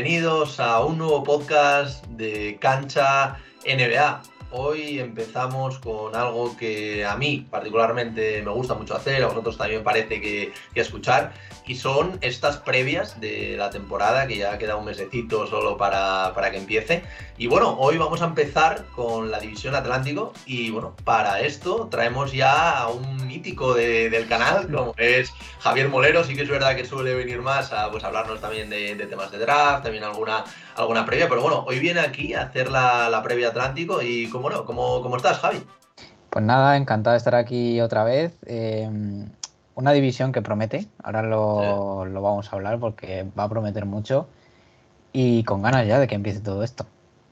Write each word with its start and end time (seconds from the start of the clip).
bienvenidos 0.00 0.60
a 0.60 0.84
un 0.84 0.96
nuevo 0.96 1.24
podcast 1.24 2.06
de 2.06 2.56
Cancha 2.60 3.36
NBA. 3.66 4.22
Hoy 4.50 4.98
empezamos 4.98 5.78
con 5.78 6.16
algo 6.16 6.56
que 6.56 7.04
a 7.04 7.16
mí 7.16 7.46
particularmente 7.50 8.40
me 8.42 8.50
gusta 8.50 8.72
mucho 8.72 8.96
hacer, 8.96 9.22
a 9.22 9.26
vosotros 9.26 9.58
también 9.58 9.84
parece 9.84 10.22
que, 10.22 10.52
escuchar, 10.74 11.32
y 11.66 11.74
son 11.74 12.16
estas 12.22 12.56
previas 12.56 13.20
de 13.20 13.56
la 13.58 13.68
temporada, 13.68 14.26
que 14.26 14.38
ya 14.38 14.56
queda 14.56 14.76
un 14.76 14.86
mesecito 14.86 15.46
solo 15.46 15.76
para, 15.76 16.32
para, 16.34 16.50
que 16.50 16.56
empiece. 16.56 17.02
Y 17.36 17.46
bueno, 17.46 17.76
hoy 17.78 17.98
vamos 17.98 18.22
a 18.22 18.24
empezar 18.24 18.86
con 18.96 19.30
la 19.30 19.38
División 19.38 19.74
Atlántico, 19.74 20.32
y 20.46 20.70
bueno, 20.70 20.94
para 21.04 21.40
esto 21.40 21.88
traemos 21.90 22.32
ya 22.32 22.78
a 22.78 22.88
un 22.88 23.26
mítico 23.26 23.74
del 23.74 24.26
canal, 24.28 24.72
como 24.72 24.94
es 24.96 25.30
Javier 25.60 25.90
Molero, 25.90 26.24
sí 26.24 26.34
que 26.34 26.42
es 26.42 26.48
verdad 26.48 26.74
que 26.74 26.86
suele 26.86 27.14
venir 27.14 27.42
más 27.42 27.70
a 27.74 27.90
pues, 27.90 28.02
hablarnos 28.02 28.40
también 28.40 28.70
de, 28.70 28.94
temas 28.94 29.30
de 29.30 29.38
draft, 29.38 29.82
también 29.82 30.04
alguna, 30.04 30.44
alguna 30.74 31.04
previa, 31.04 31.28
pero 31.28 31.42
bueno, 31.42 31.64
hoy 31.68 31.80
viene 31.80 32.00
aquí 32.00 32.32
a 32.32 32.44
hacer 32.44 32.70
la, 32.70 33.10
la 33.10 33.22
previa 33.22 33.48
Atlántico 33.48 34.00
y 34.00 34.26
bueno, 34.48 34.64
¿cómo, 34.64 35.02
¿cómo, 35.02 35.16
estás, 35.16 35.38
Javi? 35.40 35.62
Pues 36.30 36.44
nada, 36.44 36.76
encantado 36.78 37.12
de 37.12 37.18
estar 37.18 37.34
aquí 37.34 37.82
otra 37.82 38.02
vez. 38.02 38.34
Eh, 38.46 38.88
una 39.74 39.92
división 39.92 40.32
que 40.32 40.40
promete, 40.40 40.86
ahora 41.02 41.22
lo, 41.22 42.06
lo, 42.06 42.22
vamos 42.22 42.50
a 42.50 42.56
hablar 42.56 42.80
porque 42.80 43.26
va 43.38 43.44
a 43.44 43.48
prometer 43.48 43.84
mucho 43.84 44.26
y 45.12 45.44
con 45.44 45.60
ganas 45.62 45.86
ya 45.86 45.98
de 45.98 46.06
que 46.06 46.14
empiece 46.14 46.40
todo 46.40 46.62
esto. 46.62 46.86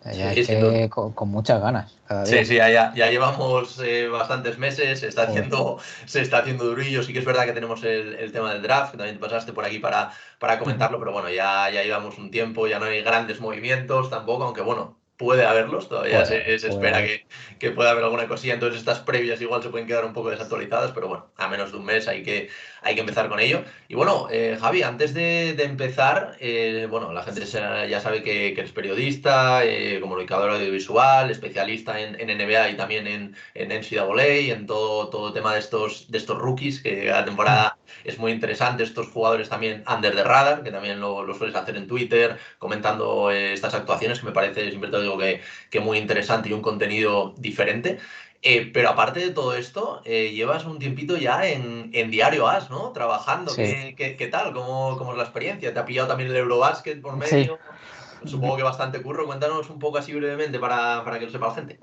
Ya 0.05 0.33
es 0.33 0.47
que 0.47 0.89
con, 0.91 1.29
muchas 1.31 1.61
ganas. 1.61 1.99
Sí, 2.27 2.45
sí, 2.45 2.57
ya, 2.57 2.95
ya 2.95 3.11
llevamos 3.11 3.81
eh, 3.83 4.07
bastantes 4.09 4.57
meses, 4.59 5.01
se 5.01 5.09
está, 5.09 5.23
haciendo, 5.23 5.79
se 6.05 6.21
está 6.21 6.39
haciendo 6.39 6.65
durillo. 6.65 7.03
Sí 7.03 7.13
que 7.13 7.19
es 7.19 7.25
verdad 7.25 7.45
que 7.47 7.53
tenemos 7.53 7.83
el, 7.83 8.15
el, 8.15 8.31
tema 8.31 8.53
del 8.53 8.63
draft, 8.63 8.93
que 8.93 8.99
también 8.99 9.19
pasaste 9.19 9.53
por 9.53 9.65
aquí 9.65 9.81
para, 9.81 10.13
para 10.39 10.59
comentarlo, 10.61 11.01
pero 11.01 11.13
bueno, 11.13 11.31
ya, 11.31 11.71
ya 11.71 11.83
llevamos 11.83 12.19
un 12.19 12.31
tiempo, 12.31 12.69
ya 12.69 12.79
no 12.79 12.85
hay 12.85 13.03
grandes 13.03 13.41
movimientos 13.41 14.11
tampoco, 14.11 14.45
aunque 14.45 14.61
bueno, 14.61 14.97
puede 15.17 15.47
haberlos, 15.47 15.89
todavía 15.89 16.25
se, 16.27 16.55
espera 16.55 17.03
que, 17.03 17.27
que, 17.59 17.71
pueda 17.71 17.91
haber 17.91 18.05
alguna 18.05 18.29
cosilla, 18.29 18.55
entonces 18.55 18.81
estas 18.81 19.01
previas 19.01 19.41
igual 19.41 19.63
se 19.63 19.71
pueden 19.71 19.87
quedar 19.87 20.05
un 20.05 20.13
poco 20.13 20.31
desactualizadas, 20.31 20.93
pero 20.93 21.09
bueno, 21.09 21.27
a 21.37 21.49
menos 21.49 21.73
de 21.73 21.79
un 21.79 21.85
mes 21.85 22.07
hay 22.07 22.23
que, 22.23 22.51
hay 22.83 22.95
que 22.95 23.01
empezar 23.01 23.29
con 23.29 23.41
ello. 23.41 23.65
Y 23.89 23.95
bueno, 23.95 24.29
eh, 24.31 24.59
Javi, 24.61 24.83
antes 24.83 25.15
de, 25.15 25.55
de 25.55 25.65
empezar, 25.65 26.37
eh, 26.41 26.87
bueno, 26.91 27.13
la 27.13 27.23
gente 27.23 27.45
ya 27.45 28.01
sabe 28.01 28.23
que, 28.23 28.53
que 28.55 28.61
eres 28.61 28.73
periodista, 28.73 29.65
eh, 29.65 29.99
comunicador 30.01 30.51
audiovisual, 30.51 31.31
especialista 31.31 32.01
en, 32.01 32.19
en, 32.21 32.37
NBA 32.37 32.71
y 32.71 32.77
también 32.77 33.07
en, 33.07 33.37
en 33.55 33.69
NCAA, 33.69 34.53
en 34.53 34.67
todo, 34.67 35.09
todo 35.09 35.33
tema 35.33 35.55
de 35.55 35.61
estos, 35.61 36.11
de 36.11 36.19
estos 36.19 36.39
rookies, 36.39 36.83
que 36.83 37.07
la 37.07 37.25
temporada 37.25 37.79
es 38.05 38.19
muy 38.19 38.33
interesante, 38.33 38.83
estos 38.83 39.09
jugadores 39.09 39.49
también 39.49 39.83
under 39.93 40.15
the 40.15 40.23
radar, 40.23 40.63
que 40.63 40.71
también 40.71 41.01
lo, 41.01 41.25
lo 41.25 41.35
sueles 41.35 41.57
hacer 41.57 41.77
en 41.77 41.87
Twitter, 41.87 42.39
comentando 42.59 43.31
estas 43.31 43.75
actuaciones, 43.75 44.21
que 44.21 44.27
me 44.27 44.33
parece 44.33 44.69
siempre 44.69 44.91
todo 44.91 45.06
que, 45.19 45.41
que 45.71 45.81
muy 45.81 45.99
interesante 45.99 46.49
y 46.49 46.53
un 46.53 46.63
contenido 46.63 47.35
diferente. 47.37 47.99
Eh, 48.43 48.71
pero 48.73 48.91
aparte 48.91 49.21
de 49.21 49.31
todo 49.31 49.57
esto, 49.57 50.03
eh, 50.05 50.33
llevas 50.33 50.65
un 50.67 50.79
tiempito 50.79 51.17
ya 51.17 51.47
en, 51.49 51.91
en, 51.93 52.11
Diario 52.11 52.47
As, 52.47 52.71
¿no? 52.71 52.93
Trabajando. 52.93 53.53
¿Qué, 53.55 53.95
qué, 53.97 54.27
tal? 54.29 54.53
¿Cómo, 54.53 54.97
¿Cómo, 54.99 55.13
es 55.13 55.17
la 55.19 55.25
experiencia? 55.25 55.73
¿Te 55.73 55.81
ha 55.81 55.85
pillado 55.85 56.09
también 56.09 56.31
el 56.31 56.37
Eurobasket 56.37 57.01
por 57.01 57.17
medio? 57.17 57.59
Sí. 58.23 58.29
Supongo 58.29 58.57
que 58.57 58.63
bastante 58.63 59.03
curro. 59.03 59.27
Cuéntanos 59.27 59.69
un 59.71 59.79
poco 59.79 59.99
así 59.99 60.13
brevemente 60.15 60.59
para, 60.59 61.03
para 61.05 61.19
que 61.19 61.27
lo 61.27 61.33
sepa 61.33 61.49
la 61.49 61.55
gente. 61.55 61.79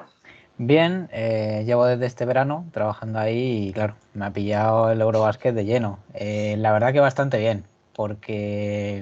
Bien, 0.58 1.10
eh, 1.12 1.64
llevo 1.66 1.86
desde 1.86 2.06
este 2.06 2.26
verano 2.26 2.66
trabajando 2.72 3.20
ahí 3.20 3.68
y 3.68 3.74
claro, 3.74 3.96
me 4.14 4.26
ha 4.26 4.32
pillado 4.32 4.92
el 4.92 5.02
Eurobasket 5.02 5.56
de 5.56 5.66
lleno. 5.66 6.00
La 6.14 6.72
verdad 6.72 6.94
que 6.94 7.00
bastante 7.00 7.40
bien 7.40 7.66
porque 7.96 8.98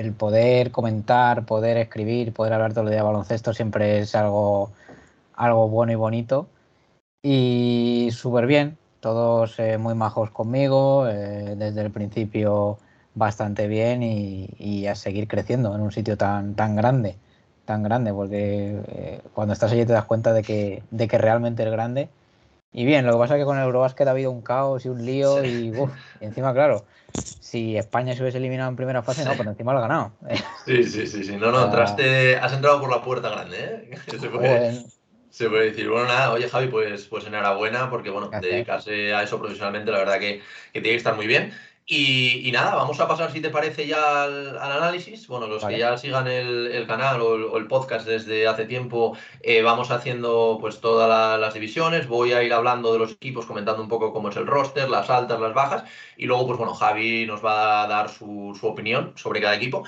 el 0.00 0.12
poder 0.14 0.70
comentar, 0.72 1.44
poder 1.46 1.76
escribir, 1.76 2.32
poder 2.32 2.52
hablar 2.54 2.72
todo 2.72 2.84
el 2.84 2.90
día 2.90 2.98
de 2.98 3.04
baloncesto 3.04 3.54
siempre 3.54 4.00
es 4.00 4.14
algo, 4.14 4.72
algo 5.34 5.68
bueno 5.68 5.92
y 5.92 5.96
bonito. 5.96 6.48
Y 7.22 8.10
súper 8.12 8.46
bien, 8.46 8.78
todos 9.00 9.58
eh, 9.58 9.78
muy 9.78 9.94
majos 9.94 10.30
conmigo, 10.30 11.06
eh, 11.08 11.54
desde 11.56 11.82
el 11.82 11.90
principio 11.92 12.78
bastante 13.14 13.68
bien 13.68 14.02
y, 14.02 14.48
y, 14.58 14.86
a 14.86 14.94
seguir 14.94 15.28
creciendo 15.28 15.74
en 15.74 15.82
un 15.82 15.92
sitio 15.92 16.16
tan, 16.16 16.54
tan 16.56 16.74
grande, 16.76 17.16
tan 17.64 17.82
grande, 17.82 18.12
porque 18.12 18.80
eh, 18.88 19.20
cuando 19.34 19.52
estás 19.54 19.72
allí 19.72 19.84
te 19.86 19.92
das 19.92 20.04
cuenta 20.06 20.32
de 20.32 20.42
que, 20.42 20.82
de 20.90 21.08
que 21.08 21.18
realmente 21.18 21.62
es 21.64 21.70
grande. 21.70 22.08
Y 22.72 22.84
bien, 22.86 23.04
lo 23.06 23.12
que 23.12 23.18
pasa 23.18 23.34
es 23.36 23.40
que 23.40 23.44
con 23.44 23.58
el 23.58 23.64
Eurobasket 23.64 24.08
ha 24.08 24.12
habido 24.12 24.30
un 24.30 24.42
caos 24.42 24.84
y 24.86 24.88
un 24.88 25.04
lío 25.04 25.44
y, 25.44 25.70
uf, 25.70 25.92
y 26.20 26.24
encima, 26.24 26.54
claro, 26.54 26.86
si 27.38 27.76
España 27.76 28.14
se 28.14 28.22
hubiese 28.22 28.38
eliminado 28.38 28.70
en 28.70 28.76
primera 28.76 29.02
fase, 29.02 29.24
no, 29.24 29.36
pero 29.36 29.50
encima 29.50 29.72
lo 29.72 29.78
ha 29.78 29.82
ganado. 29.82 30.12
Sí, 30.64 30.84
sí, 30.84 31.06
sí, 31.06 31.24
sí. 31.24 31.36
No, 31.36 31.50
no, 31.50 31.64
entraste, 31.64 32.36
has 32.36 32.52
entrado 32.52 32.80
por 32.80 32.88
la 32.88 33.02
puerta 33.02 33.28
grande, 33.30 33.58
¿eh? 33.58 33.98
Se 34.18 34.28
puede, 34.28 34.48
bueno. 34.48 34.84
se 35.28 35.48
puede 35.50 35.70
decir. 35.70 35.88
Bueno, 35.88 36.06
nada, 36.06 36.32
oye 36.32 36.48
Javi, 36.48 36.68
pues, 36.68 37.06
pues 37.06 37.26
enhorabuena, 37.26 37.90
porque 37.90 38.10
bueno, 38.10 38.30
Gracias. 38.30 38.52
dedicarse 38.52 39.12
a 39.12 39.24
eso 39.24 39.40
profesionalmente, 39.40 39.90
la 39.90 39.98
verdad 39.98 40.20
que, 40.20 40.40
que 40.72 40.80
tiene 40.80 40.90
que 40.90 40.96
estar 40.96 41.16
muy 41.16 41.26
bien. 41.26 41.52
Y, 41.84 42.48
y, 42.48 42.52
nada, 42.52 42.76
vamos 42.76 43.00
a 43.00 43.08
pasar, 43.08 43.32
si 43.32 43.40
te 43.40 43.50
parece, 43.50 43.86
ya 43.88 44.22
al, 44.22 44.56
al 44.56 44.72
análisis. 44.72 45.26
Bueno, 45.26 45.48
los 45.48 45.62
vale. 45.62 45.74
que 45.74 45.80
ya 45.80 45.98
sigan 45.98 46.28
el, 46.28 46.68
el 46.68 46.86
canal 46.86 47.20
o 47.20 47.34
el, 47.34 47.42
o 47.42 47.56
el, 47.58 47.66
podcast 47.66 48.06
desde 48.06 48.46
hace 48.46 48.66
tiempo, 48.66 49.16
eh, 49.40 49.62
vamos 49.62 49.90
haciendo 49.90 50.58
pues 50.60 50.80
todas 50.80 51.08
la, 51.08 51.38
las 51.38 51.54
divisiones. 51.54 52.06
Voy 52.06 52.32
a 52.32 52.42
ir 52.44 52.52
hablando 52.52 52.92
de 52.92 53.00
los 53.00 53.12
equipos, 53.12 53.46
comentando 53.46 53.82
un 53.82 53.88
poco 53.88 54.12
cómo 54.12 54.28
es 54.28 54.36
el 54.36 54.46
roster, 54.46 54.88
las 54.88 55.10
altas, 55.10 55.40
las 55.40 55.54
bajas. 55.54 55.84
Y 56.16 56.26
luego, 56.26 56.46
pues 56.46 56.58
bueno, 56.58 56.74
Javi 56.74 57.26
nos 57.26 57.44
va 57.44 57.82
a 57.82 57.88
dar 57.88 58.08
su, 58.08 58.56
su 58.58 58.66
opinión 58.68 59.12
sobre 59.16 59.40
cada 59.40 59.56
equipo. 59.56 59.84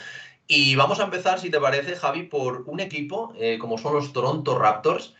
Y 0.48 0.74
vamos 0.74 0.98
a 1.00 1.04
empezar, 1.04 1.38
si 1.38 1.48
te 1.50 1.60
parece, 1.60 1.94
Javi, 1.96 2.24
por 2.24 2.64
un 2.66 2.80
equipo 2.80 3.32
eh, 3.38 3.56
como 3.58 3.78
son 3.78 3.94
los 3.94 4.12
Toronto 4.12 4.58
Raptors 4.58 5.14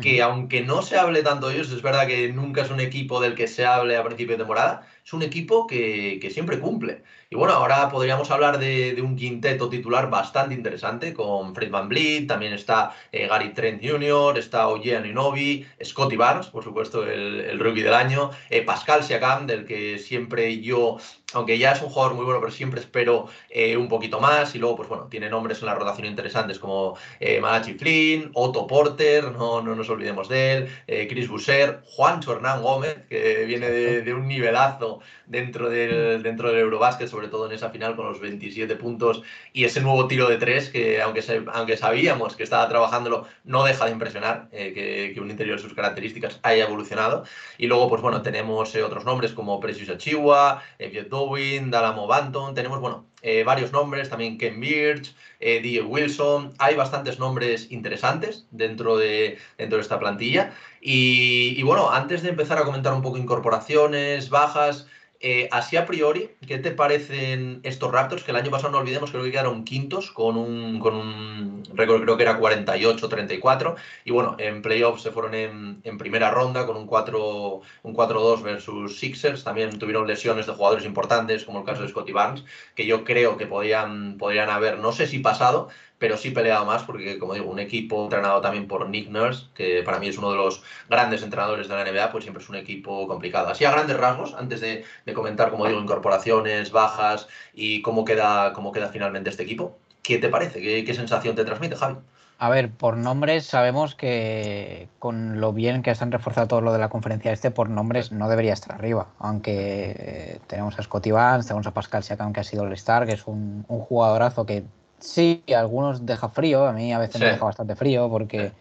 que 0.00 0.20
aunque 0.20 0.60
no 0.60 0.82
se 0.82 0.98
hable 0.98 1.22
tanto 1.22 1.48
de 1.48 1.54
ellos, 1.54 1.72
es 1.72 1.80
verdad 1.80 2.06
que 2.06 2.30
nunca 2.30 2.62
es 2.62 2.70
un 2.70 2.80
equipo 2.80 3.20
del 3.20 3.34
que 3.34 3.48
se 3.48 3.64
hable 3.64 3.96
a 3.96 4.04
principio 4.04 4.34
de 4.34 4.38
temporada, 4.38 4.86
es 5.06 5.12
un 5.12 5.22
equipo 5.22 5.66
que, 5.66 6.18
siempre 6.32 6.58
cumple. 6.58 7.00
Y 7.28 7.34
bueno, 7.34 7.54
ahora 7.54 7.88
podríamos 7.88 8.30
hablar 8.30 8.58
de, 8.60 8.94
de, 8.94 9.02
un 9.02 9.16
quinteto 9.16 9.68
titular 9.68 10.08
bastante 10.08 10.54
interesante 10.54 11.12
con 11.12 11.56
Fred 11.56 11.72
Van 11.72 11.88
Vliet, 11.88 12.28
también 12.28 12.52
está 12.52 12.94
eh, 13.10 13.26
Gary 13.26 13.52
Trent 13.52 13.82
Jr., 13.84 14.38
está 14.38 14.68
Oye 14.68 14.96
Aninobi, 14.96 15.66
Scotty 15.82 16.14
Barnes, 16.14 16.46
por 16.46 16.62
supuesto, 16.62 17.04
el, 17.04 17.40
el 17.40 17.58
rookie 17.58 17.82
del 17.82 17.94
año, 17.94 18.30
eh, 18.48 18.62
Pascal 18.62 19.02
Siakam, 19.02 19.48
del 19.48 19.64
que 19.64 19.98
siempre 19.98 20.60
yo, 20.60 20.98
aunque 21.32 21.58
ya 21.58 21.72
es 21.72 21.82
un 21.82 21.88
jugador 21.88 22.14
muy 22.14 22.24
bueno, 22.24 22.38
pero 22.38 22.52
siempre 22.52 22.78
espero 22.78 23.26
eh, 23.50 23.76
un 23.76 23.88
poquito 23.88 24.20
más. 24.20 24.54
Y 24.54 24.58
luego, 24.60 24.76
pues 24.76 24.88
bueno, 24.88 25.08
tiene 25.08 25.28
nombres 25.28 25.60
en 25.60 25.66
la 25.66 25.74
rotación 25.74 26.06
interesantes 26.06 26.60
como 26.60 26.96
eh, 27.18 27.40
Malachi 27.40 27.74
Flynn, 27.74 28.30
Otto 28.34 28.68
Porter, 28.68 29.32
no, 29.32 29.62
no 29.62 29.74
nos 29.74 29.90
olvidemos 29.90 30.28
de 30.28 30.52
él, 30.52 30.68
eh, 30.86 31.08
Chris 31.08 31.28
Busser, 31.28 31.80
Juancho 31.84 32.32
Hernán 32.32 32.62
Gómez, 32.62 32.98
que 33.08 33.44
viene 33.46 33.68
de, 33.68 34.02
de 34.02 34.14
un 34.14 34.28
nivelazo 34.28 35.00
dentro 35.26 35.68
del, 35.68 36.22
dentro 36.22 36.50
del 36.50 36.60
Eurobásquet, 36.60 37.08
sobre 37.16 37.28
todo 37.28 37.46
en 37.46 37.52
esa 37.52 37.70
final 37.70 37.96
con 37.96 38.04
los 38.04 38.20
27 38.20 38.76
puntos 38.76 39.22
y 39.54 39.64
ese 39.64 39.80
nuevo 39.80 40.06
tiro 40.06 40.28
de 40.28 40.36
tres 40.36 40.68
que 40.68 41.00
aunque, 41.00 41.24
aunque 41.54 41.78
sabíamos 41.78 42.36
que 42.36 42.42
estaba 42.42 42.68
trabajándolo, 42.68 43.26
no 43.42 43.64
deja 43.64 43.86
de 43.86 43.92
impresionar 43.92 44.48
eh, 44.52 45.12
que, 45.14 45.18
un 45.18 45.30
interior 45.30 45.56
de 45.56 45.62
sus 45.62 45.72
características 45.72 46.38
haya 46.42 46.64
evolucionado. 46.64 47.24
Y 47.56 47.68
luego, 47.68 47.88
pues 47.88 48.02
bueno, 48.02 48.20
tenemos 48.20 48.74
eh, 48.74 48.82
otros 48.82 49.06
nombres 49.06 49.32
como 49.32 49.58
Precious 49.60 49.88
Achiwa, 49.88 50.62
eh, 50.78 50.88
Viet 50.90 51.08
Dowin, 51.08 51.70
Dalamo 51.70 52.06
Banton, 52.06 52.54
tenemos, 52.54 52.80
bueno, 52.80 53.06
eh, 53.28 53.42
varios 53.42 53.72
nombres, 53.72 54.08
también 54.08 54.38
Ken 54.38 54.60
Birch, 54.60 55.12
eh, 55.40 55.82
Wilson, 55.82 56.54
hay 56.58 56.76
bastantes 56.76 57.18
nombres 57.18 57.72
interesantes 57.72 58.46
dentro 58.52 58.96
de, 58.96 59.38
dentro 59.58 59.78
de 59.78 59.82
esta 59.82 59.98
plantilla. 59.98 60.52
Y, 60.80 61.60
bueno, 61.64 61.90
antes 61.90 62.22
de 62.22 62.28
empezar 62.28 62.58
a 62.58 62.64
comentar 62.64 62.92
un 62.94 63.02
poco 63.02 63.16
incorporaciones, 63.16 64.30
bajas, 64.30 64.86
eh, 65.20 65.48
así 65.50 65.76
a 65.76 65.86
priori, 65.86 66.30
¿qué 66.46 66.58
te 66.58 66.70
parecen 66.70 67.60
estos 67.62 67.90
Raptors? 67.90 68.22
Que 68.24 68.30
el 68.30 68.36
año 68.36 68.50
pasado 68.50 68.72
no 68.72 68.78
olvidemos, 68.78 69.10
creo 69.10 69.24
que 69.24 69.30
quedaron 69.30 69.64
quintos 69.64 70.10
con 70.10 70.36
un, 70.36 70.78
con 70.78 70.94
un 70.94 71.62
récord, 71.74 72.02
creo 72.02 72.16
que 72.16 72.22
era 72.22 72.38
48-34. 72.38 73.76
Y 74.04 74.10
bueno, 74.10 74.36
en 74.38 74.62
playoffs 74.62 75.02
se 75.02 75.10
fueron 75.10 75.34
en, 75.34 75.80
en 75.84 75.98
primera 75.98 76.30
ronda 76.30 76.66
con 76.66 76.76
un 76.76 76.86
4-2 76.86 77.62
un 77.82 78.42
versus 78.42 78.98
Sixers. 78.98 79.44
También 79.44 79.78
tuvieron 79.78 80.06
lesiones 80.06 80.46
de 80.46 80.52
jugadores 80.52 80.84
importantes, 80.84 81.44
como 81.44 81.60
el 81.60 81.64
caso 81.64 81.82
de 81.82 81.88
Scotty 81.88 82.12
Barnes, 82.12 82.44
que 82.74 82.86
yo 82.86 83.04
creo 83.04 83.36
que 83.36 83.46
podían, 83.46 84.18
podrían 84.18 84.50
haber, 84.50 84.78
no 84.78 84.92
sé 84.92 85.06
si 85.06 85.18
pasado, 85.18 85.68
pero 85.98 86.16
sí 86.16 86.30
peleado 86.30 86.64
más 86.64 86.82
porque, 86.82 87.18
como 87.18 87.34
digo, 87.34 87.50
un 87.50 87.58
equipo 87.58 88.04
entrenado 88.04 88.40
también 88.40 88.66
por 88.68 88.88
Nick 88.88 89.08
Nurse, 89.08 89.46
que 89.54 89.82
para 89.82 89.98
mí 89.98 90.08
es 90.08 90.18
uno 90.18 90.30
de 90.30 90.36
los 90.36 90.62
grandes 90.88 91.22
entrenadores 91.22 91.68
de 91.68 91.74
la 91.74 91.90
NBA, 91.90 92.12
pues 92.12 92.24
siempre 92.24 92.42
es 92.42 92.48
un 92.48 92.56
equipo 92.56 93.08
complicado. 93.08 93.48
Así 93.48 93.64
a 93.64 93.70
grandes 93.70 93.96
rasgos, 93.96 94.34
antes 94.34 94.60
de, 94.60 94.84
comentar, 95.14 95.50
como 95.50 95.66
digo, 95.66 95.80
incorporaciones, 95.80 96.70
bajas 96.70 97.28
y 97.54 97.80
cómo 97.82 98.04
queda, 98.04 98.52
cómo 98.52 98.72
queda 98.72 98.88
finalmente 98.88 99.30
este 99.30 99.44
equipo, 99.44 99.78
¿qué 100.02 100.18
te 100.18 100.28
parece? 100.28 100.60
¿Qué, 100.60 100.94
sensación 100.94 101.34
te 101.34 101.44
transmite, 101.44 101.76
Javi? 101.76 101.96
A 102.38 102.50
ver, 102.50 102.70
por 102.70 102.98
nombres 102.98 103.46
sabemos 103.46 103.94
que 103.94 104.90
con 104.98 105.40
lo 105.40 105.54
bien 105.54 105.82
que 105.82 105.90
están 105.90 106.12
reforzado 106.12 106.48
todo 106.48 106.60
lo 106.60 106.74
de 106.74 106.78
la 106.78 106.90
conferencia 106.90 107.32
este, 107.32 107.50
por 107.50 107.70
nombres 107.70 108.12
no 108.12 108.28
debería 108.28 108.52
estar 108.52 108.74
arriba. 108.74 109.06
Aunque 109.18 109.96
eh, 109.98 110.40
tenemos 110.46 110.78
a 110.78 110.82
Scotty 110.82 111.12
Vance, 111.12 111.48
tenemos 111.48 111.66
a 111.66 111.70
Pascal 111.70 112.02
Siakam, 112.02 112.34
que 112.34 112.40
ha 112.40 112.44
sido 112.44 112.64
el 112.64 112.74
Star, 112.74 113.06
que 113.06 113.14
es 113.14 113.26
un 113.26 113.64
jugadorazo 113.66 114.44
que 114.44 114.64
Sí, 114.98 115.42
algunos 115.54 116.06
deja 116.06 116.28
frío, 116.30 116.66
a 116.66 116.72
mí 116.72 116.92
a 116.92 116.98
veces 116.98 117.20
me 117.20 117.28
deja 117.28 117.44
bastante 117.44 117.76
frío 117.76 118.08
porque 118.08 118.52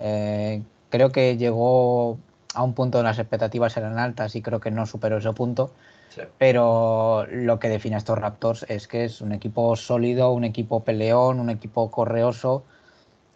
eh, 0.00 0.62
creo 0.90 1.10
que 1.10 1.36
llegó 1.36 2.18
a 2.54 2.62
un 2.62 2.74
punto 2.74 2.98
donde 2.98 3.10
las 3.10 3.18
expectativas 3.18 3.76
eran 3.76 3.98
altas 3.98 4.34
y 4.34 4.42
creo 4.42 4.60
que 4.60 4.70
no 4.70 4.86
superó 4.86 5.18
ese 5.18 5.32
punto. 5.32 5.70
Pero 6.38 7.26
lo 7.30 7.58
que 7.58 7.68
define 7.68 7.96
a 7.96 7.98
estos 7.98 8.18
Raptors 8.18 8.64
es 8.68 8.88
que 8.88 9.04
es 9.04 9.20
un 9.20 9.32
equipo 9.32 9.74
sólido, 9.76 10.32
un 10.32 10.44
equipo 10.44 10.84
peleón, 10.84 11.40
un 11.40 11.50
equipo 11.50 11.90
correoso, 11.90 12.64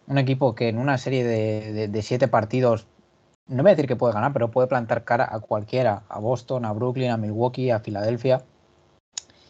un 0.07 0.17
equipo 0.17 0.55
que 0.55 0.69
en 0.69 0.77
una 0.77 0.97
serie 0.97 1.23
de, 1.23 2.01
siete 2.01 2.27
partidos, 2.27 2.85
no 3.47 3.63
voy 3.63 3.71
a 3.71 3.75
decir 3.75 3.87
que 3.87 3.95
puede 3.95 4.13
ganar, 4.13 4.33
pero 4.33 4.51
puede 4.51 4.67
plantar 4.67 5.03
cara 5.03 5.27
a 5.31 5.39
cualquiera, 5.39 6.03
a 6.09 6.19
Boston, 6.19 6.65
a 6.65 6.73
Brooklyn, 6.73 7.11
a 7.11 7.17
Milwaukee, 7.17 7.71
a 7.71 7.79
Filadelfia. 7.79 8.43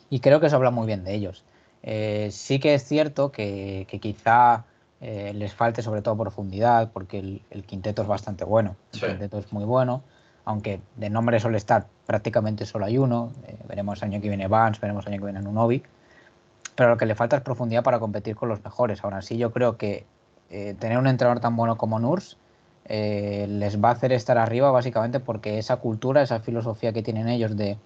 Y 0.09 0.19
creo 0.19 0.39
que 0.39 0.47
eso 0.47 0.57
habla 0.57 0.71
muy 0.71 0.87
bien 0.87 1.03
de 1.03 1.13
ellos. 1.13 1.43
Eh, 1.83 2.29
sí 2.31 2.59
que 2.59 2.73
es 2.75 2.83
cierto 2.83 3.31
que, 3.31 3.87
quizá 4.01 4.65
eh, 4.99 5.33
les 5.33 5.53
falte 5.53 5.81
sobre 5.81 6.01
todo 6.01 6.17
profundidad, 6.17 6.91
porque 6.91 7.19
el, 7.49 7.63
quinteto 7.65 8.01
es 8.03 8.07
bastante 8.07 8.45
bueno. 8.45 8.75
El 8.93 8.99
quinteto 8.99 9.39
es 9.39 9.51
muy 9.51 9.65
bueno, 9.65 10.03
aunque 10.45 10.81
de 10.95 11.09
nombre 11.09 11.39
suele 11.39 11.57
estar 11.57 11.87
prácticamente 12.05 12.65
solo 12.65 12.85
hay 12.85 12.97
uno. 12.97 13.31
Eh, 13.47 13.57
veremos 13.67 14.03
año 14.03 14.21
que 14.21 14.27
viene 14.27 14.47
Vance, 14.47 14.79
veremos 14.81 15.07
año 15.07 15.17
que 15.17 15.25
viene 15.25 15.41
Nunovi. 15.41 15.83
Pero 16.75 16.91
lo 16.91 16.97
que 16.97 17.05
le 17.05 17.15
falta 17.15 17.35
es 17.35 17.41
profundidad 17.41 17.83
para 17.83 17.99
competir 17.99 18.35
con 18.35 18.49
los 18.49 18.63
mejores. 18.63 19.03
Ahora 19.03 19.21
sí, 19.21 19.37
yo 19.37 19.51
creo 19.51 19.77
que 19.77 20.05
tener 20.49 20.97
un 20.97 21.07
entrenador 21.07 21.39
tan 21.39 21.55
bueno 21.55 21.77
como 21.77 21.97
Nurs 21.97 22.37
les 22.89 23.81
va 23.81 23.89
a 23.89 23.91
hacer 23.93 24.11
estar 24.11 24.37
arriba 24.37 24.69
básicamente 24.69 25.21
porque 25.21 25.59
esa 25.59 25.77
cultura, 25.77 26.21
esa 26.21 26.41
filosofía 26.41 26.91
que 26.91 27.01
tienen 27.01 27.29
ellos 27.29 27.55
de, 27.55 27.77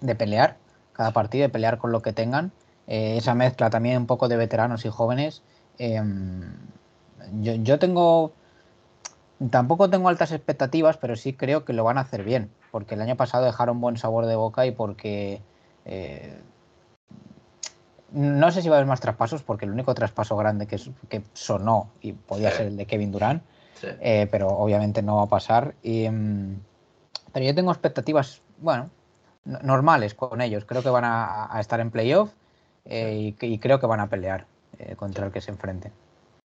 de 0.00 0.14
pelear 0.14 0.56
cada 0.94 1.12
partido, 1.12 1.42
de 1.42 1.48
pelear 1.50 1.76
con 1.76 1.92
lo 1.92 2.00
que 2.00 2.14
tengan, 2.14 2.52
eh, 2.86 3.16
esa 3.16 3.34
mezcla 3.34 3.70
también 3.70 3.98
un 3.98 4.06
poco 4.06 4.28
de 4.28 4.36
veteranos 4.36 4.84
y 4.84 4.90
jóvenes. 4.90 5.42
Em, 5.78 6.52
yo, 7.40 7.78
tengo, 7.78 8.32
tampoco 9.50 9.88
tengo 9.90 10.08
altas 10.08 10.32
expectativas, 10.32 10.96
pero 10.98 11.16
sí 11.16 11.32
creo 11.32 11.64
que 11.64 11.72
lo 11.72 11.84
van 11.84 11.98
a 11.98 12.02
hacer 12.02 12.24
bien, 12.24 12.50
porque 12.70 12.94
el 12.94 13.02
año 13.02 13.16
pasado 13.16 13.44
dejaron 13.44 13.80
buen 13.80 13.96
sabor 13.96 14.26
de 14.26 14.36
boca 14.36 14.66
y 14.66 14.72
porque... 14.72 15.40
Eh, 15.84 16.40
no 18.12 18.52
sé 18.52 18.62
si 18.62 18.68
va 18.68 18.76
a 18.76 18.78
haber 18.78 18.88
más 18.88 19.00
traspasos, 19.00 19.42
porque 19.42 19.64
el 19.64 19.72
único 19.72 19.92
traspaso 19.92 20.36
grande 20.36 20.68
que, 20.68 20.80
que 21.08 21.24
sonó 21.32 21.90
y 22.00 22.12
podía 22.12 22.52
ser 22.52 22.68
el 22.68 22.76
de 22.76 22.86
Kevin 22.86 23.10
Durant, 23.10 23.42
eh, 23.82 24.28
pero 24.30 24.50
obviamente 24.50 25.02
no 25.02 25.16
va 25.16 25.22
a 25.24 25.26
pasar. 25.26 25.74
Em, 25.82 26.60
pero 27.32 27.44
yo 27.44 27.54
tengo 27.56 27.72
expectativas, 27.72 28.40
bueno, 28.58 28.88
normales 29.44 30.14
con 30.14 30.40
ellos. 30.40 30.64
Creo 30.64 30.80
que 30.80 30.90
van 30.90 31.02
a, 31.04 31.52
a 31.52 31.60
estar 31.60 31.80
en 31.80 31.90
playoff 31.90 32.30
eh, 32.84 33.34
y, 33.40 33.58
creo 33.58 33.80
que 33.80 33.86
van 33.86 34.00
a 34.00 34.08
pelear 34.08 34.46
eh, 34.78 34.94
contra 34.96 35.26
el 35.26 35.32
que 35.32 35.40
se 35.40 35.50
enfrente. 35.50 35.92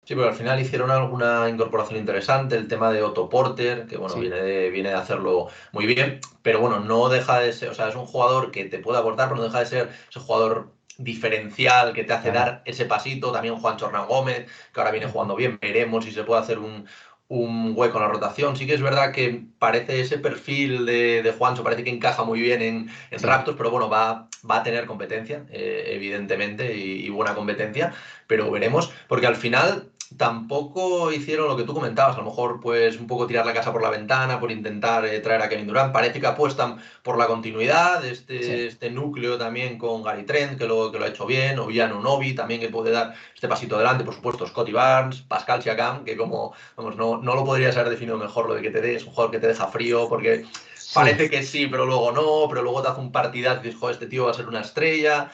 Sí, 0.05 0.15
pero 0.15 0.27
al 0.27 0.35
final 0.35 0.59
hicieron 0.59 0.91
alguna 0.91 1.47
incorporación 1.47 1.97
interesante, 1.97 2.57
el 2.57 2.67
tema 2.67 2.91
de 2.91 3.03
Otto 3.03 3.29
Porter, 3.29 3.85
que 3.85 3.95
bueno, 3.95 4.15
viene, 4.15 4.35
de, 4.35 4.69
viene 4.69 4.89
de 4.89 4.95
hacerlo 4.95 5.47
muy 5.71 5.85
bien, 5.85 6.19
pero 6.41 6.59
bueno, 6.59 6.81
no 6.81 7.07
deja 7.07 7.39
de 7.39 7.53
ser, 7.53 7.69
o 7.69 7.73
sea, 7.73 7.87
es 7.87 7.95
un 7.95 8.05
jugador 8.05 8.51
que 8.51 8.65
te 8.65 8.79
puede 8.79 8.99
aportar, 8.99 9.29
pero 9.29 9.37
no 9.37 9.45
deja 9.45 9.59
de 9.59 9.65
ser 9.65 9.89
ese 10.09 10.19
jugador 10.19 10.73
diferencial 10.97 11.93
que 11.93 12.03
te 12.03 12.13
hace 12.13 12.31
dar 12.31 12.61
ese 12.65 12.85
pasito. 12.85 13.31
También 13.31 13.55
Juan 13.55 13.77
Chornán 13.77 14.07
Gómez, 14.07 14.45
que 14.73 14.79
ahora 14.79 14.91
viene 14.91 15.07
jugando 15.07 15.35
bien, 15.35 15.57
veremos 15.61 16.05
si 16.05 16.11
se 16.11 16.23
puede 16.23 16.41
hacer 16.41 16.59
un, 16.59 16.85
un 17.27 17.73
hueco 17.75 17.97
en 17.97 18.03
la 18.03 18.09
rotación. 18.09 18.55
Sí 18.55 18.67
que 18.67 18.73
es 18.73 18.81
verdad 18.81 19.11
que 19.11 19.43
parece 19.59 20.01
ese 20.01 20.17
perfil 20.17 20.85
de, 20.85 21.23
de 21.23 21.31
Juancho, 21.31 21.63
parece 21.63 21.83
que 21.83 21.89
encaja 21.89 22.23
muy 22.23 22.41
bien 22.41 22.61
en, 22.61 22.89
en 23.11 23.19
Raptors, 23.23 23.57
pero 23.57 23.71
bueno, 23.71 23.89
va, 23.89 24.29
va 24.49 24.57
a 24.57 24.63
tener 24.63 24.85
competencia, 24.85 25.45
eh, 25.49 25.85
evidentemente, 25.87 26.75
y, 26.75 27.09
buena 27.09 27.35
competencia, 27.35 27.93
pero 28.27 28.49
veremos, 28.51 28.91
porque 29.07 29.27
al 29.27 29.35
final 29.35 29.91
tampoco 30.17 31.11
hicieron 31.11 31.47
lo 31.47 31.57
que 31.57 31.63
tú 31.63 31.73
comentabas, 31.73 32.15
a 32.15 32.19
lo 32.19 32.25
mejor 32.25 32.59
pues 32.59 32.99
un 32.99 33.07
poco 33.07 33.27
tirar 33.27 33.45
la 33.45 33.53
casa 33.53 33.71
por 33.71 33.81
la 33.81 33.89
ventana 33.89 34.39
por 34.39 34.51
intentar 34.51 35.05
eh, 35.05 35.19
traer 35.19 35.41
a 35.41 35.49
Kevin 35.49 35.67
Durant. 35.67 35.93
Parece 35.93 36.19
que 36.19 36.27
apuestan 36.27 36.79
por 37.01 37.17
la 37.17 37.27
continuidad 37.27 38.05
este, 38.05 38.67
este 38.67 38.89
núcleo 38.89 39.37
también 39.37 39.77
con 39.77 40.03
Gary 40.03 40.23
Trent, 40.23 40.57
que 40.57 40.67
lo, 40.67 40.91
que 40.91 40.99
lo 40.99 41.05
ha 41.05 41.09
hecho 41.09 41.25
bien, 41.25 41.59
o 41.59 41.67
Jan 41.73 42.01
Novi 42.01 42.33
también 42.33 42.61
que 42.61 42.69
puede 42.69 42.91
dar 42.91 43.13
este 43.33 43.47
pasito 43.47 43.75
adelante, 43.75 44.03
por 44.03 44.13
supuesto 44.13 44.47
Scotty 44.47 44.71
Barnes, 44.71 45.21
Pascal 45.21 45.61
Siakam, 45.61 46.03
que 46.03 46.15
como 46.15 46.53
vamos, 46.75 46.95
no, 46.95 47.17
no 47.17 47.35
lo 47.35 47.43
podrías 47.43 47.75
haber 47.77 47.89
definido 47.89 48.17
mejor 48.17 48.47
lo 48.47 48.55
de 48.55 48.61
que 48.61 48.71
te 48.71 48.81
dé, 48.81 48.95
es 48.95 49.03
un 49.05 49.11
jugador 49.11 49.31
que 49.31 49.39
te 49.39 49.47
deja 49.47 49.67
frío 49.67 50.07
porque 50.09 50.45
parece 50.93 51.29
que 51.29 51.43
sí, 51.43 51.67
pero 51.67 51.85
luego 51.85 52.11
no, 52.11 52.47
pero 52.49 52.61
luego 52.61 52.81
te 52.81 52.89
hace 52.89 53.01
un 53.01 53.11
partidazo 53.11 53.61
y 53.61 53.63
dices, 53.63 53.79
joder, 53.79 53.93
este 53.93 54.07
tío 54.07 54.25
va 54.25 54.31
a 54.31 54.35
ser 54.35 54.47
una 54.47 54.61
estrella 54.61 55.31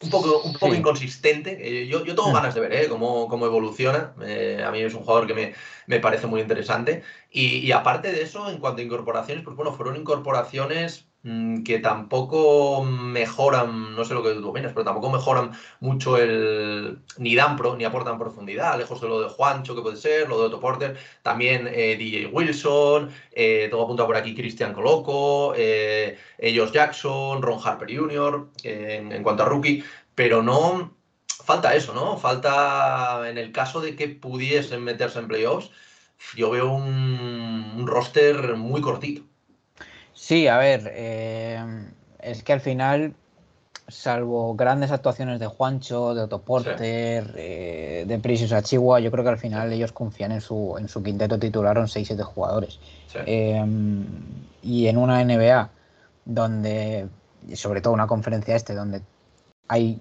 un 0.00 0.10
poco, 0.10 0.42
un 0.42 0.52
poco 0.54 0.74
inconsistente. 0.74 1.86
Yo, 1.88 2.04
yo, 2.04 2.14
tengo 2.14 2.30
mm. 2.30 2.34
ganas 2.34 2.54
de 2.54 2.60
ver 2.60 2.72
¿eh? 2.72 2.88
cómo, 2.88 3.28
cómo 3.28 3.46
evoluciona. 3.46 4.14
Eh, 4.22 4.62
a 4.64 4.70
mí 4.70 4.80
es 4.80 4.94
un 4.94 5.02
jugador 5.02 5.26
que 5.26 5.34
me, 5.34 5.54
me 5.86 6.00
parece 6.00 6.26
muy 6.26 6.40
interesante. 6.40 7.02
Y, 7.30 7.58
y, 7.58 7.72
aparte 7.72 8.12
de 8.12 8.22
eso, 8.22 8.48
en 8.48 8.58
cuanto 8.58 8.80
a 8.80 8.84
incorporaciones, 8.84 9.44
pues 9.44 9.56
bueno, 9.56 9.72
fueron 9.72 9.96
incorporaciones 9.96 11.07
que 11.22 11.80
tampoco 11.80 12.84
mejoran, 12.84 13.96
no 13.96 14.04
sé 14.04 14.14
lo 14.14 14.22
que 14.22 14.34
tú 14.34 14.48
opinas, 14.50 14.72
pero 14.72 14.84
tampoco 14.84 15.10
mejoran 15.10 15.50
mucho 15.80 16.16
el. 16.16 17.00
ni 17.18 17.34
dan 17.34 17.56
pro, 17.56 17.76
ni 17.76 17.84
aportan 17.84 18.18
profundidad, 18.18 18.78
lejos 18.78 19.00
de 19.00 19.08
lo 19.08 19.20
de 19.20 19.28
Juancho, 19.28 19.74
que 19.74 19.82
puede 19.82 19.96
ser, 19.96 20.28
lo 20.28 20.38
de 20.38 20.46
Otto 20.46 20.60
Porter, 20.60 20.96
también 21.22 21.68
eh, 21.72 21.96
DJ 21.96 22.26
Wilson, 22.26 23.10
eh, 23.32 23.66
tengo 23.68 23.82
apuntado 23.82 24.06
por 24.06 24.16
aquí 24.16 24.34
Cristian 24.34 24.72
Coloco, 24.72 25.54
eh, 25.56 26.18
ellos 26.38 26.72
Jackson, 26.72 27.42
Ron 27.42 27.60
Harper 27.64 27.96
Jr., 27.96 28.48
en, 28.62 29.22
cuanto 29.22 29.42
a 29.42 29.46
rookie, 29.46 29.84
pero 30.14 30.42
no. 30.42 30.96
Falta 31.44 31.74
eso, 31.74 31.94
¿no? 31.94 32.18
Falta, 32.18 33.28
en 33.28 33.38
el 33.38 33.52
caso 33.52 33.80
de 33.80 33.96
que 33.96 34.08
pudiesen 34.08 34.84
meterse 34.84 35.18
en 35.18 35.28
playoffs, 35.28 35.70
yo 36.36 36.50
veo 36.50 36.70
un 36.70 37.86
roster 37.86 38.56
muy 38.56 38.80
cortito. 38.82 39.22
Sí, 40.28 40.46
a 40.46 40.58
ver, 40.58 40.92
eh, 40.94 41.58
es 42.20 42.42
que 42.42 42.52
al 42.52 42.60
final, 42.60 43.14
salvo 43.88 44.54
grandes 44.54 44.90
actuaciones 44.90 45.40
de 45.40 45.46
Juancho, 45.46 46.14
de 46.14 46.20
Otto 46.20 46.42
Porter, 46.42 47.32
eh, 47.34 48.04
de 48.06 48.18
Precious 48.18 48.52
Achigua, 48.52 49.00
yo 49.00 49.10
creo 49.10 49.24
que 49.24 49.30
al 49.30 49.38
final 49.38 49.72
ellos 49.72 49.92
confían 49.92 50.32
en 50.32 50.42
su, 50.42 50.76
en 50.78 50.86
su 50.86 51.02
quinteto 51.02 51.38
titular, 51.38 51.78
6-7 51.78 52.22
jugadores. 52.24 52.78
Em, 53.24 54.04
y 54.62 54.88
en 54.88 54.98
una 54.98 55.24
NBA 55.24 55.70
donde, 56.26 57.08
sobre 57.54 57.80
todo 57.80 57.94
una 57.94 58.06
conferencia 58.06 58.54
este, 58.54 58.74
donde 58.74 59.00
hay 59.66 59.98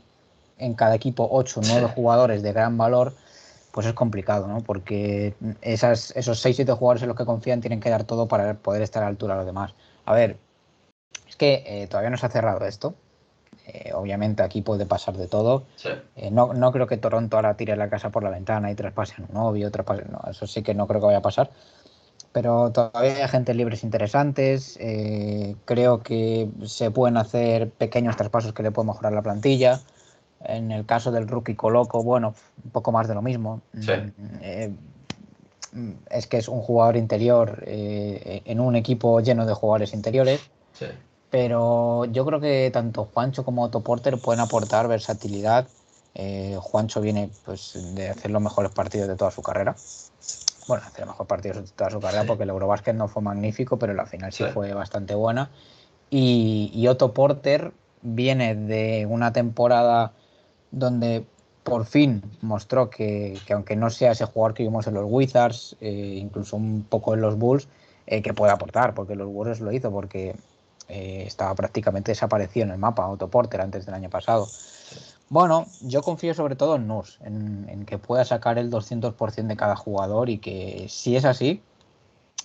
en 0.58 0.74
cada 0.74 0.96
equipo 0.96 1.26
8 1.32 1.62
o 1.62 1.64
9 1.66 1.88
jugadores 1.96 2.44
de 2.44 2.52
gran 2.52 2.78
valor, 2.78 3.14
pues 3.72 3.88
es 3.88 3.94
complicado, 3.94 4.46
¿no? 4.46 4.60
Porque 4.60 5.36
esas, 5.62 6.12
esos 6.18 6.46
6-7 6.46 6.76
jugadores 6.76 7.04
en 7.04 7.08
los 7.08 7.18
que 7.18 7.24
confían 7.24 7.62
tienen 7.62 7.80
que 7.80 7.90
dar 7.90 8.04
todo 8.04 8.28
para 8.28 8.56
poder 8.56 8.82
estar 8.82 9.04
a 9.04 9.06
la 9.06 9.12
altura 9.12 9.36
de 9.36 9.38
los 9.38 9.46
demás. 9.46 9.74
A 10.08 10.14
ver, 10.14 10.38
es 11.28 11.36
que 11.36 11.64
eh, 11.68 11.88
todavía 11.88 12.10
no 12.10 12.16
se 12.16 12.26
ha 12.26 12.30
cerrado 12.30 12.66
esto. 12.66 12.96
Eh, 13.68 13.92
obviamente 13.94 14.42
aquí 14.42 14.62
puede 14.62 14.86
pasar 14.86 15.18
de 15.18 15.28
todo. 15.28 15.66
Eh, 16.16 16.32
no, 16.32 16.54
no, 16.54 16.72
creo 16.72 16.88
que 16.88 16.96
Toronto 16.96 17.36
ahora 17.36 17.58
tire 17.58 17.76
la 17.76 17.90
casa 17.90 18.10
por 18.10 18.24
la 18.24 18.30
ventana 18.30 18.72
y 18.72 18.76
traspase 18.76 19.16
a 19.18 19.26
un 19.26 19.34
novio, 19.34 19.70
traspase, 19.70 20.06
no, 20.10 20.22
eso 20.32 20.48
sí 20.48 20.64
que 20.64 20.74
no 20.74 20.88
creo 20.88 21.02
que 21.02 21.08
vaya 21.08 21.18
a 21.18 21.22
pasar. 21.22 21.52
Pero 22.32 22.72
todavía 22.72 23.16
hay 23.16 23.22
agentes 23.22 23.54
libres 23.54 23.84
interesantes. 23.84 24.80
creo 25.66 26.02
que 26.02 26.50
se 26.64 26.90
pueden 26.90 27.18
hacer 27.18 27.70
pequeños 27.70 28.16
traspasos 28.16 28.54
que 28.54 28.64
le 28.64 28.72
pueden 28.72 28.88
mejorar 28.88 29.12
la 29.12 29.22
plantilla. 29.22 29.82
En 30.40 30.72
el 30.72 30.86
caso 30.86 31.12
del 31.12 31.28
rookie 31.28 31.56
Coloco, 31.56 32.02
bueno, 32.02 32.34
un 32.64 32.72
poco 32.72 32.94
más 32.94 33.10
de 33.10 33.16
lo 33.16 33.22
mismo. 33.22 33.62
Sí. 33.78 33.92
Es 36.10 36.28
que 36.28 36.38
es 36.38 36.48
un 36.48 36.62
jugador 36.62 36.98
interior 36.98 37.64
eh, 37.66 38.42
en 38.46 38.60
un 38.60 38.76
equipo 38.76 39.20
lleno 39.20 39.46
de 39.46 39.54
jugadores 39.54 39.94
interiores. 39.94 40.42
Pero 41.30 42.06
yo 42.06 42.26
creo 42.26 42.40
que 42.40 42.70
tanto 42.72 43.10
Juancho 43.14 43.44
como 43.44 43.64
Otto 43.64 43.82
Porter 43.82 44.18
pueden 44.18 44.40
aportar 44.40 44.88
versatilidad. 44.88 45.68
Eh, 46.16 46.58
Juancho 46.60 47.02
viene 47.02 47.30
pues, 47.46 47.78
de 47.96 48.10
hacer 48.10 48.32
los 48.32 48.42
mejores 48.42 48.72
partidos 48.72 49.08
de 49.08 49.16
toda 49.16 49.32
su 49.32 49.42
carrera. 49.42 49.76
Bueno, 50.68 50.84
hacer 50.86 51.02
los 51.02 51.10
mejores 51.10 51.28
partidos 51.28 51.58
de 51.58 51.76
toda 51.76 51.90
su 51.90 52.00
carrera 52.00 52.24
porque 52.26 52.44
el 52.44 52.50
Eurobasket 52.50 52.96
no 52.96 53.08
fue 53.08 53.22
magnífico, 53.22 53.78
pero 53.78 53.94
la 53.94 54.06
final 54.06 54.32
sí, 54.32 54.46
fue 54.54 54.74
bastante 54.74 55.16
buena. 55.16 55.52
Y, 56.10 56.72
y 56.74 56.88
Otto 56.88 57.14
Porter 57.14 57.74
viene 58.02 58.56
de 58.56 59.06
una 59.06 59.34
temporada 59.34 60.14
donde 60.72 61.26
por 61.68 61.86
fin 61.86 62.24
mostró 62.42 62.90
que, 62.90 63.38
aunque 63.54 63.76
no 63.76 63.90
sea 63.90 64.14
ese 64.14 64.24
jugador 64.24 64.54
que 64.54 64.64
vimos 64.64 64.88
en 64.88 64.94
los 64.94 65.04
Wizards, 65.06 65.76
eh, 65.82 66.18
incluso 66.18 66.56
un 66.56 66.86
poco 66.88 67.14
en 67.14 67.20
los 67.20 67.38
Bulls, 67.38 67.68
eh, 68.06 68.22
que 68.22 68.34
puede 68.34 68.54
aportar, 68.54 68.94
porque 68.94 69.16
los 69.16 69.28
Warriors 69.30 69.60
lo 69.60 69.74
hizo, 69.74 69.92
porque 69.92 70.34
eh, 70.88 71.24
estaba 71.28 71.54
prácticamente 71.56 72.12
desaparecido 72.12 72.68
en 72.68 72.72
el 72.72 72.78
mapa 72.78 73.06
Otto 73.10 73.28
Porter 73.28 73.60
antes 73.60 73.86
del 73.86 73.96
año 73.96 74.10
pasado. 74.10 74.48
Bueno, 75.28 75.66
yo 75.82 76.02
confío 76.04 76.34
sobre 76.34 76.56
todo 76.56 76.78
en 76.78 76.88
Nus, 76.88 77.20
en, 77.26 77.84
que 77.86 77.98
pueda 77.98 78.24
sacar 78.24 78.58
el 78.58 78.72
200% 78.72 79.48
de 79.48 79.58
cada 79.58 79.76
jugador 79.76 80.30
y 80.30 80.38
que 80.38 80.86
si 80.88 81.18
es 81.18 81.26
así, 81.26 81.62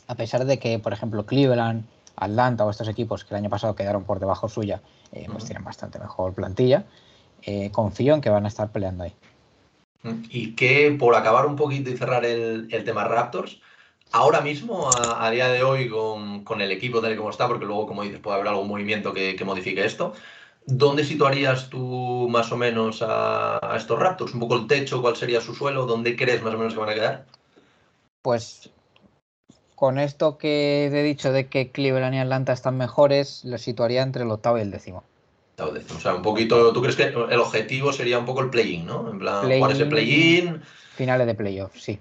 a 0.09 0.17
pesar 0.17 0.45
de 0.47 0.59
que, 0.59 0.81
por 0.81 0.93
ejemplo, 0.93 1.27
Cleveland, 1.27 1.85
Atlanta 2.17 2.67
o 2.67 2.71
estos 2.71 2.89
equipos 2.89 3.25
que 3.25 3.35
el 3.35 3.39
año 3.39 3.51
pasado 3.51 3.77
quedaron 3.77 4.03
por 4.03 4.19
debajo 4.19 4.49
suya, 4.49 4.83
pues 5.31 5.45
tienen 5.45 5.63
bastante 5.63 6.01
mejor 6.01 6.35
plantilla. 6.35 6.85
Eh, 7.45 7.71
confío 7.73 8.15
en 8.15 8.21
que 8.21 8.31
van 8.31 8.45
a 8.45 8.49
estar 8.49 8.71
peleando 8.71 9.05
ahí. 9.05 9.15
Y 10.31 10.55
que 10.55 10.97
por 10.99 11.15
acabar 11.15 11.47
un 11.47 11.57
poquito 11.57 11.91
y 11.91 11.97
cerrar 11.97 12.25
el, 12.25 12.69
tema 12.85 13.05
Raptors, 13.05 13.61
ahora 14.11 14.41
mismo, 14.41 14.91
a, 14.93 15.31
día 15.31 15.49
de 15.49 15.63
hoy, 15.63 15.89
con, 15.89 16.61
el 16.61 16.73
equipo 16.73 17.01
tal 17.01 17.13
y 17.13 17.17
como 17.17 17.31
está, 17.31 17.47
porque 17.47 17.67
luego, 17.67 17.87
como 17.87 18.03
dices, 18.03 18.21
puede 18.21 18.37
haber 18.37 18.49
algún 18.49 18.69
movimiento 18.69 19.13
que, 19.13 19.41
modifique 19.45 19.85
esto, 19.85 20.13
¿dónde 20.67 21.05
situarías 21.05 21.69
tú 21.71 22.29
más 22.31 22.51
o 22.51 22.57
menos 22.57 23.05
a, 23.07 23.75
estos 23.77 23.99
Raptors? 23.99 24.35
¿Un 24.35 24.41
poco 24.41 24.57
el 24.57 24.67
techo? 24.67 25.01
¿Cuál 25.01 25.17
sería 25.17 25.41
su 25.41 25.55
suelo? 25.55 25.87
¿Dónde 25.87 26.17
crees 26.17 26.43
más 26.43 26.55
o 26.55 26.59
menos 26.59 26.75
que 26.75 26.81
van 26.81 26.91
a 26.91 26.95
quedar? 26.95 27.27
Pues 28.23 28.71
con 29.77 29.99
esto 29.99 30.39
que 30.39 30.87
he 30.87 31.03
dicho 31.03 31.33
de 31.33 31.49
que 31.49 31.71
Cleveland 31.71 32.15
y 32.15 32.19
Atlanta 32.19 32.53
están 32.53 32.77
mejores, 32.77 33.45
lo 33.45 33.59
situaría 33.59 34.03
entre 34.03 34.23
el 34.23 34.31
octavo 34.31 34.59
y 34.59 34.61
el 34.61 34.71
décimo. 34.71 35.03
O 35.59 36.01
sea, 36.01 36.15
un 36.15 36.23
poquito, 36.23 36.73
¿tú 36.73 36.81
crees 36.81 36.97
que 36.97 37.05
el 37.05 37.41
objetivo 37.41 37.93
sería 37.93 38.19
un 38.19 38.25
poco 38.25 38.41
el 38.41 38.51
play-in, 38.51 38.87
¿no? 38.87 39.11
En 39.11 39.19
plan, 39.19 39.45
play 39.45 39.59
jugar 39.59 39.77
ese 39.77 39.87
play-in. 39.87 40.63
Finales 40.95 41.27
de 41.27 41.35
playoff, 41.35 41.77
sí. 41.77 41.99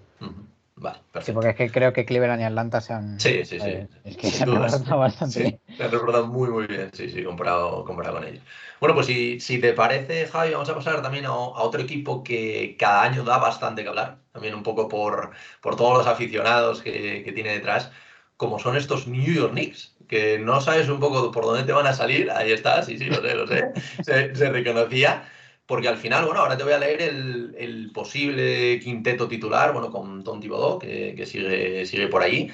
Vale, 0.82 0.98
perfecto. 1.12 1.26
Sí, 1.26 1.32
porque 1.34 1.50
es 1.50 1.56
que 1.56 1.72
creo 1.72 1.94
que 1.94 2.06
Cleveland 2.06 2.42
y 2.42 2.46
Atlanta 2.46 2.82
se 2.82 2.94
han. 2.94 3.20
Sí, 3.20 3.46
sí, 3.46 3.60
sí. 3.60 3.88
es 4.04 4.18
que 4.18 4.32
se 4.32 4.44
han 4.44 4.56
recordado 4.56 4.98
bastante 4.98 5.40
bien. 5.40 5.60
Se 5.78 5.84
han 5.84 5.92
recordado 5.92 6.28
muy, 6.28 6.50
muy 6.50 6.66
bien, 6.66 6.90
sí, 6.94 7.10
sí, 7.10 7.24
comparado, 7.24 7.86
comparado 7.86 8.16
con 8.18 8.28
ellos. 8.28 8.42
Bueno, 8.80 8.96
pues 8.96 9.06
si, 9.06 9.40
si 9.40 9.60
te 9.60 9.74
parece, 9.74 10.26
Javi, 10.26 10.54
vamos 10.54 10.70
a 10.70 10.76
pasar 10.76 11.04
también 11.04 11.26
a, 11.26 11.34
otro 11.34 11.82
equipo 11.82 12.24
que 12.24 12.76
cada 12.80 13.04
año 13.04 13.24
da 13.24 13.38
bastante 13.38 13.84
que 13.84 13.90
hablar, 13.90 14.18
también 14.32 14.56
un 14.56 14.64
poco 14.64 14.88
por, 14.90 15.32
por 15.62 15.76
todos 15.76 16.00
los 16.00 16.08
aficionados 16.08 16.82
que, 16.82 17.22
que 17.24 17.32
tiene 17.32 17.52
detrás, 17.52 17.92
como 18.38 18.58
son 18.58 18.76
estos 18.76 19.08
New 19.08 19.34
York 19.34 19.52
Knicks 19.52 19.91
que 20.12 20.38
no 20.40 20.60
sabes 20.60 20.90
un 20.90 21.00
poco 21.00 21.32
por 21.32 21.46
dónde 21.46 21.64
te 21.64 21.72
van 21.72 21.88
a 21.88 21.94
salir, 21.94 22.30
ahí 22.32 22.52
está, 22.52 22.84
sí, 22.84 22.98
sí, 22.98 23.06
lo 23.06 23.22
sé, 23.22 23.34
lo 23.34 23.48
sé, 23.48 23.72
se, 24.36 24.50
reconocía, 24.50 25.24
porque 25.66 25.88
al 25.88 25.98
final, 25.98 26.26
bueno, 26.26 26.42
ahora 26.42 26.58
te 26.58 26.66
voy 26.66 26.74
a 26.74 26.80
leer 26.80 27.02
el, 27.02 27.92
posible 27.94 28.80
quinteto 28.82 29.30
titular, 29.30 29.72
bueno, 29.72 29.90
con 29.90 30.22
Tom 30.24 30.42
Thibodeau, 30.42 30.80
que, 30.80 31.16
que, 31.16 31.26
sigue, 31.26 31.86
sigue 31.86 32.08
por 32.08 32.22
ahí. 32.24 32.52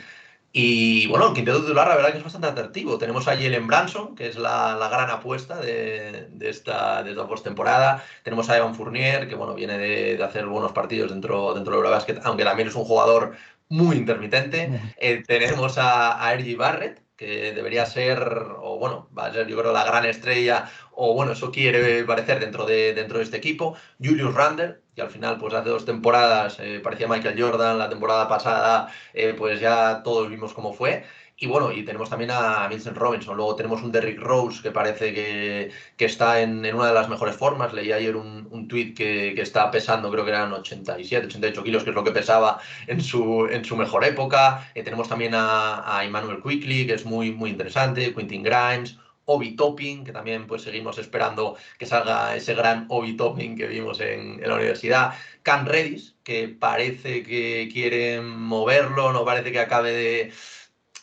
Y 0.51 1.07
bueno, 1.07 1.27
el 1.27 1.33
quinteto 1.33 1.61
titular 1.61 1.87
la 1.87 1.95
verdad 1.95 2.11
que 2.11 2.17
es 2.17 2.23
bastante 2.23 2.47
atractivo. 2.47 2.97
Tenemos 2.97 3.27
a 3.27 3.35
Jalen 3.35 3.67
Branson, 3.67 4.15
que 4.15 4.27
es 4.27 4.37
la, 4.37 4.75
la 4.75 4.89
gran 4.89 5.09
apuesta 5.09 5.57
de, 5.59 6.27
de, 6.31 6.49
esta, 6.49 7.03
de 7.03 7.11
esta 7.11 7.27
postemporada. 7.27 8.03
Tenemos 8.23 8.49
a 8.49 8.57
Evan 8.57 8.73
Fournier, 8.73 9.27
que 9.27 9.35
bueno, 9.35 9.53
viene 9.53 9.77
de, 9.77 10.17
de, 10.17 10.23
hacer 10.23 10.47
buenos 10.47 10.71
partidos 10.71 11.11
dentro, 11.11 11.53
dentro 11.53 11.73
del 11.73 11.83
Eurobasket, 11.83 12.21
aunque 12.23 12.43
también 12.43 12.69
es 12.69 12.75
un 12.75 12.85
jugador 12.85 13.35
muy 13.69 13.97
intermitente. 13.97 14.79
Eh, 14.97 15.23
tenemos 15.25 15.77
a, 15.77 16.27
a 16.27 16.37
Barrett, 16.57 17.06
que 17.17 17.51
debería 17.53 17.85
ser, 17.85 18.19
o 18.59 18.77
bueno, 18.79 19.09
va 19.17 19.25
a 19.25 19.33
ser 19.33 19.47
yo 19.47 19.57
creo 19.57 19.73
la 19.73 19.83
gran 19.83 20.05
estrella, 20.05 20.69
o 20.91 21.13
bueno, 21.13 21.33
eso 21.33 21.51
quiere 21.51 22.03
parecer 22.03 22.39
dentro 22.39 22.65
de, 22.65 22.93
dentro 22.93 23.17
de 23.17 23.23
este 23.25 23.37
equipo. 23.37 23.75
Julius 24.01 24.33
Randle, 24.33 24.81
que 24.95 25.01
al 25.01 25.09
final, 25.09 25.37
pues 25.37 25.53
hace 25.53 25.69
dos 25.69 25.85
temporadas 25.85 26.57
eh, 26.59 26.79
parecía 26.83 27.07
Michael 27.07 27.41
Jordan, 27.41 27.77
la 27.79 27.89
temporada 27.89 28.27
pasada, 28.27 28.91
eh, 29.13 29.33
pues 29.37 29.59
ya 29.59 30.01
todos 30.03 30.29
vimos 30.29 30.53
cómo 30.53 30.73
fue. 30.73 31.03
Y 31.39 31.45
bueno, 31.45 31.71
y 31.71 31.85
tenemos 31.85 32.09
también 32.09 32.31
a 32.31 32.67
Vincent 32.67 32.97
Robinson. 32.97 33.37
Luego 33.37 33.55
tenemos 33.55 33.83
un 33.83 33.91
Derrick 33.91 34.19
Rose 34.19 34.59
que 34.63 34.71
parece 34.71 35.13
que, 35.13 35.69
que 35.95 36.05
está 36.05 36.41
en, 36.41 36.65
en, 36.65 36.73
una 36.73 36.87
de 36.87 36.95
las 36.95 37.09
mejores 37.09 37.35
formas. 37.35 37.73
Leí 37.73 37.91
ayer 37.91 38.15
un, 38.15 38.47
un 38.49 38.67
tweet 38.67 38.95
que, 38.95 39.33
que, 39.35 39.43
está 39.43 39.69
pesando, 39.69 40.09
creo 40.09 40.25
que 40.25 40.31
eran 40.31 40.51
87, 40.51 41.27
88 41.27 41.63
kilos, 41.63 41.83
que 41.83 41.91
es 41.91 41.95
lo 41.95 42.03
que 42.03 42.11
pesaba 42.11 42.59
en 42.87 43.01
su, 43.01 43.47
en 43.51 43.63
su 43.63 43.77
mejor 43.77 44.03
época. 44.03 44.67
Eh, 44.73 44.81
tenemos 44.81 45.09
también 45.09 45.33
a, 45.35 46.01
Emmanuel 46.03 46.41
Quickly, 46.41 46.87
que 46.87 46.95
es 46.95 47.05
muy, 47.05 47.31
muy 47.31 47.51
interesante. 47.51 48.15
Quentin 48.15 48.41
Grimes. 48.41 48.97
Obi 49.29 49.57
Topping, 49.57 50.05
que 50.05 50.13
también 50.13 50.47
pues 50.47 50.61
seguimos 50.61 50.97
esperando 50.99 51.57
que 51.77 51.85
salga 51.85 52.33
ese 52.37 52.55
gran 52.55 52.85
Obi 52.87 53.17
Topping 53.17 53.57
que 53.57 53.67
vimos 53.67 53.99
en, 53.99 54.41
en 54.41 54.47
la 54.47 54.55
universidad. 54.55 55.15
Cam 55.43 55.65
Redis, 55.65 56.15
que 56.23 56.47
parece 56.47 57.23
que 57.23 57.69
quiere 57.71 58.21
moverlo, 58.21 59.11
no 59.11 59.25
parece 59.25 59.51
que 59.51 59.59
acabe 59.59 59.91
de 59.91 60.31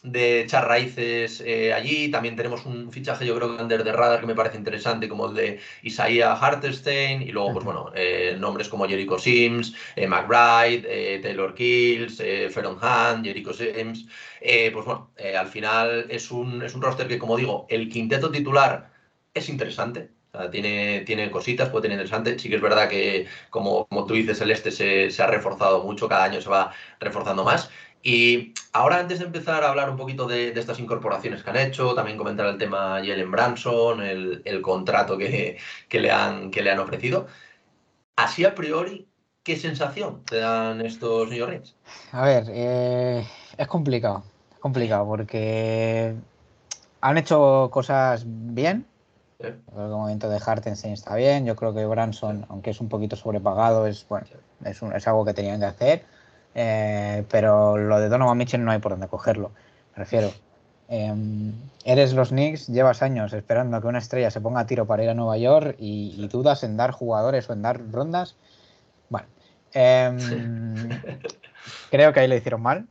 de 0.04 0.42
echar 0.42 0.68
raíces 0.68 1.42
eh, 1.44 1.72
allí. 1.72 2.10
También 2.10 2.36
tenemos 2.36 2.66
un 2.66 2.92
fichaje, 2.92 3.26
yo 3.26 3.34
creo 3.36 3.56
que 3.56 3.62
under 3.62 3.82
de 3.82 3.92
radar 3.92 4.20
que 4.20 4.26
me 4.26 4.34
parece 4.34 4.58
interesante, 4.58 5.08
como 5.08 5.28
el 5.28 5.34
de 5.34 5.60
Isaiah 5.82 6.34
Hartenstein. 6.34 7.22
Y 7.22 7.32
luego, 7.32 7.54
pues 7.54 7.64
bueno, 7.64 7.90
eh, 7.94 8.36
nombres 8.38 8.68
como 8.68 8.86
Jericho 8.86 9.18
Sims, 9.18 9.74
eh, 9.96 10.06
McBride, 10.06 11.20
Taylor 11.22 11.54
Kills, 11.54 12.18
Feron 12.52 12.76
Hunt, 12.76 13.24
Jericho 13.24 13.52
Sims. 13.52 14.06
pues 14.72 14.84
bueno, 14.84 15.10
al 15.38 15.48
final 15.48 16.06
es 16.10 16.30
un, 16.30 16.62
es 16.62 16.74
un 16.74 16.82
roster 16.82 17.08
que, 17.08 17.18
como 17.18 17.36
digo, 17.36 17.66
el 17.70 17.88
quinteto 17.88 18.30
titular 18.30 18.90
es 19.32 19.48
interesante. 19.48 20.10
tiene, 20.50 21.02
tiene 21.06 21.30
cositas, 21.30 21.70
puede 21.70 21.82
tener 21.82 21.96
interesante. 21.96 22.38
Sí 22.38 22.48
que 22.50 22.56
es 22.56 22.62
verdad 22.62 22.88
que, 22.88 23.26
como, 23.50 23.86
como 23.86 24.04
tú 24.06 24.14
dices, 24.14 24.40
el 24.42 24.50
este 24.50 24.70
se, 24.70 25.10
se 25.10 25.22
ha 25.22 25.26
reforzado 25.28 25.82
mucho, 25.82 26.08
cada 26.08 26.24
año 26.24 26.40
se 26.40 26.50
va 26.50 26.72
reforzando 27.00 27.44
más. 27.44 27.70
Y 28.06 28.52
ahora, 28.74 28.98
antes 28.98 29.18
de 29.18 29.24
empezar 29.24 29.64
a 29.64 29.70
hablar 29.70 29.88
un 29.88 29.96
poquito 29.96 30.26
de, 30.26 30.50
estas 30.50 30.78
incorporaciones 30.78 31.42
que 31.42 31.48
han 31.48 31.56
hecho, 31.56 31.94
también 31.94 32.18
comentar 32.18 32.44
el 32.44 32.58
tema 32.58 33.00
Jalen 33.02 33.30
Branson, 33.30 34.02
el, 34.02 34.60
contrato 34.60 35.16
que, 35.16 35.56
le 35.90 36.10
han, 36.10 36.50
que 36.50 36.62
le 36.62 36.70
han 36.70 36.80
ofrecido. 36.80 37.26
Así 38.14 38.44
a 38.44 38.54
priori, 38.54 39.08
¿qué 39.42 39.56
sensación 39.56 40.22
te 40.26 40.36
dan 40.36 40.82
estos 40.82 41.30
New 41.30 41.38
York 41.38 41.64
A 42.12 42.26
ver, 42.26 42.44
eh, 42.50 43.26
es 43.56 43.66
complicado. 43.68 44.22
Es 44.52 44.58
complicado 44.58 45.06
porque 45.06 46.14
han 47.00 47.16
hecho 47.16 47.70
cosas 47.72 48.24
bien. 48.26 48.84
el 49.38 49.56
momento 49.74 50.28
de 50.28 50.42
Hartenstein 50.44 50.92
está 50.92 51.14
bien. 51.16 51.46
Yo 51.46 51.56
creo 51.56 51.74
que 51.74 51.86
Branson, 51.86 52.44
aunque 52.50 52.68
es 52.68 52.80
un 52.82 52.90
poquito 52.90 53.16
sobrepagado, 53.16 53.86
es, 53.86 54.06
bueno, 54.06 54.26
es, 54.62 54.82
es 54.82 55.08
algo 55.08 55.24
que 55.24 55.32
tenían 55.32 55.58
que 55.58 55.66
hacer 55.66 56.13
eh, 56.54 57.24
pero 57.30 57.76
lo 57.76 58.00
de 58.00 58.08
Donovan 58.08 58.38
Mitchell 58.38 58.64
no 58.64 58.70
hay 58.70 58.78
por 58.78 58.92
dónde 58.92 59.08
cogerlo, 59.08 59.50
me 59.94 59.98
refiero. 59.98 60.32
Em, 60.88 61.52
eres 61.84 62.12
los 62.12 62.28
Knicks, 62.28 62.66
llevas 62.68 63.02
años 63.02 63.32
esperando 63.32 63.76
a 63.76 63.80
que 63.80 63.86
una 63.86 63.98
estrella 63.98 64.30
se 64.30 64.40
ponga 64.40 64.60
a 64.60 64.66
tiro 64.66 64.86
para 64.86 65.02
ir 65.02 65.08
a 65.08 65.14
Nueva 65.14 65.38
York 65.38 65.76
y, 65.78 66.28
dudas 66.28 66.62
en 66.62 66.76
dar 66.76 66.90
jugadores 66.90 67.48
o 67.48 67.52
en 67.52 67.62
dar 67.62 67.80
rondas. 67.90 68.36
Bueno, 69.08 69.26
em, 69.72 70.18
creo 71.90 72.12
que 72.12 72.20
ahí 72.20 72.28
lo 72.28 72.36
hicieron 72.36 72.62
mal. 72.62 72.86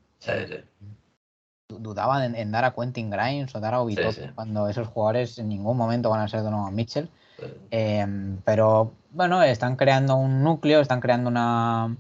Dudaban 1.70 2.36
en, 2.36 2.52
dar 2.52 2.66
a 2.66 2.74
Quentin 2.74 3.10
Grimes 3.10 3.54
o 3.56 3.60
dar 3.60 3.74
a 3.74 3.82
Obitot 3.82 4.34
cuando 4.36 4.68
esos 4.68 4.88
jugadores 4.88 5.38
en 5.38 5.50
ningún 5.50 5.78
momento 5.78 6.10
van 6.10 6.22
a 6.22 6.28
ser 6.28 6.42
Donovan 6.42 6.76
Mitchell. 6.76 7.10
Em, 7.72 8.38
pero 8.44 8.94
bueno, 9.12 9.42
están 9.44 9.76
creando 9.76 10.16
un 10.16 10.44
núcleo, 10.44 10.82
están 10.82 11.02
creando 11.02 11.30
una, 11.30 11.96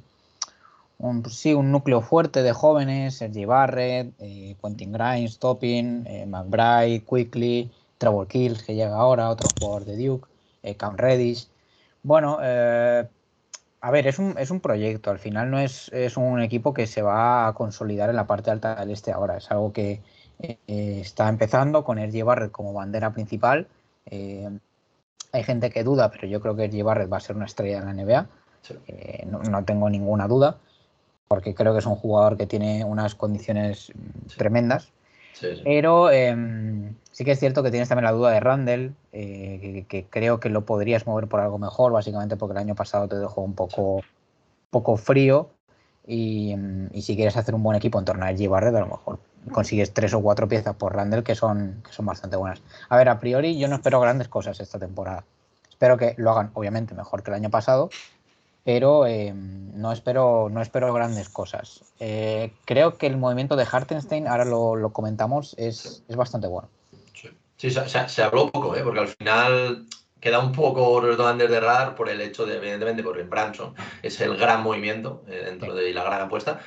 un, 1.04 1.22
pues 1.22 1.36
sí, 1.36 1.54
un 1.54 1.72
núcleo 1.72 2.02
fuerte 2.02 2.44
de 2.44 2.54
jóvenes, 2.54 3.16
Sergi 3.18 3.44
Barrett, 3.44 4.14
eh, 4.20 4.56
Quentin 4.62 4.94
Grimes, 4.94 5.38
Topping, 5.38 6.06
eh, 6.08 6.26
McBride, 6.26 7.04
Quickly, 7.04 7.70
Trevor 7.98 8.28
Kills, 8.28 8.64
que 8.64 8.74
llega 8.74 8.96
ahora, 8.96 9.30
otro 9.30 9.50
jugador 9.60 9.84
de 9.84 9.98
Duke, 9.98 10.28
eh, 10.64 10.76
Cam 10.76 10.96
Reddish. 10.96 11.50
Bueno, 12.04 12.38
eh, 12.42 13.06
a 13.82 13.92
ver, 13.92 14.08
es 14.08 14.18
un, 14.18 14.36
es 14.38 14.50
un 14.50 14.62
proyecto, 14.62 15.12
al 15.12 15.20
final 15.20 15.52
no 15.52 15.60
es, 15.60 15.90
es, 15.92 16.16
un 16.16 16.42
equipo 16.42 16.74
que 16.74 16.88
se 16.88 17.02
va 17.02 17.48
a 17.48 17.54
consolidar 17.54 18.10
en 18.10 18.16
la 18.16 18.26
parte 18.26 18.50
alta 18.52 18.76
del 18.76 18.92
este 18.92 19.12
ahora, 19.12 19.38
es 19.38 19.52
algo 19.52 19.74
que 19.74 20.02
está 20.68 21.30
empezando 21.30 21.84
con 21.84 21.98
Sergi 21.98 22.22
Barrett 22.22 22.52
como 22.52 22.74
bandera 22.74 23.14
principal. 23.14 23.68
hay 24.10 25.44
gente 25.44 25.70
que 25.70 25.84
duda, 25.84 26.12
pero 26.12 26.28
yo 26.28 26.42
creo 26.42 26.56
que 26.56 26.64
Sergi 26.64 26.82
Barrett 26.82 27.12
va 27.12 27.18
a 27.18 27.20
ser 27.20 27.36
una 27.36 27.46
estrella 27.46 27.80
en 27.80 27.86
la 27.86 27.94
NBA, 27.94 28.28
no, 29.28 29.40
no 29.44 29.66
tengo 29.66 29.90
ninguna 29.90 30.28
duda 30.28 30.60
porque 31.27 31.56
creo 31.56 31.74
que 31.74 31.80
es 31.80 31.86
un 31.86 31.96
jugador 31.96 32.38
que 32.38 32.48
tiene 32.48 32.86
unas 32.86 33.15
condiciones 33.15 33.92
tremendas. 34.38 34.92
Pero 35.63 36.12
em, 36.12 36.96
sí 37.12 37.25
que 37.25 37.32
es 37.32 37.39
cierto 37.39 37.63
que 37.63 37.72
tienes 37.72 37.89
también 37.89 38.06
la 38.06 38.12
duda 38.12 38.32
de 38.32 38.39
Randall, 38.39 38.96
eh, 39.12 39.86
que, 39.88 40.06
creo 40.06 40.39
que 40.39 40.50
lo 40.50 40.65
podrías 40.65 41.06
mover 41.06 41.27
por 41.27 41.39
algo 41.39 41.58
mejor, 41.58 41.92
básicamente 41.92 42.38
porque 42.38 42.53
el 42.53 42.60
año 42.60 42.75
pasado 42.75 43.08
te 43.08 43.18
dejó 43.18 43.42
un 43.42 43.53
poco, 43.53 44.01
poco 44.70 44.98
frío. 44.98 45.50
Y, 46.06 46.53
si 47.01 47.15
quieres 47.15 47.38
hacer 47.38 47.56
un 47.56 47.63
buen 47.63 47.77
equipo 47.77 47.98
en 47.98 48.06
torno 48.06 48.25
a 48.25 48.32
G. 48.32 48.50
Barrett, 48.50 48.75
a 48.75 48.82
lo 48.82 48.88
mejor 48.88 49.20
consigues 49.51 49.94
tres 49.94 50.13
o 50.13 50.22
cuatro 50.22 50.48
piezas 50.48 50.75
por 50.75 50.96
Randall 50.96 51.24
que 51.24 51.36
son, 51.36 51.82
que 51.86 51.92
son 51.92 52.06
bastante 52.06 52.38
buenas. 52.38 52.62
A 52.89 52.98
ver, 52.98 53.10
a 53.10 53.20
priori 53.20 53.58
yo 53.58 53.68
no 53.68 53.75
espero 53.75 54.00
grandes 54.00 54.27
cosas 54.27 54.60
esta 54.60 54.80
temporada. 54.80 55.25
Espero 55.70 55.98
que 55.98 56.13
lo 56.18 56.32
hagan, 56.32 56.51
obviamente, 56.53 56.94
mejor 56.94 57.24
que 57.24 57.32
el 57.32 57.36
año 57.36 57.50
pasado, 57.50 57.89
pero 58.63 59.05
eh, 59.05 59.34
no, 59.34 59.91
espero, 59.91 60.50
no 60.50 60.62
espero 60.62 60.93
grandes 60.93 61.29
cosas. 61.29 61.82
Eh, 62.00 62.51
creo 62.65 62.98
que 62.98 63.08
el 63.08 63.17
movimiento 63.17 63.55
de 63.55 63.67
Hartenstein, 63.70 64.27
ahora 64.27 64.46
lo, 64.46 64.89
comentamos, 64.91 65.55
es, 65.58 66.03
es, 66.08 66.15
bastante 66.15 66.48
bueno. 66.48 66.70
Sí, 67.58 67.70
se, 67.70 68.24
habló 68.24 68.50
poco, 68.50 68.75
¿eh? 68.75 68.82
porque 68.84 69.00
al 69.00 69.08
final 69.08 69.86
queda 70.20 70.39
un 70.39 70.51
poco 70.51 70.98
under 70.98 71.50
de 71.50 71.60
radar 71.60 71.96
por 71.96 72.10
el 72.10 72.22
hecho 72.22 72.46
de, 72.46 72.58
evidentemente, 72.58 73.03
porque 73.03 73.24
Branson 73.24 73.74
es 74.01 74.20
el 74.22 74.38
gran 74.38 74.63
movimiento 74.63 75.24
dentro 75.27 75.74
de 75.74 75.93
la 75.93 76.03
gran 76.03 76.22
apuesta, 76.22 76.62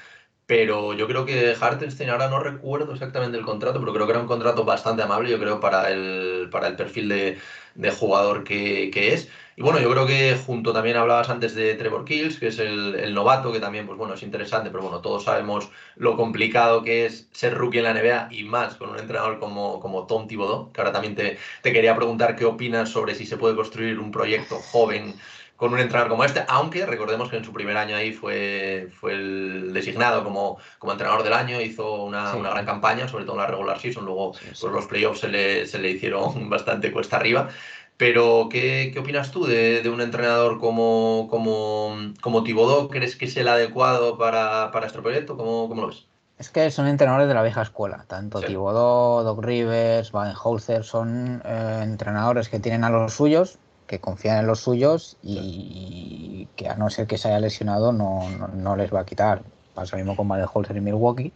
pero 0.47 0.95
yo 0.95 1.09
creo 1.09 1.27
que 1.27 1.57
Hartenstein, 1.61 2.11
ahora 2.11 2.29
no 2.29 2.39
recuerdo 2.39 2.93
exactamente 2.93 3.37
el 3.37 3.45
contrato, 3.45 3.81
pero 3.81 3.93
creo 3.93 4.07
que 4.07 4.13
era 4.13 4.21
un 4.21 4.29
contrato 4.29 4.65
bastante 4.65 5.03
amable, 5.03 5.31
yo 5.31 5.39
creo, 5.41 5.59
para 5.61 5.91
el, 5.91 6.49
para 6.51 6.69
el 6.69 6.77
perfil 6.77 7.09
de, 7.09 7.39
de 7.75 7.91
jugador 7.91 8.45
que, 8.45 8.91
que, 8.93 9.13
es. 9.15 9.29
Y 9.57 9.63
bueno, 9.63 9.81
yo 9.81 9.91
creo 9.91 10.07
que 10.07 10.37
junto 10.37 10.73
también 10.73 10.97
hablabas 10.97 11.31
antes 11.31 11.55
de 11.55 11.75
Trevor 11.75 12.05
Kills, 12.05 12.39
que 12.39 12.49
es 12.49 12.59
el, 12.59 13.13
novato, 13.15 13.53
que 13.53 13.59
también, 13.61 13.87
pues 13.87 13.99
bueno, 13.99 14.15
es 14.15 14.23
interesante, 14.23 14.71
pero 14.71 14.85
bueno, 14.85 15.01
todos 15.01 15.25
sabemos 15.25 15.71
lo 15.97 16.17
complicado 16.17 16.83
que 16.83 17.07
es 17.07 17.29
ser 17.33 17.55
rookie 17.55 17.79
en 17.79 17.85
la 17.85 17.95
NBA 17.95 18.29
y 18.31 18.45
más 18.45 18.77
con 18.77 18.91
un 18.91 18.99
entrenador 18.99 19.41
como, 19.41 19.81
como 19.81 20.07
Tom 20.07 20.29
Thibodeau, 20.29 20.73
que 20.73 20.81
ahora 20.81 20.93
también 20.93 21.15
te, 21.15 21.39
te 21.63 21.73
quería 21.73 21.97
preguntar 21.97 22.37
qué 22.37 22.45
opinas 22.45 22.91
sobre 22.91 23.15
si 23.15 23.27
se 23.27 23.37
puede 23.37 23.57
construir 23.57 23.99
un 23.99 24.11
proyecto 24.13 24.57
joven 24.57 25.15
con 25.57 25.73
un 25.73 25.81
entrenador 25.81 26.11
como 26.11 26.25
este, 26.25 26.45
aunque 26.49 26.87
recordemos 26.87 27.31
que 27.31 27.37
en 27.37 27.45
su 27.45 27.53
primer 27.53 27.77
año 27.77 27.97
ahí 27.97 28.13
fue, 28.13 28.89
fue 29.01 29.15
el 29.15 29.73
designado 29.73 30.23
como, 30.23 30.59
como 30.79 30.93
entrenador 30.93 31.23
del 31.23 31.33
año, 31.33 31.61
hizo 31.61 32.05
una, 32.05 32.35
una 32.35 32.51
gran 32.51 32.67
campaña, 32.67 33.09
sobre 33.09 33.25
todo 33.25 33.37
en 33.37 33.43
la 33.43 33.47
regular 33.47 33.81
season, 33.81 34.05
luego 34.05 34.33
Pues 34.33 34.63
los 34.63 34.87
playoffs 34.87 35.21
se 35.21 35.29
le, 35.29 35.67
se 35.67 35.79
le 35.79 35.91
hicieron 35.91 36.49
bastante 36.51 36.93
cuesta 36.93 37.17
arriba. 37.17 37.49
Pero, 37.97 38.49
¿qué, 38.51 38.91
qué 38.93 38.99
opinas 38.99 39.31
tú 39.31 39.47
de, 39.47 39.83
de, 39.83 39.89
un 39.89 40.03
entrenador 40.03 40.59
como, 40.61 41.29
como, 41.31 41.97
como 42.21 42.45
Tibodó? 42.45 42.89
¿Crees 42.89 43.17
que 43.17 43.25
es 43.25 43.37
el 43.39 43.49
adecuado 43.49 44.19
para, 44.19 44.71
para 44.71 44.87
este 44.87 45.01
proyecto? 45.01 45.37
¿Cómo, 45.39 45.67
¿Cómo, 45.69 45.81
lo 45.81 45.89
ves? 45.89 46.07
Es 46.39 46.51
que 46.51 46.71
son 46.71 46.89
entrenadores 46.89 47.29
de 47.29 47.33
la 47.33 47.43
vieja 47.43 47.63
escuela, 47.63 48.05
tanto 48.07 48.41
sí. 48.41 48.49
Tibodó, 48.49 49.25
Doc 49.25 49.43
Rivers, 49.43 50.13
Van 50.13 50.35
Holzer, 50.37 50.85
son 50.85 51.41
eh, 51.47 51.81
entrenadores 51.83 52.51
que 52.51 52.61
tienen 52.61 52.85
a 52.85 52.91
los 52.91 53.15
suyos, 53.15 53.59
que 53.87 54.01
confían 54.01 54.39
en 54.39 54.47
los 54.47 54.61
suyos 54.61 55.17
y 55.23 56.49
que 56.57 56.69
a 56.69 56.75
no 56.75 56.91
ser 56.91 57.07
que 57.07 57.19
se 57.19 57.29
haya 57.29 57.41
lesionado 57.41 57.93
no, 57.93 58.29
no, 58.31 58.49
no 58.49 58.77
les 58.77 58.93
va 58.93 59.01
a 59.01 59.07
quitar. 59.07 59.43
Pasa 59.75 59.97
lo 59.97 60.05
mismo 60.05 60.17
con 60.17 60.31
Holzer 60.31 60.77
y 60.77 60.81
Milwaukee, 60.81 61.33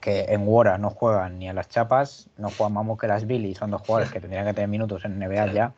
que 0.00 0.26
en 0.28 0.48
Wara 0.48 0.78
no 0.78 0.90
juegan 0.90 1.38
ni 1.38 1.48
a 1.48 1.52
las 1.52 1.68
chapas, 1.68 2.28
no 2.38 2.50
juegan 2.50 2.72
Mamo 2.72 2.96
que 2.96 3.06
las 3.06 3.26
Billy, 3.26 3.54
son 3.54 3.70
dos 3.70 3.82
jugadores 3.82 4.10
que 4.10 4.20
tendrían 4.20 4.46
que 4.46 4.54
tener 4.54 4.68
minutos 4.68 5.04
en 5.04 5.18
NBA 5.18 5.52
ya. 5.52 5.72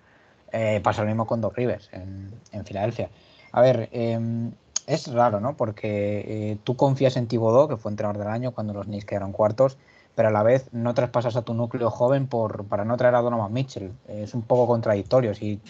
Eh, 0.52 0.80
pasa 0.82 1.02
lo 1.02 1.08
mismo 1.08 1.26
con 1.26 1.40
Doc 1.40 1.56
Rivers 1.56 1.90
en, 1.92 2.30
en 2.52 2.64
Filadelfia. 2.64 3.10
A 3.52 3.60
ver, 3.60 3.88
eh, 3.92 4.50
es 4.86 5.12
raro, 5.12 5.40
¿no? 5.40 5.56
Porque 5.56 6.24
eh, 6.52 6.58
tú 6.64 6.74
confías 6.74 7.16
en 7.18 7.26
Thibodeau, 7.26 7.68
que 7.68 7.76
fue 7.76 7.90
entrenador 7.90 8.18
del 8.18 8.28
año 8.28 8.52
cuando 8.52 8.72
los 8.72 8.86
Knicks 8.86 9.04
quedaron 9.04 9.32
cuartos, 9.32 9.76
pero 10.14 10.28
a 10.28 10.32
la 10.32 10.42
vez 10.42 10.68
no 10.72 10.94
traspasas 10.94 11.36
a 11.36 11.42
tu 11.42 11.52
núcleo 11.52 11.90
joven 11.90 12.26
por, 12.26 12.64
para 12.64 12.84
no 12.86 12.96
traer 12.96 13.14
a 13.14 13.20
Donovan 13.20 13.52
Mitchell. 13.52 13.92
Es 14.08 14.34
un 14.34 14.42
poco 14.42 14.66
contradictorio. 14.66 15.34
Si 15.34 15.60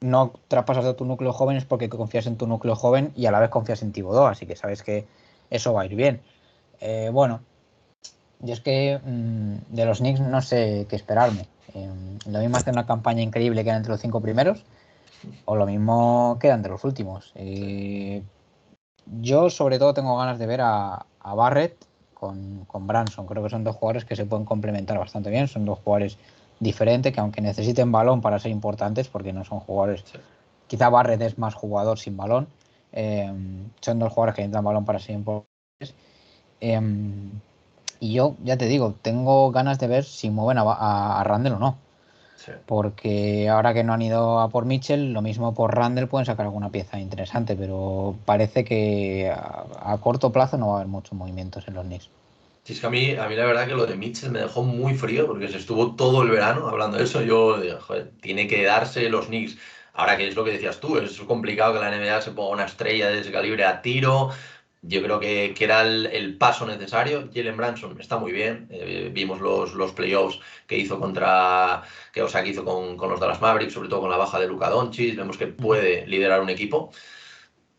no 0.00 0.32
traspasas 0.48 0.84
a 0.84 0.94
tu 0.94 1.04
núcleo 1.04 1.32
joven 1.32 1.56
es 1.56 1.64
porque 1.64 1.88
confías 1.88 2.26
en 2.26 2.36
tu 2.36 2.46
núcleo 2.46 2.76
joven 2.76 3.12
y 3.16 3.26
a 3.26 3.30
la 3.30 3.40
vez 3.40 3.50
confías 3.50 3.82
en 3.82 3.92
Thibodeau, 3.92 4.26
así 4.26 4.46
que 4.46 4.56
sabes 4.56 4.82
que 4.82 5.06
eso 5.50 5.72
va 5.72 5.82
a 5.82 5.86
ir 5.86 5.94
bien. 5.94 6.20
Eh, 6.80 7.10
bueno, 7.12 7.40
yo 8.40 8.52
es 8.52 8.60
que 8.60 9.00
mmm, 9.04 9.74
de 9.74 9.84
los 9.84 9.98
Knicks 9.98 10.20
no 10.20 10.40
sé 10.42 10.86
qué 10.88 10.96
esperarme. 10.96 11.46
Eh, 11.74 11.90
lo 12.26 12.38
mismo 12.38 12.56
hacer 12.56 12.72
una 12.72 12.86
campaña 12.86 13.22
increíble 13.22 13.64
que 13.64 13.70
entre 13.70 13.92
los 13.92 14.00
cinco 14.00 14.20
primeros, 14.20 14.64
o 15.44 15.56
lo 15.56 15.66
mismo 15.66 16.38
queda 16.40 16.54
entre 16.54 16.70
los 16.70 16.84
últimos. 16.84 17.32
Eh, 17.34 18.22
yo 19.20 19.50
sobre 19.50 19.78
todo 19.78 19.94
tengo 19.94 20.16
ganas 20.16 20.38
de 20.38 20.46
ver 20.46 20.60
a, 20.60 21.06
a 21.20 21.34
Barrett 21.34 21.76
con, 22.14 22.64
con, 22.66 22.86
Branson. 22.86 23.26
Creo 23.26 23.42
que 23.42 23.50
son 23.50 23.64
dos 23.64 23.76
jugadores 23.76 24.04
que 24.04 24.16
se 24.16 24.26
pueden 24.26 24.44
complementar 24.44 24.98
bastante 24.98 25.30
bien. 25.30 25.48
Son 25.48 25.64
dos 25.64 25.78
jugadores 25.80 26.18
diferente, 26.60 27.12
que 27.12 27.20
aunque 27.20 27.40
necesiten 27.40 27.92
balón 27.92 28.20
para 28.20 28.38
ser 28.38 28.50
importantes, 28.50 29.08
porque 29.08 29.32
no 29.32 29.44
son 29.44 29.60
jugadores, 29.60 30.04
sí. 30.10 30.18
quizá 30.66 30.88
Barret 30.88 31.20
es 31.22 31.38
más 31.38 31.54
jugador 31.54 31.98
sin 31.98 32.16
balón, 32.16 32.48
eh, 32.92 33.32
son 33.80 33.98
dos 33.98 34.12
jugadores 34.12 34.34
que 34.34 34.42
necesitan 34.42 34.64
balón 34.64 34.84
para 34.84 34.98
ser 34.98 35.14
importantes. 35.14 35.94
Eh, 36.60 36.80
y 38.00 38.12
yo, 38.12 38.36
ya 38.44 38.56
te 38.56 38.66
digo, 38.66 38.94
tengo 39.02 39.50
ganas 39.50 39.78
de 39.78 39.88
ver 39.88 40.04
si 40.04 40.30
mueven 40.30 40.58
a, 40.58 40.62
a, 40.62 41.20
a 41.20 41.24
Randall 41.24 41.54
o 41.54 41.58
no. 41.58 41.76
Sí. 42.36 42.52
Porque 42.66 43.48
ahora 43.48 43.74
que 43.74 43.82
no 43.82 43.92
han 43.92 44.02
ido 44.02 44.38
a 44.38 44.48
por 44.48 44.64
Mitchell, 44.64 45.12
lo 45.12 45.22
mismo 45.22 45.54
por 45.54 45.74
Randall 45.74 46.08
pueden 46.08 46.24
sacar 46.24 46.46
alguna 46.46 46.70
pieza 46.70 47.00
interesante, 47.00 47.56
pero 47.56 48.14
parece 48.24 48.64
que 48.64 49.28
a, 49.28 49.64
a 49.80 49.98
corto 49.98 50.30
plazo 50.30 50.56
no 50.56 50.68
va 50.68 50.72
a 50.74 50.76
haber 50.76 50.86
muchos 50.86 51.14
movimientos 51.14 51.66
en 51.66 51.74
los 51.74 51.84
Knicks. 51.84 52.10
Sí, 52.68 52.74
es 52.74 52.80
que 52.80 52.86
a 52.86 52.90
mí, 52.90 53.12
a 53.12 53.26
mí 53.26 53.34
la 53.34 53.46
verdad 53.46 53.66
que 53.66 53.74
lo 53.74 53.86
de 53.86 53.96
Mitchell 53.96 54.30
me 54.30 54.40
dejó 54.40 54.62
muy 54.62 54.92
frío 54.94 55.26
porque 55.26 55.48
se 55.48 55.56
estuvo 55.56 55.96
todo 55.96 56.22
el 56.22 56.28
verano 56.28 56.68
hablando 56.68 56.98
de 56.98 57.04
eso. 57.04 57.22
Yo 57.22 57.58
digo, 57.58 57.80
joder, 57.80 58.10
tiene 58.20 58.46
que 58.46 58.62
darse 58.62 59.08
los 59.08 59.28
Knicks. 59.28 59.56
Ahora 59.94 60.18
que 60.18 60.28
es 60.28 60.36
lo 60.36 60.44
que 60.44 60.50
decías 60.50 60.78
tú, 60.78 60.98
es 60.98 61.18
complicado 61.20 61.72
que 61.72 61.80
la 61.80 61.90
NBA 61.90 62.20
se 62.20 62.32
ponga 62.32 62.50
una 62.50 62.64
estrella 62.66 63.08
de 63.08 63.20
ese 63.20 63.32
calibre 63.32 63.64
a 63.64 63.80
tiro. 63.80 64.32
Yo 64.82 65.02
creo 65.02 65.18
que, 65.18 65.54
que 65.56 65.64
era 65.64 65.80
el, 65.80 66.06
el, 66.08 66.36
paso 66.36 66.66
necesario. 66.66 67.30
Jalen 67.34 67.56
Branson 67.56 67.98
está 67.98 68.18
muy 68.18 68.32
bien. 68.32 68.68
Eh, 68.70 69.10
vimos 69.14 69.40
los, 69.40 69.72
los 69.72 69.92
playoffs 69.92 70.38
que 70.66 70.76
hizo 70.76 71.00
contra, 71.00 71.84
que, 72.12 72.20
o 72.20 72.28
sea, 72.28 72.42
que 72.42 72.50
hizo 72.50 72.66
con, 72.66 72.98
con 72.98 73.08
los 73.08 73.18
Dallas 73.18 73.40
Mavericks, 73.40 73.72
sobre 73.72 73.88
todo 73.88 74.02
con 74.02 74.10
la 74.10 74.18
baja 74.18 74.38
de 74.38 74.46
Luka 74.46 74.68
Doncic. 74.68 75.16
Vemos 75.16 75.38
que 75.38 75.46
puede 75.46 76.06
liderar 76.06 76.42
un 76.42 76.50
equipo 76.50 76.92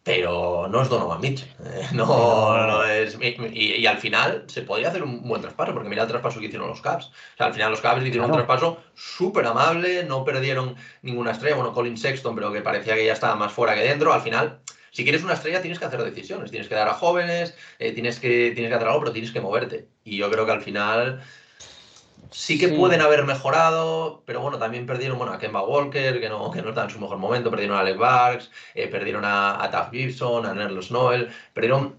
pero 0.10 0.68
no 0.68 0.82
es 0.82 0.90
Donovan 0.90 1.22
Mitchell. 1.22 1.48
Eh, 1.64 1.88
no, 1.94 2.66
no 2.66 2.84
es. 2.84 3.16
Y, 3.22 3.76
y, 3.80 3.86
al 3.86 4.00
final 4.00 4.44
se 4.48 4.64
podría 4.64 4.90
hacer 4.90 5.04
un 5.04 5.22
buen 5.28 5.40
traspaso, 5.40 5.72
porque 5.72 5.88
mira 5.88 6.02
el 6.02 6.10
traspaso 6.10 6.40
que 6.40 6.48
hicieron 6.48 6.68
los 6.68 6.82
Cavs. 6.82 7.06
O 7.06 7.38
sea, 7.38 7.46
al 7.46 7.54
final 7.54 7.70
los 7.70 7.80
Cavs 7.80 8.02
hicieron 8.02 8.28
claro. 8.28 8.42
un 8.42 8.48
traspaso 8.48 8.82
súper 8.96 9.46
amable, 9.46 10.04
no 10.06 10.26
perdieron 10.26 10.76
ninguna 11.04 11.32
estrella. 11.32 11.58
Bueno, 11.58 11.74
Colin 11.74 11.96
Sexton, 11.96 12.34
pero 12.34 12.52
que 12.52 12.62
parecía 12.62 12.96
que 12.96 13.06
ya 13.06 13.14
estaba 13.14 13.36
más 13.36 13.54
fuera 13.54 13.76
que 13.76 13.82
dentro. 13.82 14.12
Al 14.12 14.22
final, 14.22 14.62
si 14.90 15.04
quieres 15.04 15.24
una 15.24 15.34
estrella, 15.34 15.62
tienes 15.62 15.78
que 15.78 15.86
hacer 15.86 16.04
decisiones. 16.04 16.50
Tienes 16.50 16.68
que 16.68 16.74
dar 16.74 16.88
a 16.88 16.96
jóvenes, 16.96 17.56
eh, 17.78 17.92
tienes, 17.92 18.20
que, 18.20 18.52
tienes 18.56 18.72
que 18.72 18.76
hacer 18.76 18.88
algo, 18.88 19.02
pero 19.02 19.12
tienes 19.12 19.32
que 19.32 19.42
moverte. 19.42 19.90
Y 20.04 20.18
yo 20.18 20.32
creo 20.32 20.48
que 20.48 20.54
al 20.54 20.64
final 20.64 21.22
sí 22.32 22.60
que 22.60 22.70
sí. 22.70 22.76
pueden 22.76 23.02
haber 23.02 23.26
mejorado, 23.26 24.24
pero 24.26 24.42
bueno, 24.42 24.58
también 24.58 24.86
perdieron 24.86 25.18
bueno, 25.18 25.34
a 25.34 25.40
Kemba 25.40 25.64
Walker, 25.64 26.20
que 26.20 26.30
no, 26.30 26.52
que 26.52 26.62
no 26.62 26.70
está 26.70 26.84
en 26.84 26.90
su 26.90 27.00
mejor 27.00 27.18
momento, 27.18 27.50
perdieron 27.50 27.78
a 27.78 27.82
Alec 27.82 27.98
Barks, 27.98 28.52
eh, 28.76 28.88
perdieron 28.88 29.26
a, 29.26 29.64
a 29.64 29.70
Taff 29.72 29.92
Gibson, 29.92 30.46
a 30.46 30.54
Nerlos 30.54 30.92
Noel, 30.92 31.30
perdieron, 31.54 31.96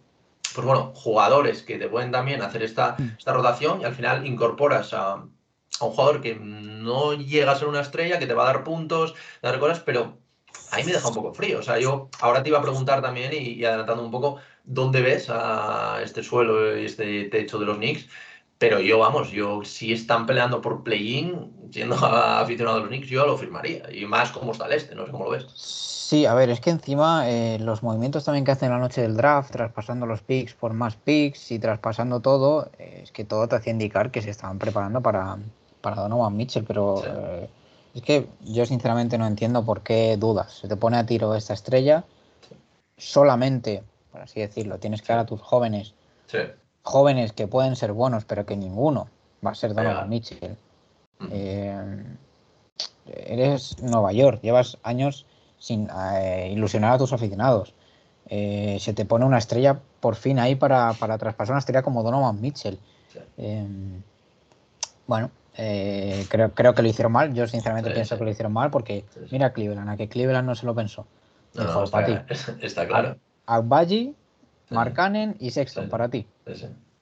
pues 0.55 0.67
bueno, 0.67 0.93
jugadores 0.95 1.63
que 1.63 1.79
te 1.79 1.89
pueden 1.89 2.11
también 2.11 2.43
hacer 2.43 2.63
esta, 2.63 2.97
esta 3.19 3.33
rotación 3.33 3.81
y 3.81 3.85
al 3.85 3.95
final 3.95 4.27
incorporas 4.27 4.93
a, 4.95 5.13
a, 5.13 5.85
un 5.85 5.93
jugador 5.93 6.21
que 6.21 6.37
no 6.37 7.15
llega 7.15 7.53
a 7.53 7.57
ser 7.57 7.69
una 7.69 7.81
estrella, 7.81 8.19
que 8.19 8.27
te 8.27 8.35
va 8.35 8.45
a 8.45 8.53
dar 8.53 8.65
puntos, 8.65 9.15
dar 9.43 9.59
cosas, 9.59 9.81
pero 9.81 10.19
ahí 10.71 10.85
me 10.85 10.93
deja 10.93 11.09
un 11.09 11.15
poco 11.15 11.35
frío. 11.35 11.59
O 11.59 11.63
sea, 11.63 11.79
yo 11.79 12.09
ahora 12.21 12.43
te 12.43 12.49
iba 12.49 12.59
a 12.59 12.63
preguntar 12.63 13.03
también 13.03 13.33
y, 13.33 13.55
y 13.55 13.65
adelantando 13.65 14.05
un 14.05 14.11
poco, 14.11 14.39
¿dónde 14.65 15.01
ves 15.03 15.29
a 15.31 16.01
este 16.03 16.23
suelo 16.23 16.79
y 16.79 16.85
este 16.85 17.25
techo 17.25 17.59
de 17.59 17.67
los 17.67 17.77
Knicks? 17.77 18.09
Pero 18.61 18.79
yo, 18.79 18.99
vamos, 18.99 19.31
yo 19.31 19.65
si 19.65 19.91
están 19.91 20.27
peleando 20.27 20.61
por 20.61 20.83
play-in, 20.83 21.51
siendo 21.73 21.95
aficionado 22.05 22.77
a 22.77 22.81
los 22.81 22.89
Knicks, 22.89 23.09
yo 23.09 23.27
lo 23.27 23.39
firmaría. 23.39 23.91
Y 23.91 24.05
más 24.05 24.33
como 24.33 24.53
está 24.53 24.67
el 24.67 24.73
este, 24.73 24.95
no 24.95 25.07
sé 25.07 25.13
cómo 25.13 25.25
lo 25.25 25.31
ves. 25.31 25.47
Sí, 25.55 26.27
a 26.27 26.35
ver, 26.35 26.51
es 26.51 26.61
que 26.61 26.69
encima 26.69 27.31
eh, 27.31 27.59
los 27.59 27.83
movimientos 27.83 28.23
también 28.27 28.45
que 28.45 28.51
hacen 28.51 28.69
la 28.69 28.77
noche 28.77 29.01
del 29.01 29.17
draft, 29.17 29.51
traspasando 29.51 30.05
los 30.05 30.21
picks 30.21 30.53
por 30.53 30.75
más 30.75 30.95
picks 30.95 31.53
y 31.53 31.59
traspasando 31.59 32.21
todo, 32.21 32.71
eh, 32.79 33.01
es 33.05 33.13
que 33.13 33.25
todo 33.25 33.49
te 33.49 33.57
hacía 33.57 33.73
indicar 33.73 34.11
que 34.11 34.21
se 34.21 34.29
estaban 34.29 34.59
preparando 34.59 35.01
para, 35.01 35.39
para 35.81 35.97
Donovan 35.97 36.37
Mitchell, 36.37 36.65
pero 36.65 36.99
sí. 36.99 37.09
eh, 37.11 37.49
es 37.95 38.03
que 38.03 38.27
yo 38.43 38.67
sinceramente 38.67 39.17
no 39.17 39.27
entiendo 39.27 39.65
por 39.65 39.81
qué 39.81 40.19
dudas. 40.19 40.53
Se 40.53 40.69
te 40.69 40.77
pone 40.77 40.99
a 40.99 41.07
tiro 41.07 41.35
esta 41.35 41.55
estrella, 41.55 42.05
solamente, 42.99 43.83
por 44.13 44.21
así 44.21 44.39
decirlo, 44.41 44.77
tienes 44.77 45.01
que 45.01 45.15
dar 45.15 45.21
a 45.21 45.27
tus 45.27 45.41
jóvenes 45.41 45.95
sí 46.27 46.41
jóvenes 46.91 47.33
que 47.33 47.47
pueden 47.47 47.77
ser 47.77 47.93
buenos, 47.93 48.25
pero 48.25 48.45
que 48.45 48.57
ninguno 48.57 49.09
va 49.45 49.53
a 49.53 49.55
ser 49.55 49.75
Donovan 49.75 50.09
Mitchell. 50.09 50.57
Eh, 51.31 52.05
eres 53.07 53.81
Nueva 53.83 54.13
York, 54.13 54.41
llevas 54.43 54.79
años 54.83 55.27
sin 55.59 55.89
eh, 56.15 56.51
ilusionar 56.53 56.93
a 56.93 56.99
tus 56.99 57.13
aficionados. 57.13 57.75
Eh, 58.27 58.79
se 58.81 58.93
te 58.93 59.05
pone 59.05 59.25
una 59.25 59.39
estrella 59.39 59.81
por 60.01 60.17
fin 60.17 60.39
ahí 60.39 60.55
para, 60.55 60.93
para 60.95 61.19
traspasar 61.19 61.53
una 61.53 61.61
estrella 61.61 61.83
como 61.83 62.03
Donovan 62.03 62.41
Mitchell. 62.41 62.79
Bueno, 65.07 65.31
creo, 65.55 66.53
creo 66.55 66.75
que 66.75 66.83
lo 66.83 66.89
hicieron 66.89 67.13
mal. 67.13 67.35
Yo 67.35 67.47
sinceramente 67.47 67.91
sí, 67.91 67.95
pienso 67.95 68.15
sí. 68.15 68.19
que 68.19 68.25
lo 68.25 68.31
hicieron 68.31 68.53
mal 68.53 68.71
porque 68.71 69.05
mira 69.31 69.53
Cleveland, 69.53 69.91
a 69.91 69.97
que 69.97 70.09
Cleveland 70.09 70.47
no 70.47 70.55
se 70.55 70.67
lo 70.67 70.75
pensó. 70.75 71.07
No, 71.55 71.65
no, 71.65 71.85
está, 71.85 72.05
para 72.05 72.27
ti. 72.27 72.35
está 72.63 72.87
claro. 72.87 73.17
Agbaji 73.47 74.15
Marcanen 74.71 75.37
y 75.39 75.51
Sexton 75.51 75.89
para 75.89 76.09
ti. 76.09 76.27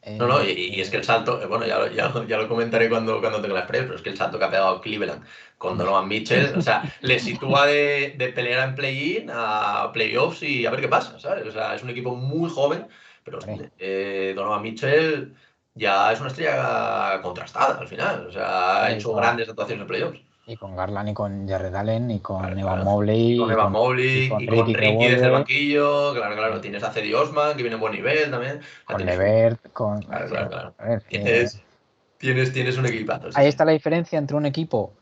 Eh, 0.02 0.16
no, 0.16 0.28
no, 0.28 0.42
y, 0.42 0.50
y, 0.50 0.80
es 0.80 0.90
que 0.90 0.96
el 0.96 1.04
salto, 1.04 1.42
eh, 1.42 1.46
bueno, 1.46 1.66
ya, 1.66 1.90
ya, 1.90 2.12
ya 2.26 2.38
lo 2.38 2.48
comentaré 2.48 2.88
cuando, 2.88 3.20
cuando 3.20 3.42
tenga 3.42 3.54
las 3.54 3.66
previas, 3.66 3.86
pero 3.86 3.96
es 3.96 4.02
que 4.02 4.10
el 4.10 4.16
salto 4.16 4.38
que 4.38 4.44
ha 4.44 4.50
pegado 4.50 4.80
Cleveland 4.80 5.24
con 5.58 5.76
Donovan 5.76 6.06
Mitchell, 6.06 6.56
o 6.56 6.62
sea, 6.62 6.82
le 7.00 7.18
sitúa 7.18 7.66
de, 7.66 8.14
de 8.16 8.28
pelear 8.28 8.68
en 8.68 8.74
play-in 8.76 9.30
a 9.32 9.90
playoffs 9.92 10.42
y 10.42 10.64
a 10.64 10.70
ver 10.70 10.80
qué 10.80 10.88
pasa, 10.88 11.18
¿sabes? 11.18 11.46
O 11.46 11.52
sea, 11.52 11.74
es 11.74 11.82
un 11.82 11.90
equipo 11.90 12.14
muy 12.14 12.48
joven, 12.48 12.86
pero 13.24 13.40
eh, 13.78 14.32
Donovan 14.36 14.62
Mitchell 14.62 15.34
ya 15.74 16.12
es 16.12 16.20
una 16.20 16.28
estrella 16.28 17.20
contrastada 17.20 17.78
al 17.78 17.88
final, 17.88 18.28
o 18.28 18.32
sea, 18.32 18.84
ha 18.84 18.92
hecho 18.92 19.14
grandes 19.14 19.48
actuaciones 19.48 19.82
en 19.82 19.88
playoffs. 19.88 20.20
Y 20.48 20.56
con 20.56 20.74
Garland 20.74 21.10
y 21.10 21.12
con 21.12 21.46
Jared 21.46 21.74
Allen 21.74 22.10
y 22.10 22.20
con 22.20 22.58
Evan 22.58 22.82
Mobley. 22.82 23.34
Y 23.34 23.38
con 23.38 23.50
Evan 23.52 23.70
Mobley 23.70 24.24
y 24.24 24.28
con, 24.30 24.40
Ricky, 24.40 24.72
desde 24.72 25.26
el 25.26 25.30
banquillo. 25.30 26.14
Claro, 26.14 26.36
claro. 26.36 26.60
Tienes 26.62 26.82
a 26.82 26.90
Cedi 26.90 27.12
Osman, 27.12 27.54
que 27.54 27.62
viene 27.62 27.76
a 27.76 27.78
buen 27.78 27.92
nivel 27.92 28.30
también. 28.30 28.60
Con 28.86 29.04
Levert, 29.04 29.60
con. 29.74 30.00
Claro, 30.00 30.26
claro, 30.26 30.48
claro. 30.48 30.74
Ver, 30.82 31.02
tienes, 31.02 31.56
eh, 31.56 31.60
tienes, 32.16 32.52
tienes, 32.54 32.78
un 32.78 32.86
equipazo. 32.86 33.28
Ahí 33.34 33.46
está 33.46 33.66
la 33.66 33.72
diferencia 33.72 34.18
entre 34.18 34.38
un 34.38 34.46
equipo 34.46 34.94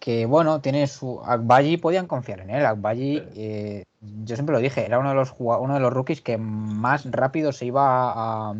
que, 0.00 0.26
bueno, 0.26 0.60
tiene 0.60 0.88
su. 0.88 1.20
Agbayi 1.24 1.76
podían 1.76 2.08
confiar 2.08 2.40
en 2.40 2.50
él. 2.50 2.66
Agbayi, 2.66 3.22
eh, 3.36 3.84
yo 4.00 4.34
siempre 4.34 4.52
lo 4.52 4.58
dije, 4.58 4.84
era 4.84 4.98
uno 4.98 5.10
de 5.10 5.14
los 5.14 5.32
uno 5.38 5.72
de 5.72 5.80
los 5.80 5.92
rookies 5.92 6.20
que 6.20 6.36
más 6.36 7.08
rápido 7.08 7.52
se 7.52 7.66
iba 7.66 8.10
a, 8.10 8.54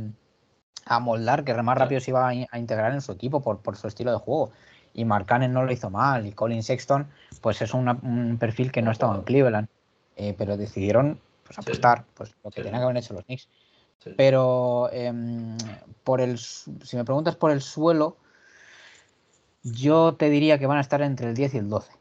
a 0.84 1.00
moldar, 1.00 1.42
que 1.42 1.54
más 1.54 1.76
rápido 1.76 2.00
se 2.00 2.12
iba 2.12 2.28
a, 2.28 2.58
integrar 2.58 2.92
en 2.92 3.00
su 3.00 3.10
equipo 3.10 3.42
por, 3.42 3.58
por 3.58 3.74
su 3.74 3.88
estilo 3.88 4.12
de 4.12 4.18
juego 4.18 4.52
y 4.94 5.04
Marcanen 5.04 5.52
no 5.52 5.64
lo 5.64 5.72
hizo 5.72 5.90
mal 5.90 6.26
y 6.26 6.32
Colin 6.32 6.62
Sexton 6.62 7.06
pues 7.40 7.62
es 7.62 7.72
un 7.74 8.36
perfil 8.38 8.72
que 8.72 8.82
no 8.82 8.90
estaba 8.90 9.14
en 9.14 9.22
Cleveland 9.22 9.68
eh, 10.16 10.34
pero 10.36 10.56
decidieron 10.56 11.18
pues, 11.44 11.58
apostar 11.58 12.04
pues 12.14 12.34
lo 12.44 12.50
que 12.50 12.62
tenían 12.62 12.80
que 12.80 12.84
haber 12.84 12.96
hecho 12.98 13.14
los 13.14 13.24
Knicks. 13.24 13.48
Pero 14.16 14.90
em, 14.92 15.56
por 16.04 16.20
el 16.20 16.38
si 16.38 16.96
me 16.96 17.04
preguntas 17.04 17.36
por 17.36 17.50
el 17.50 17.60
suelo 17.60 18.16
yo 19.62 20.14
te 20.14 20.30
diría 20.30 20.58
que 20.58 20.66
van 20.66 20.78
a 20.78 20.82
estar 20.82 21.02
entre 21.02 21.28
el 21.28 21.34
10 21.34 21.54
y 21.54 21.58
el 21.58 21.68
12 21.68 21.92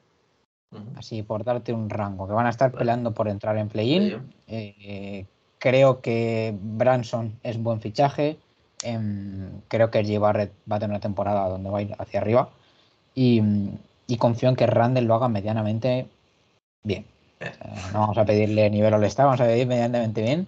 así 0.95 1.23
por 1.23 1.43
darte 1.43 1.73
un 1.73 1.89
rango 1.89 2.27
que 2.27 2.33
van 2.33 2.45
a 2.45 2.49
estar 2.49 2.71
peleando 2.71 3.13
por 3.13 3.27
entrar 3.27 3.57
en 3.57 3.69
play-in. 3.69 4.33
Eh, 4.47 5.25
creo 5.57 5.99
que 6.01 6.55
Branson 6.61 7.39
es 7.41 7.57
buen 7.57 7.81
fichaje. 7.81 8.37
Em, 8.83 9.61
creo 9.67 9.89
que 9.91 10.03
G. 10.03 10.19
Barrett 10.19 10.53
va 10.71 10.75
a 10.75 10.79
tener 10.79 10.91
una 10.91 10.99
temporada 10.99 11.49
donde 11.49 11.69
va 11.69 11.79
a 11.79 11.81
ir 11.81 11.95
hacia 11.97 12.21
arriba 12.21 12.49
y, 13.19 14.17
confío 14.17 14.49
en 14.49 14.55
que 14.55 14.65
Randall 14.65 15.05
lo 15.05 15.15
haga 15.15 15.27
medianamente 15.27 16.07
bien. 16.83 17.05
no 17.93 17.99
vamos 17.99 18.17
a 18.17 18.25
pedirle 18.25 18.69
nivel 18.69 18.93
all 18.93 19.03
está, 19.03 19.25
vamos 19.25 19.41
a 19.41 19.45
pedir 19.45 19.67
medianamente 19.67 20.21
bien. 20.21 20.47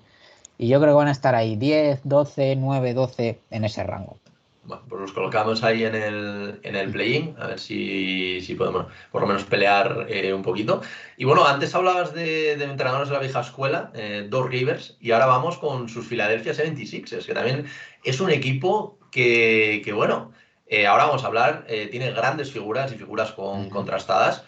Y 0.58 0.68
yo 0.68 0.80
creo 0.80 0.94
que 0.94 0.98
van 0.98 1.08
a 1.08 1.12
estar 1.12 1.36
ahí 1.36 1.56
10, 1.56 2.02
12, 2.04 2.56
9, 2.56 2.94
12 2.94 3.40
en 3.50 3.66
ese 3.66 3.84
rango. 3.84 4.18
Bueno, 4.64 4.84
pues 4.88 5.02
los 5.02 5.12
colocamos 5.12 5.64
ahí 5.64 5.84
en 5.84 5.96
el, 5.96 6.60
en 6.62 6.76
el 6.76 6.92
play-in, 6.92 7.36
a 7.40 7.48
ver 7.48 7.60
si, 7.60 8.40
si, 8.42 8.54
podemos 8.54 8.86
por 9.12 9.22
lo 9.22 9.28
menos 9.28 9.44
pelear 9.44 10.06
eh, 10.08 10.34
un 10.34 10.44
poquito. 10.44 10.82
Y 11.18 11.26
bueno, 11.26 11.46
antes 11.46 11.74
hablabas 11.74 12.14
de, 12.14 12.56
de 12.58 12.64
entrenadores 12.66 13.10
de 13.10 13.16
la 13.16 13.22
vieja 13.22 13.42
escuela, 13.42 13.92
eh, 13.96 14.28
Dos 14.30 14.48
Rivers, 14.48 14.98
y 15.02 15.12
ahora 15.12 15.26
vamos 15.26 15.58
con 15.58 15.90
sus 15.90 16.06
Philadelphia 16.06 16.54
76ers, 16.54 17.26
que 17.26 17.34
también 17.34 17.66
es 18.04 18.22
un 18.22 18.30
equipo 18.30 19.00
que, 19.12 19.82
que 19.84 19.94
bueno, 19.94 20.32
eh, 20.72 20.88
ahora 20.88 21.06
vamos 21.06 21.26
a 21.26 21.28
hablar, 21.28 21.66
eh, 21.68 21.88
tiene 21.88 22.12
grandes 22.12 22.50
figuras 22.52 22.94
y 22.94 22.98
figuras 22.98 23.34
con, 23.34 23.70
contrastadas, 23.70 24.46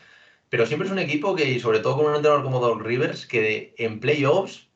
pero 0.47 0.65
siempre 0.65 0.87
es 0.87 0.91
un 0.93 0.99
equipo 0.99 1.35
que, 1.35 1.49
y 1.49 1.59
sobre 1.59 1.79
todo 1.79 1.97
con 1.97 2.05
un 2.05 2.15
entrenador 2.15 2.45
como 2.45 2.61
Doc 2.61 2.81
Rivers, 2.81 3.27
que 3.27 3.75
en 3.77 3.99
playoffs 3.99 4.69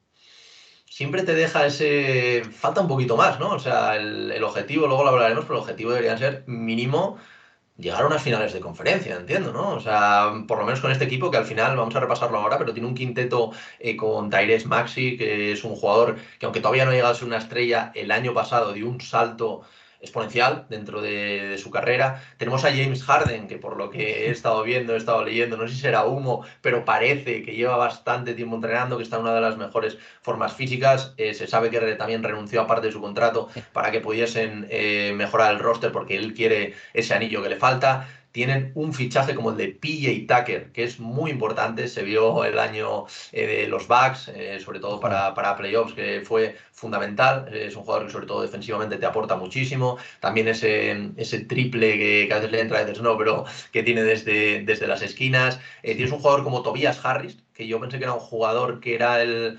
siempre 0.85 1.23
te 1.23 1.35
deja 1.35 1.65
ese... 1.65 2.43
Falta 2.51 2.81
un 2.81 2.89
poquito 2.89 3.15
más, 3.15 3.39
¿no? 3.39 3.51
O 3.51 3.59
sea, 3.59 3.95
el, 3.95 4.43
objetivo, 4.43 4.87
luego 4.87 5.03
lo 5.05 5.11
hablaremos, 5.11 5.45
pero 5.45 5.55
el 5.55 5.61
objetivo 5.61 5.91
debería 5.91 6.17
ser 6.17 6.43
mínimo 6.47 7.17
llegar 7.77 8.03
a 8.03 8.07
unas 8.07 8.23
finales 8.23 8.51
de 8.51 8.59
conferencia, 8.59 9.15
entiendo, 9.15 9.53
¿no? 9.53 9.69
O 9.69 9.79
sea, 9.79 10.33
por 10.49 10.57
lo 10.57 10.65
menos 10.65 10.81
con 10.81 10.91
este 10.91 11.05
equipo 11.05 11.31
que 11.31 11.37
al 11.37 11.45
final, 11.45 11.77
vamos 11.77 11.95
a 11.95 12.01
repasarlo 12.01 12.39
ahora, 12.39 12.57
pero 12.57 12.73
tiene 12.73 12.89
un 12.89 12.95
quinteto 12.95 13.51
eh, 13.79 13.95
con 13.95 14.29
Tyrese 14.29 14.67
Maxi, 14.67 15.17
que 15.17 15.53
es 15.53 15.63
un 15.63 15.77
jugador 15.77 16.17
que 16.39 16.45
aunque 16.45 16.59
todavía 16.59 16.83
no 16.83 16.91
ha 16.91 16.93
llegado 16.95 17.13
a 17.13 17.15
ser 17.15 17.27
una 17.27 17.37
estrella, 17.37 17.93
el 17.95 18.11
año 18.11 18.33
pasado 18.33 18.73
dio 18.73 18.89
un 18.89 18.99
salto 18.99 19.61
exponencial 20.01 20.65
dentro 20.69 21.01
de, 21.01 21.57
su 21.57 21.71
carrera. 21.71 22.23
Tenemos 22.37 22.63
a 22.65 22.69
James 22.69 23.03
Harden, 23.03 23.47
que 23.47 23.57
por 23.57 23.77
lo 23.77 23.89
que 23.89 24.27
he 24.27 24.29
estado 24.29 24.63
viendo, 24.63 24.93
he 24.93 24.97
estado 24.97 25.23
leyendo, 25.23 25.57
no 25.57 25.67
sé 25.67 25.73
si 25.73 25.81
será 25.81 26.05
humo, 26.05 26.45
pero 26.61 26.85
parece 26.85 27.43
que 27.43 27.55
lleva 27.55 27.77
bastante 27.77 28.33
tiempo 28.33 28.55
entrenando, 28.55 28.97
que 28.97 29.03
está 29.03 29.15
en 29.15 29.23
una 29.23 29.33
de 29.33 29.41
las 29.41 29.57
mejores 29.57 29.97
formas 30.21 30.53
físicas. 30.53 31.13
Eh, 31.17 31.33
se 31.33 31.47
sabe 31.47 31.69
que 31.69 31.79
también 31.95 32.23
renunció 32.23 32.61
a 32.61 32.67
parte 32.67 32.87
de 32.87 32.93
su 32.93 33.01
contrato 33.01 33.49
para 33.73 33.91
que 33.91 33.99
pudiesen 33.99 34.67
eh, 34.69 35.13
mejorar 35.15 35.53
el 35.53 35.59
roster 35.59 35.91
porque 35.91 36.15
él 36.15 36.33
quiere 36.33 36.73
ese 36.93 37.13
anillo 37.13 37.41
que 37.41 37.49
le 37.49 37.57
falta 37.57 38.07
tienen 38.37 38.71
un 38.75 38.93
fichaje 38.93 39.33
como 39.33 39.49
el 39.49 39.57
de 39.57 39.69
PJ 39.69 40.27
Tucker, 40.27 40.71
que 40.71 40.83
es 40.83 40.99
muy 40.99 41.31
importante, 41.31 41.87
se 41.87 42.03
vio 42.03 42.43
el 42.45 42.59
año 42.59 43.05
eh, 43.31 43.47
de 43.47 43.67
los 43.67 43.87
Bucks, 43.87 44.27
eh, 44.27 44.59
sobre 44.63 44.79
todo 44.79 44.99
para, 44.99 45.33
para, 45.33 45.57
playoffs, 45.57 45.95
que 45.95 46.21
fue 46.23 46.55
fundamental, 46.71 47.51
es 47.51 47.75
un 47.75 47.81
jugador 47.81 48.05
que 48.05 48.11
sobre 48.11 48.27
todo 48.27 48.43
defensivamente 48.43 48.97
te 48.97 49.07
aporta 49.07 49.35
muchísimo, 49.37 49.97
también 50.19 50.47
ese, 50.49 51.13
ese 51.17 51.45
triple 51.45 51.97
que, 51.97 52.29
a 52.31 52.35
veces 52.35 52.51
le 52.51 52.61
entra, 52.61 52.77
a 52.77 52.83
veces 52.83 53.01
no, 53.01 53.17
pero 53.17 53.45
que 53.71 53.81
tiene 53.81 54.03
desde, 54.03 54.61
desde 54.63 54.85
las 54.85 55.01
esquinas, 55.01 55.59
eh, 55.81 55.95
tienes 55.95 56.11
un 56.11 56.19
jugador 56.19 56.43
como 56.43 56.61
Tobias 56.61 57.03
Harris, 57.03 57.39
que 57.55 57.65
yo 57.65 57.79
pensé 57.79 57.97
que 57.97 58.03
era 58.03 58.13
un 58.13 58.19
jugador 58.19 58.79
que 58.81 58.93
era 58.93 59.19
el 59.19 59.57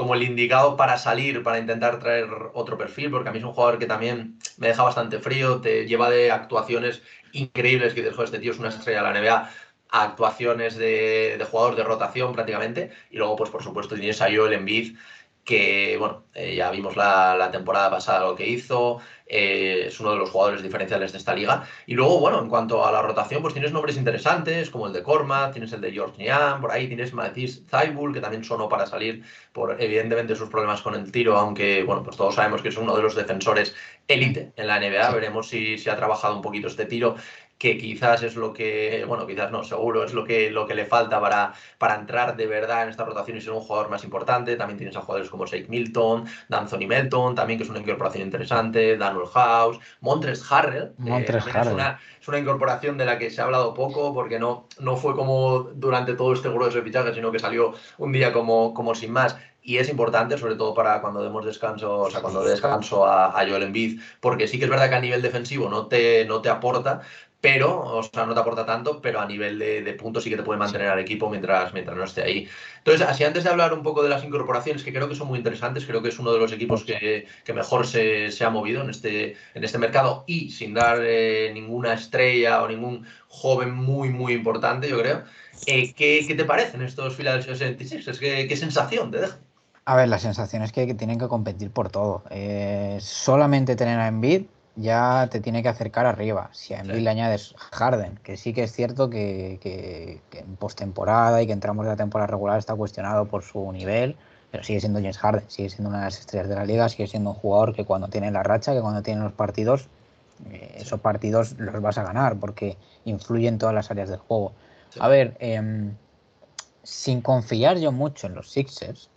como 0.00 0.14
el 0.14 0.22
indicado 0.22 0.78
para 0.78 0.96
salir, 0.96 1.42
para 1.42 1.58
intentar 1.58 1.98
traer 1.98 2.26
otro 2.54 2.78
perfil, 2.78 3.10
porque 3.10 3.28
a 3.28 3.32
mí 3.32 3.38
es 3.38 3.44
un 3.44 3.52
jugador 3.52 3.78
que 3.78 3.84
también 3.84 4.38
me 4.56 4.68
deja 4.68 4.82
bastante 4.82 5.18
frío, 5.18 5.60
te 5.60 5.86
lleva 5.86 6.08
de 6.08 6.30
actuaciones 6.30 7.02
increíbles 7.32 7.92
que 7.92 8.00
dices, 8.00 8.18
este 8.18 8.38
tío 8.38 8.52
es 8.52 8.58
una 8.58 8.70
estrella 8.70 9.02
de 9.02 9.12
la 9.12 9.20
NBA, 9.20 9.50
a 9.90 10.02
actuaciones 10.02 10.78
de, 10.78 11.36
de, 11.36 11.44
jugador 11.44 11.76
de 11.76 11.84
rotación 11.84 12.32
prácticamente. 12.32 12.92
Y 13.10 13.18
luego, 13.18 13.36
pues 13.36 13.50
por 13.50 13.62
supuesto, 13.62 13.94
tienes 13.94 14.22
a 14.22 14.34
Joel 14.34 14.54
Embiid, 14.54 14.96
que, 15.44 15.96
bueno, 15.98 16.24
eh, 16.34 16.54
ya 16.54 16.70
vimos 16.70 16.96
la, 16.96 17.34
la, 17.36 17.50
temporada 17.50 17.90
pasada 17.90 18.26
lo 18.26 18.36
que 18.36 18.48
hizo, 18.48 19.00
eh, 19.26 19.86
es 19.86 20.00
uno 20.00 20.12
de 20.12 20.18
los 20.18 20.30
jugadores 20.30 20.62
diferenciales 20.62 21.12
de 21.12 21.18
esta 21.18 21.34
liga. 21.34 21.64
Y 21.86 21.94
luego, 21.94 22.20
bueno, 22.20 22.40
en 22.40 22.48
cuanto 22.48 22.84
a 22.86 22.92
la 22.92 23.02
rotación, 23.02 23.42
pues 23.42 23.54
tienes 23.54 23.72
nombres 23.72 23.96
interesantes, 23.96 24.70
como 24.70 24.86
el 24.86 24.92
de 24.92 25.02
Korma, 25.02 25.50
tienes 25.50 25.72
el 25.72 25.80
de 25.80 25.92
George 25.92 26.22
Nian, 26.22 26.60
por 26.60 26.72
ahí 26.72 26.86
tienes 26.88 27.12
Matisse 27.14 27.64
Zaibul, 27.68 28.12
que 28.12 28.20
también 28.20 28.44
sonó 28.44 28.68
para 28.68 28.86
salir 28.86 29.24
por, 29.52 29.80
evidentemente, 29.80 30.36
sus 30.36 30.48
problemas 30.48 30.82
con 30.82 30.94
el 30.94 31.10
tiro, 31.10 31.36
aunque, 31.36 31.82
bueno, 31.84 32.02
pues 32.02 32.16
todos 32.16 32.34
sabemos 32.34 32.62
que 32.62 32.68
es 32.68 32.76
uno 32.76 32.96
de 32.96 33.02
los 33.02 33.14
defensores 33.14 33.74
élite 34.08 34.52
en 34.56 34.66
la 34.66 34.78
NBA. 34.78 35.10
Veremos 35.12 35.48
si, 35.48 35.78
si 35.78 35.90
ha 35.90 35.96
trabajado 35.96 36.36
un 36.36 36.42
poquito 36.42 36.68
este 36.68 36.86
tiro 36.86 37.16
que 37.60 37.76
quizás 37.76 38.22
es 38.22 38.36
lo 38.36 38.54
que, 38.54 39.04
bueno, 39.06 39.26
quizás 39.26 39.50
no, 39.50 39.62
seguro 39.62 40.02
es 40.02 40.14
lo 40.14 40.24
que, 40.24 40.50
lo 40.50 40.66
que 40.66 40.74
le 40.74 40.86
falta 40.86 41.20
para, 41.20 41.52
para 41.76 41.94
entrar 41.96 42.34
de 42.34 42.46
verdad 42.46 42.84
en 42.84 42.88
esta 42.88 43.04
rotación 43.04 43.36
y 43.36 43.42
ser 43.42 43.52
un 43.52 43.60
jugador 43.60 43.90
más 43.90 44.02
importante. 44.02 44.56
También 44.56 44.78
tienes 44.78 44.96
a 44.96 45.02
jugadores 45.02 45.28
como 45.28 45.44
Shake 45.44 45.68
Milton, 45.68 46.24
Danzoni 46.48 46.86
Melton, 46.86 47.34
también 47.34 47.58
que 47.58 47.64
es 47.64 47.68
una 47.68 47.80
incorporación 47.80 48.22
interesante, 48.24 48.96
Daniel 48.96 49.26
House, 49.26 49.78
Montres 50.00 50.42
Harrell. 50.50 50.92
Montres 50.96 51.46
Harrell. 51.48 51.66
Es 51.66 51.74
una, 51.74 52.00
es 52.18 52.28
una, 52.28 52.38
incorporación 52.38 52.96
de 52.96 53.04
la 53.04 53.18
que 53.18 53.28
se 53.28 53.42
ha 53.42 53.44
hablado 53.44 53.74
poco 53.74 54.14
porque 54.14 54.38
no, 54.38 54.66
no 54.78 54.96
fue 54.96 55.14
como 55.14 55.64
durante 55.74 56.14
todo 56.14 56.32
este 56.32 56.48
grueso 56.48 56.78
de 56.78 56.84
fichajes, 56.84 57.14
sino 57.14 57.30
que 57.30 57.40
salió 57.40 57.74
un 57.98 58.10
día 58.12 58.32
como, 58.32 58.72
como 58.72 58.94
sin 58.94 59.12
más 59.12 59.36
y 59.62 59.76
es 59.76 59.90
importante, 59.90 60.38
sobre 60.38 60.56
todo 60.56 60.72
para 60.72 61.02
cuando 61.02 61.22
demos 61.22 61.44
descanso, 61.44 61.98
o 61.98 62.10
sea, 62.10 62.22
cuando 62.22 62.42
descanso 62.42 63.04
a, 63.04 63.38
a, 63.38 63.46
Joel 63.46 63.64
Embiid, 63.64 64.00
porque 64.20 64.48
sí 64.48 64.58
que 64.58 64.64
es 64.64 64.70
verdad 64.70 64.88
que 64.88 64.94
a 64.94 65.00
nivel 65.00 65.20
defensivo 65.20 65.68
no 65.68 65.86
te, 65.86 66.24
no 66.24 66.40
te 66.40 66.48
aporta, 66.48 67.02
pero, 67.40 67.80
o 67.80 68.02
sea, 68.02 68.26
no 68.26 68.34
te 68.34 68.40
aporta 68.40 68.66
tanto, 68.66 69.00
pero 69.00 69.20
a 69.20 69.26
nivel 69.26 69.58
de, 69.58 69.94
puntos 69.94 70.24
sí 70.24 70.30
que 70.30 70.36
te 70.36 70.42
puede 70.42 70.58
mantener 70.58 70.88
al 70.88 70.98
equipo 70.98 71.30
mientras, 71.30 71.72
mientras 71.72 71.96
no 71.96 72.04
esté 72.04 72.22
ahí. 72.22 72.48
Entonces, 72.78 73.06
así 73.06 73.24
antes 73.24 73.44
de 73.44 73.50
hablar 73.50 73.72
un 73.72 73.82
poco 73.82 74.02
de 74.02 74.08
las 74.10 74.22
incorporaciones, 74.24 74.82
que 74.82 74.92
creo 74.92 75.08
que 75.08 75.14
son 75.14 75.28
muy 75.28 75.38
interesantes, 75.38 75.86
creo 75.86 76.02
que 76.02 76.10
es 76.10 76.18
uno 76.18 76.32
de 76.32 76.38
los 76.38 76.52
equipos 76.52 76.84
que, 76.84 77.26
mejor 77.54 77.86
se, 77.86 78.30
ha 78.44 78.50
movido 78.50 78.82
en 78.82 78.90
este, 78.90 79.36
en 79.54 79.64
este 79.64 79.78
mercado 79.78 80.24
y 80.26 80.50
sin 80.50 80.74
dar 80.74 80.98
eh, 81.02 81.50
ninguna 81.54 81.94
estrella 81.94 82.62
o 82.62 82.68
ningún 82.68 83.06
joven 83.28 83.74
muy, 83.74 84.10
muy 84.10 84.34
importante, 84.34 84.88
yo 84.88 85.00
creo. 85.00 85.24
Eh, 85.66 85.92
¿qué, 85.94 86.24
¿qué, 86.26 86.34
te 86.34 86.44
parecen 86.44 86.82
estos 86.82 87.16
Philadelphia 87.16 87.54
76 87.54 88.18
¿Qué, 88.18 88.46
qué 88.48 88.56
sensación 88.56 89.10
te 89.10 89.20
deja? 89.20 89.38
A 89.84 89.96
ver, 89.96 90.08
la 90.08 90.18
sensación 90.18 90.62
es 90.62 90.72
que, 90.72 90.94
tienen 90.94 91.18
que 91.18 91.26
competir 91.26 91.70
por 91.70 91.90
todo. 91.90 92.22
Eh, 92.30 92.98
solamente 93.00 93.76
tener 93.76 93.98
a 93.98 94.08
Embiid 94.08 94.42
ya 94.76 95.28
te 95.30 95.40
tiene 95.40 95.62
que 95.62 95.68
acercar 95.68 96.06
arriba. 96.06 96.48
Si 96.52 96.74
a 96.74 96.80
Embiid 96.80 97.02
le 97.02 97.10
añades 97.10 97.54
Harden, 97.72 98.18
que 98.22 98.36
sí 98.36 98.52
que 98.52 98.64
es 98.64 98.72
cierto 98.72 99.10
que, 99.10 100.20
en 100.32 100.56
postemporada 100.56 101.42
y 101.42 101.46
que 101.46 101.52
entramos 101.52 101.84
en 101.84 101.90
la 101.90 101.96
temporada 101.96 102.26
regular 102.28 102.58
está 102.58 102.74
cuestionado 102.74 103.26
por 103.26 103.42
su 103.42 103.70
nivel, 103.72 104.16
pero 104.50 104.64
sigue 104.64 104.80
siendo 104.80 104.98
James 104.98 105.18
Harden, 105.18 105.44
sigue 105.48 105.70
siendo 105.70 105.90
una 105.90 105.98
de 105.98 106.04
las 106.06 106.18
estrellas 106.18 106.48
de 106.48 106.54
la 106.54 106.64
liga, 106.64 106.88
sigue 106.88 107.06
siendo 107.06 107.30
un 107.30 107.36
jugador 107.36 107.74
que 107.74 107.84
cuando 107.84 108.08
tiene 108.08 108.30
la 108.30 108.42
racha, 108.42 108.72
que 108.72 108.80
cuando 108.80 109.02
tiene 109.02 109.22
los 109.22 109.32
partidos, 109.32 109.88
eh, 110.50 110.76
esos 110.78 111.00
partidos 111.00 111.54
los 111.58 111.80
vas 111.80 111.98
a 111.98 112.02
ganar 112.02 112.36
porque 112.36 112.76
influye 113.04 113.48
en 113.48 113.58
todas 113.58 113.74
las 113.74 113.90
áreas 113.90 114.08
del 114.08 114.18
juego. 114.18 114.52
A 114.98 115.08
ver, 115.08 115.36
em, 115.38 115.94
sin 116.82 117.20
confiar 117.20 117.78
yo 117.78 117.92
mucho 117.92 118.26
en 118.26 118.34
los 118.34 118.50
Sixers, 118.50 119.08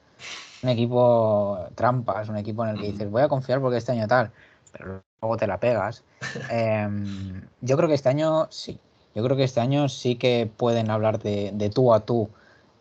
un 0.62 0.70
equipo 0.70 1.68
trampas, 1.76 2.30
un 2.30 2.38
equipo 2.38 2.64
en 2.64 2.72
el 2.72 2.82
que 2.82 2.92
dices 2.92 3.10
voy 3.10 3.22
a 3.22 3.28
confiar 3.28 3.60
porque 3.60 3.78
este 3.78 3.92
año 3.92 4.08
tal, 4.08 4.32
pero 4.72 5.04
luego 5.24 5.38
te 5.38 5.48
la 5.48 5.58
pegas. 5.58 6.04
Em, 6.50 7.42
yo 7.62 7.78
creo 7.78 7.88
que 7.88 7.96
este 7.96 8.10
año 8.10 8.48
sí. 8.52 8.80
Yo 9.16 9.24
creo 9.24 9.38
que 9.38 9.44
este 9.44 9.62
año 9.62 9.88
sí 9.88 10.16
que 10.16 10.52
pueden 10.58 10.90
hablar 10.90 11.20
de, 11.20 11.72
tú 11.74 11.94
a 11.94 12.02
tú 12.02 12.30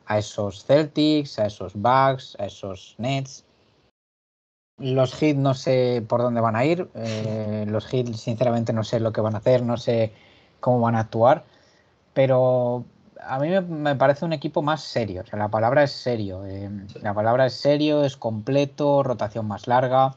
a 0.06 0.18
esos 0.18 0.64
Celtics, 0.64 1.38
a 1.38 1.46
esos 1.46 1.74
Bucks, 1.74 2.36
a 2.40 2.46
esos 2.46 2.96
Nets. 2.98 3.44
Los 4.78 5.14
Heat 5.14 5.36
no 5.36 5.54
sé 5.54 6.04
por 6.08 6.22
dónde 6.22 6.40
van 6.40 6.56
a 6.56 6.64
ir. 6.64 6.88
Eh, 6.94 7.64
los 7.68 7.86
Heat 7.86 8.14
sinceramente 8.14 8.72
no 8.72 8.82
sé 8.82 8.98
lo 8.98 9.12
que 9.12 9.20
van 9.20 9.34
a 9.34 9.38
hacer, 9.38 9.62
no 9.62 9.76
sé 9.76 10.12
cómo 10.60 10.80
van 10.80 10.96
a 10.96 11.00
actuar. 11.00 11.44
pero 12.14 12.84
a 13.24 13.38
mí 13.38 13.48
me, 13.48 13.94
parece 13.94 14.24
un 14.24 14.32
equipo 14.32 14.62
más 14.62 14.82
serio. 14.82 15.22
O 15.22 15.26
sea, 15.26 15.38
la 15.38 15.48
palabra 15.48 15.84
es 15.84 15.92
serio. 15.92 16.44
Eh, 16.46 16.70
la 17.02 17.14
palabra 17.14 17.46
es 17.46 17.54
serio, 17.54 18.04
es 18.04 18.16
completo, 18.16 19.02
rotación 19.04 19.46
más 19.46 19.68
larga. 19.68 20.16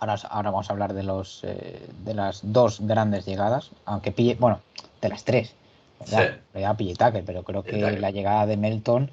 Ahora, 0.00 0.16
ahora 0.30 0.50
vamos 0.50 0.70
a 0.70 0.72
hablar 0.72 0.94
de 0.94 1.02
los 1.02 1.44
eh, 1.44 1.86
de 2.04 2.14
las 2.14 2.40
dos 2.42 2.80
grandes 2.80 3.26
llegadas, 3.26 3.70
aunque 3.84 4.12
pille, 4.12 4.36
bueno, 4.38 4.60
de 5.00 5.08
las 5.08 5.24
tres. 5.24 5.54
Ya 6.54 6.74
pille 6.74 6.94
pero 7.24 7.42
creo 7.42 7.62
que 7.62 7.76
la 7.76 8.10
llegada 8.10 8.46
de 8.46 8.56
Melton 8.56 9.10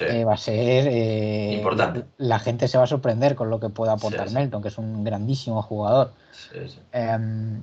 eh, 0.00 0.24
va 0.24 0.34
a 0.34 0.36
ser 0.36 1.52
importante. 1.52 2.04
La, 2.18 2.38
gente 2.38 2.68
se 2.68 2.76
va 2.76 2.84
a 2.84 2.86
sorprender 2.86 3.34
con 3.34 3.48
lo 3.48 3.58
que 3.58 3.70
pueda 3.70 3.92
aportar 3.92 4.30
Melton, 4.30 4.60
que 4.60 4.68
es 4.68 4.76
un 4.76 5.02
grandísimo 5.02 5.62
jugador. 5.62 6.12
Em, 6.92 7.62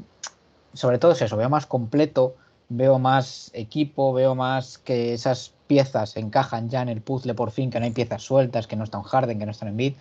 sobre 0.73 0.97
todo 0.97 1.11
es 1.11 1.21
eso, 1.21 1.37
veo 1.37 1.49
más 1.49 1.67
completo 1.67 2.35
veo 2.69 2.99
más 2.99 3.51
equipo, 3.53 4.13
veo 4.13 4.35
más 4.35 4.77
que 4.77 5.13
esas 5.13 5.53
piezas 5.67 6.17
encajan 6.17 6.69
ya 6.69 6.81
en 6.81 6.89
el 6.89 7.01
puzzle 7.01 7.33
por 7.33 7.51
fin, 7.51 7.69
que 7.69 7.79
no 7.79 7.85
hay 7.85 7.91
piezas 7.91 8.23
sueltas, 8.23 8.67
que 8.67 8.75
no 8.75 8.83
están 8.83 9.03
Harden, 9.03 9.39
que 9.39 9.45
no 9.45 9.51
están 9.51 9.69
en 9.69 9.77
bid. 9.77 9.93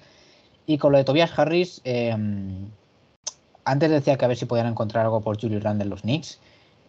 Y 0.67 0.79
con 0.79 0.93
lo 0.93 0.99
de 0.99 1.05
Tobias 1.05 1.37
Harris, 1.39 1.81
em, 1.85 2.71
antes 3.65 3.91
decía 3.91 4.17
que 4.17 4.25
a 4.25 4.29
ver 4.29 4.37
si 4.37 4.47
podían 4.47 4.67
encontrar 4.67 5.05
algo 5.05 5.21
por 5.21 5.41
Julius 5.41 5.63
Randle 5.63 5.89
los 5.89 6.03
Knicks. 6.03 6.39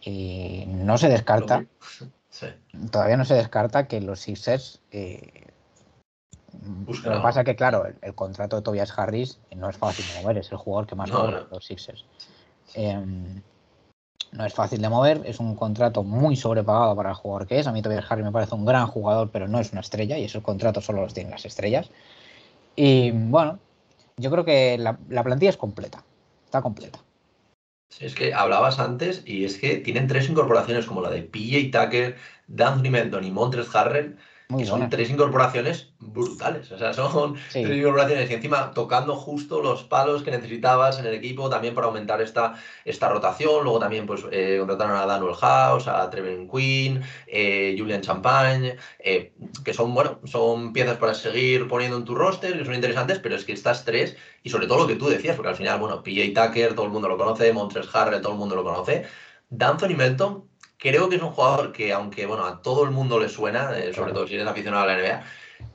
Eh, 0.02 0.66
no 0.68 0.98
se 0.98 1.08
descarta. 1.08 1.64
Todavía 2.90 3.16
no 3.16 3.24
se 3.24 3.34
descarta 3.34 3.86
que 3.86 4.00
los 4.00 4.20
Sixers. 4.20 4.80
Eh, 4.90 5.44
lo 6.66 6.94
que 6.94 7.20
pasa 7.20 7.40
es 7.40 7.46
que, 7.46 7.56
claro, 7.56 7.84
el, 8.00 8.14
contrato 8.14 8.56
de 8.56 8.62
Tobias 8.62 8.96
Harris 8.96 9.38
no 9.54 9.68
es 9.68 9.76
fácil 9.76 10.04
de 10.06 10.22
mover, 10.22 10.38
es 10.38 10.50
el 10.52 10.58
jugador 10.58 10.86
que 10.86 10.94
más 10.94 11.10
cobra 11.10 11.46
los 11.50 11.64
Sixers. 11.64 12.04
Em, 12.74 13.42
no 14.32 14.44
es 14.44 14.52
fácil 14.52 14.80
de 14.80 14.88
mover, 14.88 15.22
es 15.24 15.38
un 15.38 15.54
contrato 15.54 16.02
muy 16.02 16.36
sobrepagado 16.36 16.96
para 16.96 17.10
el 17.10 17.16
jugador 17.16 17.46
que 17.46 17.58
es. 17.58 17.66
A 17.66 17.72
mí 17.72 17.82
todavía 17.82 18.04
Harry 18.08 18.22
me 18.22 18.32
parece 18.32 18.54
un 18.54 18.64
gran 18.64 18.86
jugador, 18.86 19.30
pero 19.30 19.46
no 19.46 19.60
es 19.60 19.72
una 19.72 19.80
estrella 19.80 20.18
y 20.18 20.24
esos 20.24 20.42
contratos 20.42 20.84
solo 20.84 21.02
los 21.02 21.14
tienen 21.14 21.30
las 21.30 21.44
estrellas. 21.44 21.90
Y 22.76 23.10
bueno, 23.12 23.58
yo 24.16 24.30
creo 24.30 24.44
que 24.44 24.78
la, 24.78 24.96
plantilla 25.22 25.50
es 25.50 25.56
completa, 25.56 26.04
está 26.44 26.62
completa. 26.62 27.00
es 28.00 28.14
que 28.14 28.34
hablabas 28.34 28.78
antes 28.78 29.22
y 29.24 29.44
es 29.44 29.58
que 29.58 29.76
tienen 29.76 30.08
tres 30.08 30.28
incorporaciones 30.28 30.86
como 30.86 31.00
la 31.00 31.10
de 31.10 31.22
PJ 31.22 31.70
Tucker, 31.70 32.16
D'Anthony 32.46 32.90
Melton 32.90 33.24
y 33.24 33.30
Montres 33.30 33.74
Harrell 33.74 34.16
que 34.56 34.66
son 34.66 34.88
tres 34.90 35.10
incorporaciones 35.10 35.92
brutales. 35.98 36.70
O 36.72 36.78
sea, 36.78 36.92
son 36.92 37.36
tres 37.52 37.76
incorporaciones 37.76 38.30
y 38.30 38.34
encima 38.34 38.70
tocando 38.72 39.16
justo 39.16 39.62
los 39.62 39.84
palos 39.84 40.22
que 40.22 40.30
necesitabas 40.30 40.98
en 40.98 41.06
el 41.06 41.14
equipo 41.14 41.48
también 41.48 41.74
para 41.74 41.86
aumentar 41.86 42.20
esta, 42.20 42.54
esta 42.84 43.08
rotación. 43.08 43.64
Luego 43.64 43.78
también 43.78 44.06
pues 44.06 44.24
eh, 44.30 44.56
contrataron 44.58 44.96
a 44.96 45.06
Daniel 45.06 45.34
House, 45.34 45.88
a 45.88 46.08
Trevin 46.10 46.48
Quinn, 46.48 47.02
eh, 47.26 47.74
Julian 47.78 48.00
Champagne, 48.00 48.76
eh, 48.98 49.32
que 49.64 49.74
son, 49.74 49.94
bueno, 49.94 50.20
son 50.24 50.72
piezas 50.72 50.96
para 50.98 51.14
seguir 51.14 51.68
poniendo 51.68 51.96
en 51.96 52.04
tu 52.04 52.14
roster, 52.14 52.56
que 52.58 52.64
son 52.64 52.74
interesantes, 52.74 53.18
pero 53.18 53.36
es 53.36 53.44
que 53.44 53.52
estas 53.52 53.84
tres, 53.84 54.16
y 54.42 54.50
sobre 54.50 54.66
todo 54.66 54.78
lo 54.78 54.86
que 54.86 54.96
tú 54.96 55.08
decías, 55.08 55.36
porque 55.36 55.50
al 55.50 55.56
final, 55.56 55.78
bueno, 55.78 56.02
PJ 56.02 56.32
Tucker, 56.34 56.74
todo 56.74 56.86
el 56.86 56.92
mundo 56.92 57.08
lo 57.08 57.16
conoce, 57.16 57.52
Montres 57.52 57.88
Harrell, 57.94 58.20
todo 58.20 58.32
el 58.32 58.38
mundo 58.38 58.54
lo 58.54 58.64
conoce. 58.64 59.04
D'Anthony 59.50 59.94
Melton 59.96 60.48
creo 60.84 61.08
que 61.08 61.16
es 61.16 61.22
un 61.22 61.30
jugador 61.30 61.72
que, 61.72 61.94
aunque 61.94 62.26
bueno, 62.26 62.44
a 62.44 62.60
todo 62.60 62.84
el 62.84 62.90
mundo 62.90 63.18
le 63.18 63.30
suena, 63.30 63.78
eh, 63.78 63.94
sobre 63.94 64.12
todo 64.12 64.26
si 64.26 64.34
eres 64.34 64.46
aficionado 64.46 64.84
a 64.84 64.86
la 64.86 64.98
NBA, 64.98 65.22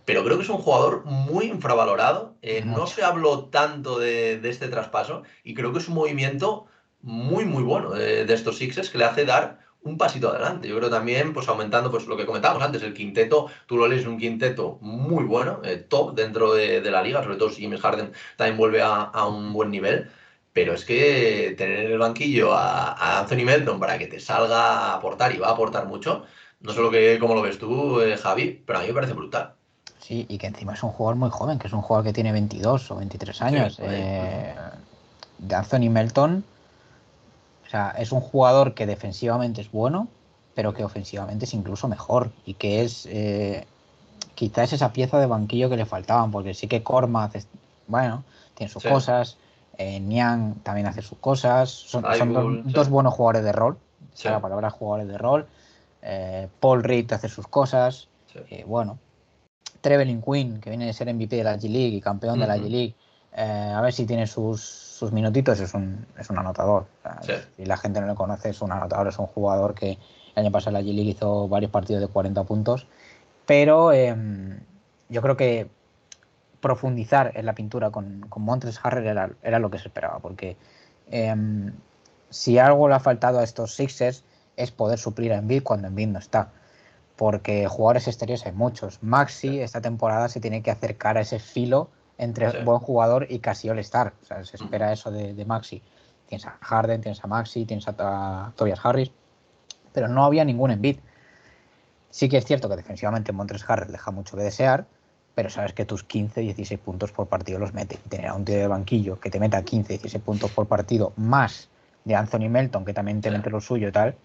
pero 0.05 0.23
creo 0.23 0.37
que 0.37 0.43
es 0.43 0.49
un 0.49 0.59
jugador 0.59 1.03
muy 1.05 1.45
infravalorado. 1.45 2.35
Eh, 2.43 2.61
no 2.63 2.85
se 2.85 3.03
habló 3.03 3.45
tanto 3.45 3.97
de, 3.97 4.39
este 4.43 4.67
traspaso 4.67 5.23
y 5.43 5.55
creo 5.55 5.73
que 5.73 5.79
es 5.79 5.87
un 5.87 5.95
movimiento 5.95 6.67
muy, 7.01 7.45
muy 7.45 7.63
bueno 7.63 7.91
de, 7.91 8.31
estos 8.31 8.57
Sixers 8.59 8.91
que 8.91 8.99
le 8.99 9.05
hace 9.05 9.25
dar 9.25 9.57
un 9.81 9.97
pasito 9.97 10.29
adelante. 10.29 10.67
Yo 10.67 10.77
creo 10.77 10.91
también, 10.91 11.33
pues 11.33 11.47
aumentando 11.47 11.89
pues 11.89 12.05
lo 12.05 12.15
que 12.15 12.27
comentábamos 12.27 12.61
antes, 12.61 12.83
el 12.83 12.93
quinteto, 12.93 13.47
tú 13.65 13.77
lo 13.77 13.87
lees 13.87 14.05
un 14.05 14.19
quinteto 14.19 14.77
muy 14.81 15.23
bueno, 15.23 15.61
eh, 15.63 15.77
top 15.77 16.13
dentro 16.13 16.53
de, 16.53 16.81
la 16.81 17.01
liga, 17.01 17.23
sobre 17.23 17.37
todo 17.37 17.49
si 17.49 17.63
James 17.63 17.81
Harden 17.81 18.11
también 18.35 18.57
vuelve 18.57 18.83
a, 18.83 19.01
a 19.01 19.27
un 19.27 19.53
buen 19.53 19.71
nivel. 19.71 20.11
Pero 20.53 20.73
es 20.73 20.83
que 20.83 21.53
tener 21.57 21.85
en 21.85 21.91
el 21.91 21.99
banquillo 21.99 22.53
a, 22.53 23.19
Anthony 23.19 23.45
Melton 23.45 23.79
para 23.79 23.97
que 23.97 24.07
te 24.07 24.19
salga 24.19 24.91
a 24.91 24.95
aportar 24.95 25.33
y 25.33 25.37
va 25.37 25.47
a 25.47 25.51
aportar 25.51 25.87
mucho, 25.87 26.25
no 26.61 26.73
sé 26.73 26.81
lo 26.81 26.91
que, 26.91 27.17
cómo 27.19 27.35
lo 27.35 27.41
ves 27.41 27.59
tú, 27.59 28.01
eh, 28.01 28.17
Javi, 28.17 28.63
pero 28.65 28.79
a 28.79 28.81
mí 28.81 28.87
me 28.87 28.93
parece 28.93 29.13
brutal. 29.13 29.53
Sí, 29.99 30.25
y 30.27 30.37
que 30.37 30.47
encima 30.47 30.73
es 30.73 30.81
un 30.81 30.91
jugador 30.91 31.17
muy 31.17 31.29
joven, 31.29 31.59
que 31.59 31.67
es 31.67 31.73
un 31.73 31.81
jugador 31.81 32.05
que 32.05 32.13
tiene 32.13 32.31
22 32.31 32.91
o 32.91 32.95
23 32.95 33.41
años. 33.43 33.79
Eh, 33.81 34.55
de 35.37 35.55
Anthony 35.55 35.89
Melton, 35.89 36.43
o 37.65 37.69
sea, 37.69 37.91
es 37.91 38.11
un 38.11 38.19
jugador 38.19 38.73
que 38.73 38.87
defensivamente 38.87 39.61
es 39.61 39.71
bueno, 39.71 40.07
pero 40.55 40.73
que 40.73 40.83
ofensivamente 40.83 41.45
es 41.45 41.53
incluso 41.53 41.87
mejor 41.87 42.31
y 42.45 42.55
que 42.55 42.81
es 42.81 43.05
eh, 43.05 43.65
quizás 44.35 44.73
esa 44.73 44.91
pieza 44.91 45.19
de 45.19 45.27
banquillo 45.27 45.69
que 45.69 45.77
le 45.77 45.85
faltaban, 45.85 46.31
porque 46.31 46.53
sí 46.53 46.67
que 46.67 46.81
Korma, 46.81 47.29
bueno, 47.87 48.23
tiene 48.55 48.73
sus 48.73 48.83
cosas. 48.83 49.37
Eh, 49.79 50.01
Niang 50.01 50.55
también 50.55 50.87
hace 50.87 51.01
sus 51.01 51.17
cosas. 51.19 51.69
Son, 51.69 52.03
dos, 52.65 52.89
buenos 52.89 53.13
jugadores 53.13 53.45
de 53.45 53.53
rol. 53.53 53.77
La 54.25 54.41
palabra 54.41 54.69
jugadores 54.69 55.07
de 55.07 55.17
rol. 55.17 55.47
Eh, 56.01 56.49
Paul 56.59 56.83
Reed 56.83 57.13
hace 57.13 57.29
sus 57.29 57.47
cosas. 57.47 58.09
Eh, 58.49 58.65
bueno. 58.67 58.99
Trevelin 59.79 60.21
Quinn, 60.21 60.59
que 60.59 60.69
viene 60.69 60.85
de 60.85 60.91
ser 60.91 61.11
MVP 61.13 61.37
de 61.37 61.45
la 61.45 61.57
G-League 61.57 61.95
y 61.95 62.01
campeón 62.01 62.39
de 62.39 62.47
la 62.47 62.57
G-League. 62.57 62.93
a 63.33 63.79
ver 63.79 63.93
si 63.93 64.05
tiene 64.05 64.27
sus, 64.27 65.01
minutitos. 65.13 65.61
Es 65.61 65.73
un, 65.73 66.05
es 66.17 66.29
un 66.29 66.37
anotador. 66.37 66.87
Si 67.55 67.65
la 67.65 67.77
gente 67.77 68.01
no 68.01 68.07
lo 68.07 68.15
conoce, 68.15 68.49
es 68.49 68.61
un 68.61 68.73
anotador. 68.73 69.07
Es 69.07 69.17
un 69.17 69.27
jugador 69.27 69.75
que 69.75 69.91
el 69.91 70.43
año 70.43 70.51
pasado 70.51 70.75
en 70.75 70.83
la 70.83 70.89
G-League 70.89 71.11
hizo 71.11 71.47
varios 71.47 71.71
partidos 71.71 72.01
de 72.01 72.09
40 72.09 72.43
puntos. 72.43 72.85
Pero 73.45 73.93
em, 73.93 74.59
yo 75.07 75.21
creo 75.21 75.37
que 75.37 75.69
profundizar 76.61 77.31
en 77.35 77.45
la 77.45 77.53
pintura 77.53 77.91
con, 77.91 78.21
con 78.29 78.43
Montres 78.43 78.79
Harrell 78.83 79.07
era, 79.07 79.31
era, 79.43 79.59
lo 79.59 79.69
que 79.69 79.79
se 79.79 79.87
esperaba, 79.87 80.19
porque 80.19 80.57
em, 81.07 81.73
si 82.29 82.57
algo 82.59 82.87
le 82.87 82.95
ha 82.95 82.99
faltado 82.99 83.39
a 83.39 83.43
estos 83.43 83.75
Sixers 83.75 84.23
es 84.55 84.71
poder 84.71 84.99
suplir 84.99 85.31
a 85.33 85.37
Embiid 85.37 85.63
cuando 85.63 85.87
Embiid 85.87 86.07
no 86.09 86.19
está, 86.19 86.51
porque 87.15 87.67
jugadores 87.67 88.07
exteriores 88.07 88.45
hay 88.45 88.51
muchos. 88.51 89.01
Maxi 89.01 89.61
esta 89.61 89.81
temporada 89.81 90.29
se 90.29 90.39
tiene 90.39 90.61
que 90.61 90.71
acercar 90.71 91.17
a 91.17 91.21
ese 91.21 91.39
filo 91.39 91.89
entre 92.17 92.63
buen 92.63 92.79
jugador 92.79 93.27
y 93.29 93.39
casi 93.39 93.69
all-star, 93.69 94.13
o 94.21 94.25
sea, 94.25 94.43
se 94.43 94.57
espera 94.57 94.91
eso 94.91 95.09
de, 95.09 95.45
Maxi. 95.45 95.81
Tienes 96.27 96.45
a 96.45 96.57
Harden, 96.61 97.01
tienes 97.01 97.23
a 97.23 97.27
Maxi, 97.27 97.65
tienes 97.65 97.87
a, 97.87 98.51
Tobias 98.55 98.79
Harris, 98.83 99.11
pero 99.93 100.07
no 100.09 100.25
había 100.25 100.43
ningún 100.43 100.71
Embiid. 100.71 100.99
Sí 102.09 102.27
que 102.27 102.37
es 102.37 102.45
cierto 102.45 102.67
que 102.67 102.75
defensivamente 102.75 103.31
Montres 103.31 103.63
Harrell 103.67 103.91
deja 103.91 104.11
mucho 104.11 104.35
que 104.35 104.43
desear, 104.43 104.85
pero 105.39 105.49
sabes 105.49 105.71
que 105.71 105.85
tus 105.85 106.03
15, 106.03 106.41
16 106.41 106.81
puntos 106.81 107.13
por 107.13 107.27
partido 107.27 107.59
los 107.59 107.73
mete. 107.73 107.97
tener 108.09 108.27
a 108.27 108.33
un 108.33 108.43
tío 108.43 108.57
de 108.57 108.67
banquillo 108.67 109.21
que 109.21 109.29
te 109.29 109.39
meta 109.39 109.63
15, 109.63 109.93
16 109.93 110.21
puntos 110.21 110.51
por 110.51 110.67
partido, 110.67 111.13
más 111.15 111.69
de 112.03 112.13
Anthony 112.13 112.49
Melton, 112.49 112.83
que 112.83 112.93
también 112.93 113.21
te 113.21 113.31
mete 113.31 113.49
lo 113.49 113.61
suyo 113.61 113.87
y 113.87 113.91
tal. 113.93 114.17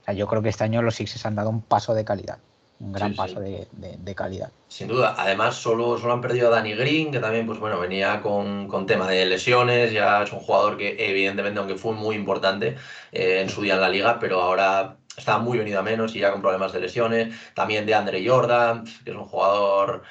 O 0.00 0.04
sea, 0.04 0.14
yo 0.14 0.28
creo 0.28 0.42
que 0.42 0.50
este 0.50 0.62
año 0.62 0.80
los 0.80 0.94
Sixers 0.94 1.26
han 1.26 1.34
dado 1.34 1.50
un 1.50 1.60
paso 1.60 1.92
de 1.92 2.04
calidad. 2.04 2.38
Un 2.78 2.92
gran 2.92 3.16
paso 3.16 3.40
De, 3.40 4.14
calidad. 4.14 4.52
Sin 4.68 4.86
duda. 4.86 5.16
Además, 5.18 5.56
solo, 5.56 5.98
solo 5.98 6.12
han 6.12 6.20
perdido 6.20 6.46
a 6.46 6.50
Danny 6.52 6.74
Green, 6.74 7.10
que 7.10 7.18
también, 7.18 7.48
pues 7.48 7.58
bueno, 7.58 7.80
venía 7.80 8.20
con, 8.22 8.68
con 8.68 8.86
tema 8.86 9.08
de 9.08 9.26
lesiones. 9.26 9.90
Ya 9.90 10.22
es 10.22 10.32
un 10.32 10.38
jugador 10.38 10.76
que, 10.76 10.94
evidentemente, 11.00 11.58
aunque 11.58 11.74
fue 11.74 11.94
muy 11.94 12.14
importante 12.14 12.76
eh, 13.10 13.40
en 13.40 13.48
su 13.48 13.60
día 13.60 13.74
en 13.74 13.80
la 13.80 13.88
liga, 13.88 14.20
pero 14.20 14.40
ahora 14.40 14.98
está 15.16 15.38
muy 15.38 15.58
venido 15.58 15.80
a 15.80 15.82
menos 15.82 16.14
y 16.14 16.20
ya 16.20 16.30
con 16.30 16.42
problemas 16.42 16.72
de 16.72 16.80
lesiones. 16.80 17.34
También 17.54 17.86
de 17.86 17.94
Andre 17.94 18.24
Jordan, 18.24 18.84
que 19.04 19.10
es 19.10 19.16
un 19.16 19.24
jugador 19.24 20.04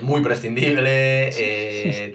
muy 0.00 0.20
prescindible. 0.20 1.28
Eh, 1.28 2.12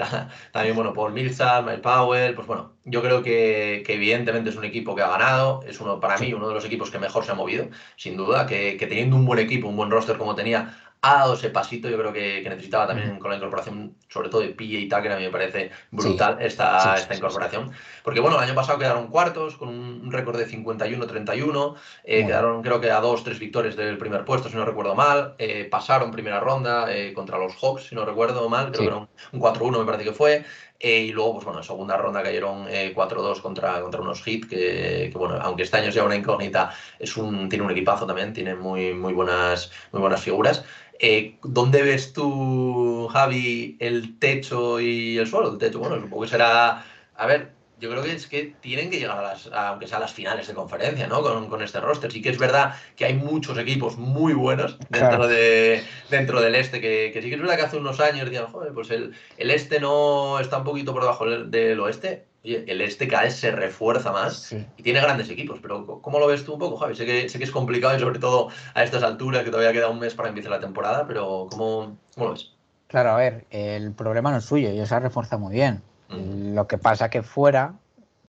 también, 0.52 0.76
bueno, 0.76 0.94
Paul 0.94 1.14
Millsap, 1.14 1.66
Mike 1.66 1.80
Powell. 1.80 2.34
Pues 2.34 2.48
bueno, 2.48 2.74
yo 2.84 3.02
creo 3.02 3.24
que, 3.24 3.84
evidentemente 3.88 4.50
es 4.50 4.56
un 4.56 4.66
equipo 4.66 4.96
que 4.96 5.02
ha 5.02 5.08
ganado. 5.08 5.62
Es 5.68 5.80
uno, 5.80 6.00
para 6.00 6.18
mí, 6.18 6.34
uno 6.34 6.48
de 6.48 6.54
los 6.54 6.66
equipos 6.66 6.92
que 6.92 7.00
mejor 7.00 7.26
se 7.26 7.32
ha 7.32 7.36
movido, 7.36 7.68
sin 7.96 8.18
duda. 8.18 8.46
Que, 8.46 8.78
que 8.78 8.88
teniendo 8.88 9.16
un 9.16 9.26
buen 9.26 9.40
equipo, 9.40 9.68
un 9.68 9.76
buen 9.76 9.92
roster 9.92 10.18
como 10.18 10.36
tenía, 10.36 10.78
ha 11.04 11.16
dado 11.16 11.34
ese 11.34 11.50
pasito, 11.50 11.90
yo 11.90 11.98
creo 11.98 12.14
que, 12.14 12.48
necesitaba 12.48 12.86
también 12.86 13.18
con 13.18 13.32
la 13.32 13.38
incorporación, 13.38 13.96
sobre 14.08 14.30
todo 14.30 14.42
de 14.42 14.50
PJ 14.50 14.88
Tucker, 14.88 15.12
a 15.12 15.18
mí 15.18 15.24
me 15.24 15.32
parece 15.32 15.72
brutal 15.90 16.38
esta, 16.40 16.96
esta 16.96 17.16
incorporación. 17.16 17.72
Porque 18.04 18.20
bueno, 18.20 18.38
el 18.38 18.44
año 18.44 18.54
pasado 18.54 18.78
quedaron 18.78 19.08
cuartos 19.08 19.58
con 19.58 19.70
un 19.70 20.12
récord 20.12 20.38
de 20.38 20.48
51-31, 20.48 21.76
eh, 22.04 22.26
quedaron 22.26 22.62
creo 22.62 22.80
que 22.80 22.92
a 22.92 23.02
dos, 23.02 23.24
tres 23.24 23.40
victorias 23.40 23.76
del 23.76 23.98
primer 23.98 24.26
puesto, 24.26 24.50
si 24.50 24.56
no 24.56 24.64
recuerdo 24.64 24.94
mal, 24.94 25.34
eh, 25.40 25.68
pasaron 25.70 26.12
primera 26.12 26.40
ronda 26.40 26.94
eh, 26.96 27.14
contra 27.14 27.40
los 27.40 27.56
Hawks, 27.56 27.88
si 27.88 27.96
no 27.96 28.06
recuerdo 28.06 28.48
mal, 28.48 28.72
creo 28.72 28.82
que 28.82 28.88
era 28.88 28.98
un, 28.98 29.42
4-1 29.42 29.80
me 29.80 29.86
parece 29.86 30.04
que 30.04 30.14
fue, 30.14 30.46
y 30.80 31.12
luego, 31.12 31.34
pues 31.34 31.46
bueno, 31.46 31.60
en 31.60 31.66
segunda 31.66 31.96
ronda 31.98 32.24
cayeron 32.24 32.66
4-2 32.68 33.42
contra, 33.42 33.82
contra 33.82 34.02
unos 34.02 34.28
hits 34.28 34.48
que, 34.48 35.12
bueno, 35.16 35.38
aunque 35.40 35.62
este 35.62 35.78
año 35.78 35.92
sea 35.92 36.04
una 36.04 36.16
incógnita, 36.16 36.74
es 36.98 37.18
un, 37.18 37.50
tiene 37.50 37.66
un 37.66 37.72
equipazo 37.72 38.08
también, 38.08 38.34
tiene 38.34 38.56
muy, 38.56 38.92
muy, 38.94 39.14
buenas, 39.14 39.72
muy 39.92 40.02
buenas 40.02 40.22
figuras. 40.22 40.66
Eh, 41.04 41.40
¿Dónde 41.42 41.82
ves 41.82 42.14
tú, 42.14 43.10
Javi, 43.12 43.76
el 43.80 44.20
techo 44.20 44.80
y 44.80 45.18
el 45.18 45.26
suelo? 45.26 45.52
El 45.52 45.58
techo, 45.58 45.80
bueno, 45.80 45.96
supongo 45.96 46.22
que 46.22 46.30
será. 46.30 46.86
A 47.16 47.26
ver, 47.26 47.54
yo 47.80 47.90
creo 47.90 48.04
que 48.04 48.14
es 48.14 48.28
que 48.28 48.54
tienen 48.62 48.92
que 48.92 49.00
llegar 49.00 49.18
a 49.18 49.24
las, 49.24 49.48
aunque 49.52 49.88
sea 49.88 49.98
a 49.98 50.02
las 50.02 50.14
finales 50.14 50.48
de 50.48 50.54
conferencia, 50.54 51.08
¿no? 51.08 51.24
Con, 51.24 51.62
este 51.64 51.80
roster. 51.80 52.12
Sí 52.12 52.22
que 52.22 52.30
es 52.30 52.38
verdad 52.38 52.76
que 52.96 53.06
hay 53.06 53.16
muchos 53.16 53.58
equipos 53.58 53.98
muy 53.98 54.34
buenos 54.34 54.78
dentro, 54.90 55.28
de, 55.28 55.84
dentro 56.12 56.40
del 56.40 56.54
este, 56.54 56.80
que, 56.80 57.12
sí 57.20 57.30
que 57.30 57.36
es 57.36 57.42
verdad 57.42 57.56
que 57.56 57.64
hace 57.64 57.78
unos 57.78 58.00
años 58.00 58.26
decían, 58.26 58.46
joder, 58.52 58.72
pues 58.72 58.92
el, 58.92 59.16
el 59.38 59.50
este 59.50 59.80
no 59.80 60.40
está 60.40 60.60
un 60.60 60.64
poquito 60.66 60.94
por 60.94 61.02
debajo 61.02 61.26
del, 61.26 61.80
oeste. 61.80 62.28
Oye, 62.44 62.64
el 62.68 62.82
este 62.82 63.08
cada 63.08 63.24
vez 63.24 63.36
se 63.36 63.52
refuerza 63.52 64.12
más 64.12 64.52
y 64.78 64.84
tiene 64.84 65.00
grandes 65.00 65.30
equipos, 65.30 65.60
pero 65.62 66.02
¿cómo 66.02 66.20
lo 66.20 66.28
ves 66.28 66.44
tú 66.44 66.54
un 66.54 66.60
poco, 66.60 66.78
Javi? 66.78 66.96
Sé 66.96 67.06
que, 67.06 67.30
sé 67.30 67.38
que 67.38 67.44
es 67.44 67.52
complicado 67.52 67.96
y 67.96 68.00
sobre 68.00 68.18
todo 68.18 68.50
a 68.74 68.84
estas 68.84 69.04
alturas, 69.04 69.44
que 69.44 69.52
todavía 69.52 69.74
queda 69.74 69.90
un 69.90 70.00
mes 70.00 70.16
para 70.16 70.30
empezar 70.30 70.52
la 70.52 70.60
temporada, 70.60 71.06
pero 71.08 71.48
¿cómo, 71.52 71.98
cómo 72.16 72.26
lo 72.26 72.32
ves? 72.34 72.52
Claro, 72.88 73.12
a 73.12 73.18
ver, 73.18 73.46
el 73.52 73.94
problema 73.94 74.32
no 74.32 74.38
es 74.38 74.46
suyo, 74.46 74.70
ellos 74.70 74.90
se 74.90 75.00
refuerza 75.00 75.38
muy 75.38 75.54
bien. 75.54 75.82
Lo 76.10 76.68
que 76.68 76.78
pasa 76.78 77.10
que 77.10 77.24
fuera, 77.24 77.76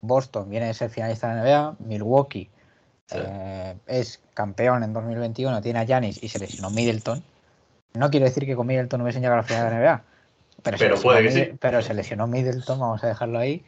Boston 0.02 0.50
viene 0.50 0.66
de 0.66 0.74
ser 0.74 0.90
finalista 0.90 1.30
de 1.30 1.36
la 1.36 1.44
NBA, 1.44 1.76
Milwaukee 1.80 2.50
eh, 3.12 3.76
es 3.88 4.22
campeón 4.34 4.84
en 4.84 4.92
2021, 4.94 5.62
tiene 5.62 5.80
a 5.80 5.86
Giannis 5.86 6.22
y 6.22 6.28
se 6.30 6.40
lesionó 6.40 6.70
Middleton. 6.70 7.24
No 7.94 8.10
quiere 8.10 8.26
decir 8.26 8.46
que 8.46 8.56
con 8.56 8.68
Middleton 8.68 9.00
no 9.00 9.04
hubiesen 9.04 9.22
llegado 9.22 9.40
a 9.40 9.44
la 9.44 9.48
final 9.48 9.70
de 9.70 9.72
la 9.72 9.80
NBA, 9.80 10.04
pero, 10.64 10.78
se, 11.32 11.58
pero 11.60 11.82
se 11.82 11.94
lesionó 11.94 12.28
Middleton, 12.28 12.80
vamos 12.80 13.04
a 13.04 13.08
dejarlo 13.08 13.40
ahí. 13.40 13.64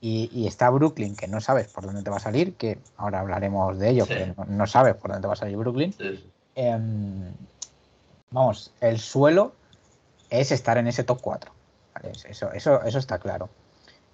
Y, 0.00 0.46
está 0.46 0.70
Brooklyn, 0.70 1.16
que 1.16 1.26
no 1.26 1.40
sabes 1.40 1.68
por 1.68 1.84
dónde 1.84 2.02
te 2.02 2.10
va 2.10 2.16
a 2.16 2.20
salir, 2.20 2.54
que 2.54 2.78
ahora 2.96 3.20
hablaremos 3.20 3.78
de 3.78 3.90
ello, 3.90 4.04
pero 4.06 4.34
no, 4.46 4.66
sabes 4.66 4.94
por 4.94 5.10
dónde 5.10 5.22
te 5.22 5.26
va 5.26 5.32
a 5.32 5.36
salir 5.36 5.56
Brooklyn. 5.56 5.94
Em, 6.54 7.32
vamos, 8.30 8.72
el 8.80 8.98
suelo 8.98 9.52
es 10.30 10.52
estar 10.52 10.78
en 10.78 10.86
ese 10.86 11.04
top 11.04 11.20
4. 11.20 11.50
Eso, 12.28 12.52
eso, 12.52 12.82
eso 12.82 12.98
está 12.98 13.18
claro. 13.18 13.48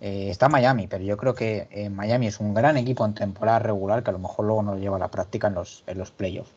Eh, 0.01 0.31
está 0.31 0.49
Miami, 0.49 0.87
pero 0.89 1.05
yo 1.05 1.17
creo 1.17 1.35
que 1.35 1.69
eh, 1.71 1.91
Miami 1.91 2.29
es 2.29 2.41
un 2.41 2.55
gran 2.55 2.77
equipo 2.77 3.05
en 3.05 3.15
temporada 3.15 3.59
regular 3.59 4.03
que 4.03 4.11
a 4.11 4.13
lo 4.13 4.19
mejor 4.19 4.47
luego 4.47 4.63
no 4.63 4.77
lleva 4.77 4.97
a 4.97 4.99
la 4.99 5.09
práctica 5.09 5.49
en 5.49 5.55
los, 5.55 5.85
en 5.87 5.99
los 5.99 6.11
playoffs. 6.11 6.51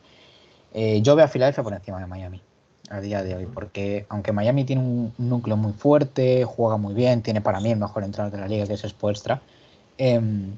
Eh, 0.72 1.00
yo 1.02 1.14
veo 1.16 1.24
a 1.24 1.28
Filadelfia 1.28 1.62
por 1.62 1.72
encima 1.72 2.00
de 2.00 2.06
Miami 2.06 2.42
a 2.90 3.00
día 3.00 3.22
de 3.22 3.34
hoy, 3.34 3.46
porque 3.46 4.06
aunque 4.08 4.32
Miami 4.32 4.64
tiene 4.64 4.82
un, 4.82 5.14
núcleo 5.18 5.56
muy 5.56 5.72
fuerte, 5.72 6.44
juega 6.44 6.76
muy 6.76 6.94
bien, 6.94 7.22
tiene 7.22 7.40
para 7.40 7.60
mí 7.60 7.70
el 7.70 7.78
mejor 7.78 8.04
entrenador 8.04 8.32
de 8.32 8.40
la 8.40 8.48
liga 8.48 8.66
que 8.66 8.74
es 8.74 8.82
Spoelstra, 8.82 9.40
em, 9.98 10.52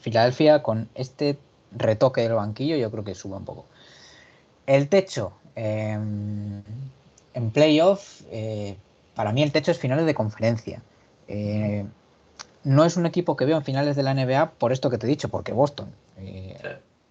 Filadelfia 0.00 0.62
con 0.62 0.88
este 0.94 1.38
retoque 1.72 2.22
del 2.22 2.34
banquillo 2.34 2.76
yo 2.76 2.90
creo 2.90 3.04
que 3.04 3.14
sube 3.14 3.36
un 3.36 3.44
poco. 3.44 3.66
El 4.66 4.88
techo, 4.88 5.32
em, 5.56 6.62
en 7.34 7.50
playoff, 7.50 8.22
para 9.14 9.32
mí 9.32 9.42
el 9.42 9.52
techo 9.52 9.70
es 9.70 9.78
finales 9.78 10.06
de 10.06 10.14
conferencia. 10.14 10.82
Eh, 11.28 11.84
no 12.64 12.84
es 12.84 12.96
un 12.96 13.06
equipo 13.06 13.36
que 13.36 13.44
veo 13.44 13.56
en 13.56 13.64
finales 13.64 13.96
de 13.96 14.02
la 14.02 14.14
NBA 14.14 14.52
por 14.52 14.72
esto 14.72 14.90
que 14.90 14.98
te 14.98 15.06
he 15.06 15.08
dicho, 15.10 15.28
porque 15.28 15.52
Boston, 15.52 15.90
eh, 16.18 16.58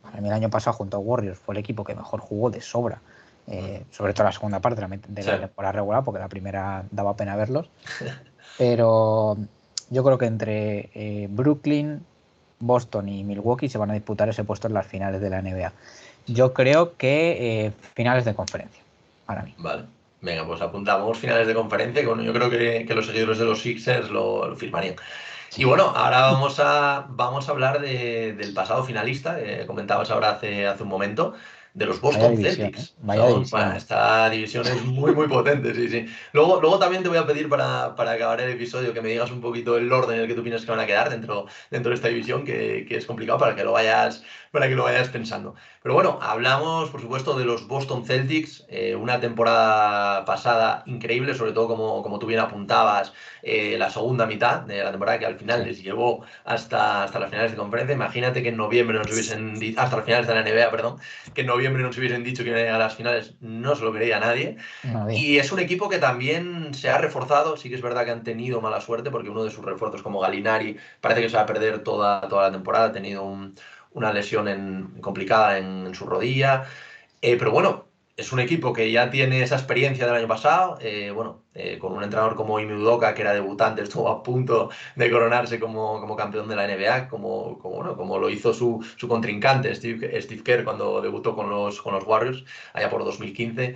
para 0.01 0.19
mí 0.21 0.27
el 0.27 0.33
año 0.33 0.49
pasado 0.49 0.75
junto 0.75 0.97
a 0.97 0.99
Warriors 0.99 1.39
fue 1.39 1.55
el 1.55 1.59
equipo 1.59 1.83
que 1.83 1.95
mejor 1.95 2.19
jugó 2.19 2.49
de 2.49 2.61
sobra, 2.61 3.01
eh, 3.49 3.83
sobre 3.91 4.13
todo 4.13 4.25
la 4.25 4.31
segunda 4.31 4.59
parte 4.59 4.81
de 4.81 5.23
la, 5.23 5.39
temporada 5.39 5.71
regular, 5.73 6.03
porque 6.03 6.19
la 6.19 6.29
primera 6.29 6.85
daba 6.91 7.15
pena 7.15 7.35
verlos. 7.35 7.69
Pero 8.57 9.37
yo 9.89 10.03
creo 10.03 10.17
que 10.17 10.25
entre 10.25 11.27
Brooklyn, 11.29 12.05
Boston 12.59 13.09
y 13.09 13.23
Milwaukee 13.23 13.69
se 13.69 13.77
van 13.77 13.91
a 13.91 13.93
disputar 13.93 14.29
ese 14.29 14.43
puesto 14.43 14.67
en 14.67 14.73
las 14.73 14.85
finales 14.85 15.21
de 15.21 15.29
la 15.29 15.41
NBA. 15.41 15.71
Yo 16.27 16.53
creo 16.53 16.97
que 16.97 17.73
finales 17.95 18.25
de 18.25 18.35
conferencia, 18.35 18.83
para 19.25 19.43
mí. 19.43 19.55
Vale. 19.57 19.85
Venga, 20.21 20.45
pues 20.45 20.61
apuntamos 20.61 21.17
finales 21.17 21.47
de 21.47 21.53
conferencia, 21.53 22.01
que 22.01 22.07
bueno, 22.07 22.23
yo 22.23 22.33
creo 22.33 22.49
que, 22.49 22.85
los 22.93 23.05
seguidores 23.05 23.37
de 23.37 23.45
los 23.45 23.61
Sixers 23.61 24.09
lo, 24.09 24.55
firmarían. 24.55 24.95
Y 25.55 25.63
bueno, 25.63 25.93
ahora 25.95 26.21
vamos 26.21 26.59
a, 26.59 27.05
vamos 27.09 27.47
a 27.47 27.51
hablar 27.51 27.79
del 27.81 28.53
pasado 28.53 28.83
finalista, 28.83 29.37
comentabas 29.65 30.11
ahora 30.11 30.31
hace, 30.31 30.67
hace 30.67 30.83
un 30.83 30.89
momento, 30.89 31.33
de 31.73 31.85
los 31.85 32.01
Boston 32.01 32.37
Celtics. 32.37 32.95
¿eh? 33.07 33.77
esta 33.77 34.29
división 34.29 34.65
es 34.67 34.83
muy, 34.83 35.13
muy 35.13 35.27
potente, 35.27 35.73
sí, 35.73 35.89
sí. 35.89 36.05
Luego, 36.33 36.59
luego 36.59 36.79
también 36.79 37.03
te 37.03 37.09
voy 37.09 37.17
a 37.17 37.25
pedir 37.25 37.47
para, 37.49 37.95
para, 37.95 38.11
acabar 38.11 38.41
el 38.41 38.51
episodio 38.51 38.93
que 38.93 39.01
me 39.01 39.09
digas 39.09 39.31
un 39.31 39.41
poquito 39.41 39.77
el 39.77 39.91
orden 39.91 40.15
en 40.15 40.21
el 40.23 40.27
que 40.27 40.33
tú 40.33 40.43
piensas 40.43 40.65
que 40.65 40.71
van 40.71 40.79
a 40.79 40.85
quedar 40.85 41.09
dentro, 41.09 41.45
dentro 41.69 41.89
de 41.89 41.95
esta 41.95 42.07
división, 42.07 42.43
que, 42.43 42.85
que 42.87 42.97
es 42.97 43.05
complicado 43.05 43.39
para 43.39 43.55
que 43.55 43.63
lo 43.63 43.73
vayas, 43.73 44.23
para 44.51 44.67
que 44.67 44.75
lo 44.75 44.83
vayas 44.83 45.09
pensando. 45.09 45.55
Pero 45.81 45.95
bueno, 45.95 46.19
hablamos, 46.21 46.89
por 46.89 47.01
supuesto, 47.01 47.37
de 47.37 47.45
los 47.45 47.67
Boston 47.67 48.05
Celtics, 48.05 48.65
eh, 48.67 48.95
una 48.95 49.19
temporada 49.19 50.25
pasada 50.25 50.83
increíble, 50.85 51.35
sobre 51.35 51.51
todo 51.51 51.67
como, 51.67 52.01
como 52.03 52.19
tú 52.19 52.25
bien 52.25 52.39
apuntabas, 52.39 53.13
eh, 53.43 53.77
la 53.77 53.89
segunda 53.89 54.25
mitad 54.25 54.61
de 54.61 54.83
la 54.83 54.91
temporada 54.91 55.19
que 55.19 55.25
al 55.25 55.37
final 55.37 55.63
les 55.63 55.81
llevó 55.81 56.25
hasta, 56.43 57.03
hasta 57.03 57.19
las 57.19 57.29
finales 57.29 57.51
de 57.51 57.57
conferencia. 57.57 57.93
Imagínate 57.95 58.43
que 58.43 58.49
en 58.49 58.57
noviembre 58.57 58.97
nos 58.97 59.11
hubiesen 59.11 59.57
hasta 59.77 59.95
las 59.97 60.05
finales 60.05 60.27
de 60.27 60.35
la 60.35 60.43
NBA, 60.43 60.71
perdón, 60.71 60.99
que 61.33 61.41
en 61.41 61.47
noviembre 61.47 61.83
nos 61.83 61.97
hubiesen 61.97 62.23
dicho 62.23 62.43
que 62.43 62.49
iban 62.49 62.61
a 62.61 62.63
llegar 62.63 62.81
a 62.81 62.85
las 62.85 62.95
finales, 62.95 63.35
no 63.39 63.75
se 63.75 63.83
lo 63.83 63.93
creía 63.93 64.19
nadie. 64.19 64.57
Y 65.09 65.37
es 65.37 65.51
un 65.51 65.59
equipo 65.59 65.89
que 65.89 65.99
también 65.99 66.73
se 66.73 66.89
ha 66.89 66.97
reforzado, 66.97 67.57
sí 67.57 67.69
que 67.69 67.75
es 67.75 67.81
verdad 67.81 68.05
que 68.05 68.11
han 68.11 68.23
tenido 68.23 68.61
mala 68.61 68.81
suerte, 68.81 69.11
porque 69.11 69.29
uno 69.29 69.43
de 69.43 69.51
sus 69.51 69.63
refuerzos 69.63 70.01
como 70.01 70.19
Galinari 70.19 70.77
parece 71.01 71.21
que 71.21 71.29
se 71.29 71.37
va 71.37 71.43
a 71.43 71.45
perder 71.45 71.83
toda, 71.83 72.21
toda 72.27 72.47
la 72.47 72.51
temporada, 72.51 72.87
ha 72.87 72.91
tenido 72.91 73.23
un 73.23 73.55
una 73.91 74.13
lesión 74.13 74.47
en, 74.47 75.01
complicada 75.01 75.57
en, 75.57 75.93
su 75.95 76.05
rodilla. 76.05 76.65
Eh, 77.21 77.35
pero 77.37 77.51
bueno, 77.51 77.87
es 78.17 78.31
un 78.31 78.39
equipo 78.39 78.73
que 78.73 78.91
ya 78.91 79.09
tiene 79.09 79.41
esa 79.41 79.55
experiencia 79.55 80.05
del 80.05 80.15
año 80.15 80.27
pasado. 80.27 80.77
Eh, 80.81 81.11
bueno, 81.11 81.43
eh, 81.61 81.77
con 81.77 81.91
un 81.91 82.03
entrenador 82.03 82.35
como 82.35 82.57
Imi 82.57 82.73
Udoka, 82.73 83.13
que 83.13 83.21
era 83.21 83.33
debutante, 83.33 83.81
estuvo 83.83 84.07
a 84.07 84.23
punto 84.23 84.69
de 84.95 85.11
coronarse 85.11 85.59
como, 85.59 85.99
como 85.99 86.15
campeón 86.15 86.47
de 86.47 86.55
la 86.55 86.65
NBA, 86.65 87.09
como, 87.09 87.59
como, 87.59 87.97
como 87.97 88.17
lo 88.17 88.29
hizo 88.29 88.53
su, 88.53 88.85
su 88.95 89.07
contrincante, 89.09 89.75
Steve, 89.75 90.21
Steve, 90.21 90.41
Kerr, 90.41 90.63
cuando 90.63 91.01
debutó 91.01 91.35
con 91.35 91.49
los, 91.49 91.81
con 91.81 91.93
los 91.93 92.05
Warriors, 92.05 92.45
allá 92.73 92.89
por 92.89 93.03
2015. 93.03 93.75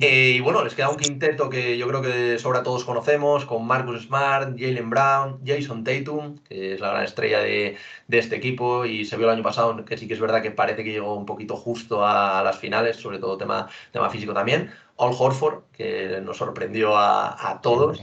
Eh, 0.00 0.32
y 0.36 0.40
bueno, 0.40 0.64
les 0.64 0.74
queda 0.74 0.88
un 0.88 0.96
quinteto 0.96 1.48
que 1.48 1.78
yo 1.78 1.86
creo 1.86 2.02
que 2.02 2.38
sobra 2.40 2.64
todos 2.64 2.84
conocemos, 2.84 3.44
con 3.44 3.64
Marcus 3.64 4.02
Smart, 4.02 4.58
Jalen 4.58 4.90
Brown, 4.90 5.40
Jason 5.46 5.84
Tatum, 5.84 6.38
que 6.38 6.74
es 6.74 6.80
la 6.80 6.90
gran 6.90 7.04
estrella 7.04 7.40
de, 7.40 7.76
de, 8.08 8.18
este 8.18 8.36
equipo, 8.36 8.84
y 8.84 9.04
se 9.04 9.16
vio 9.16 9.26
el 9.26 9.34
año 9.34 9.44
pasado 9.44 9.84
que 9.84 9.96
sí 9.96 10.08
que 10.08 10.14
es 10.14 10.20
verdad 10.20 10.42
que 10.42 10.50
parece 10.50 10.82
que 10.82 10.90
llegó 10.90 11.14
un 11.14 11.26
poquito 11.26 11.56
justo 11.56 12.04
a, 12.04 12.40
a 12.40 12.42
las 12.42 12.58
finales, 12.58 12.96
sobre 12.96 13.18
todo 13.18 13.38
tema, 13.38 13.68
tema 13.92 14.10
físico 14.10 14.34
también. 14.34 14.70
All 14.96 15.14
Horford, 15.18 15.62
que 15.80 16.20
nos 16.20 16.36
sorprendió 16.36 16.96
a, 16.96 17.60
todos. 17.62 18.02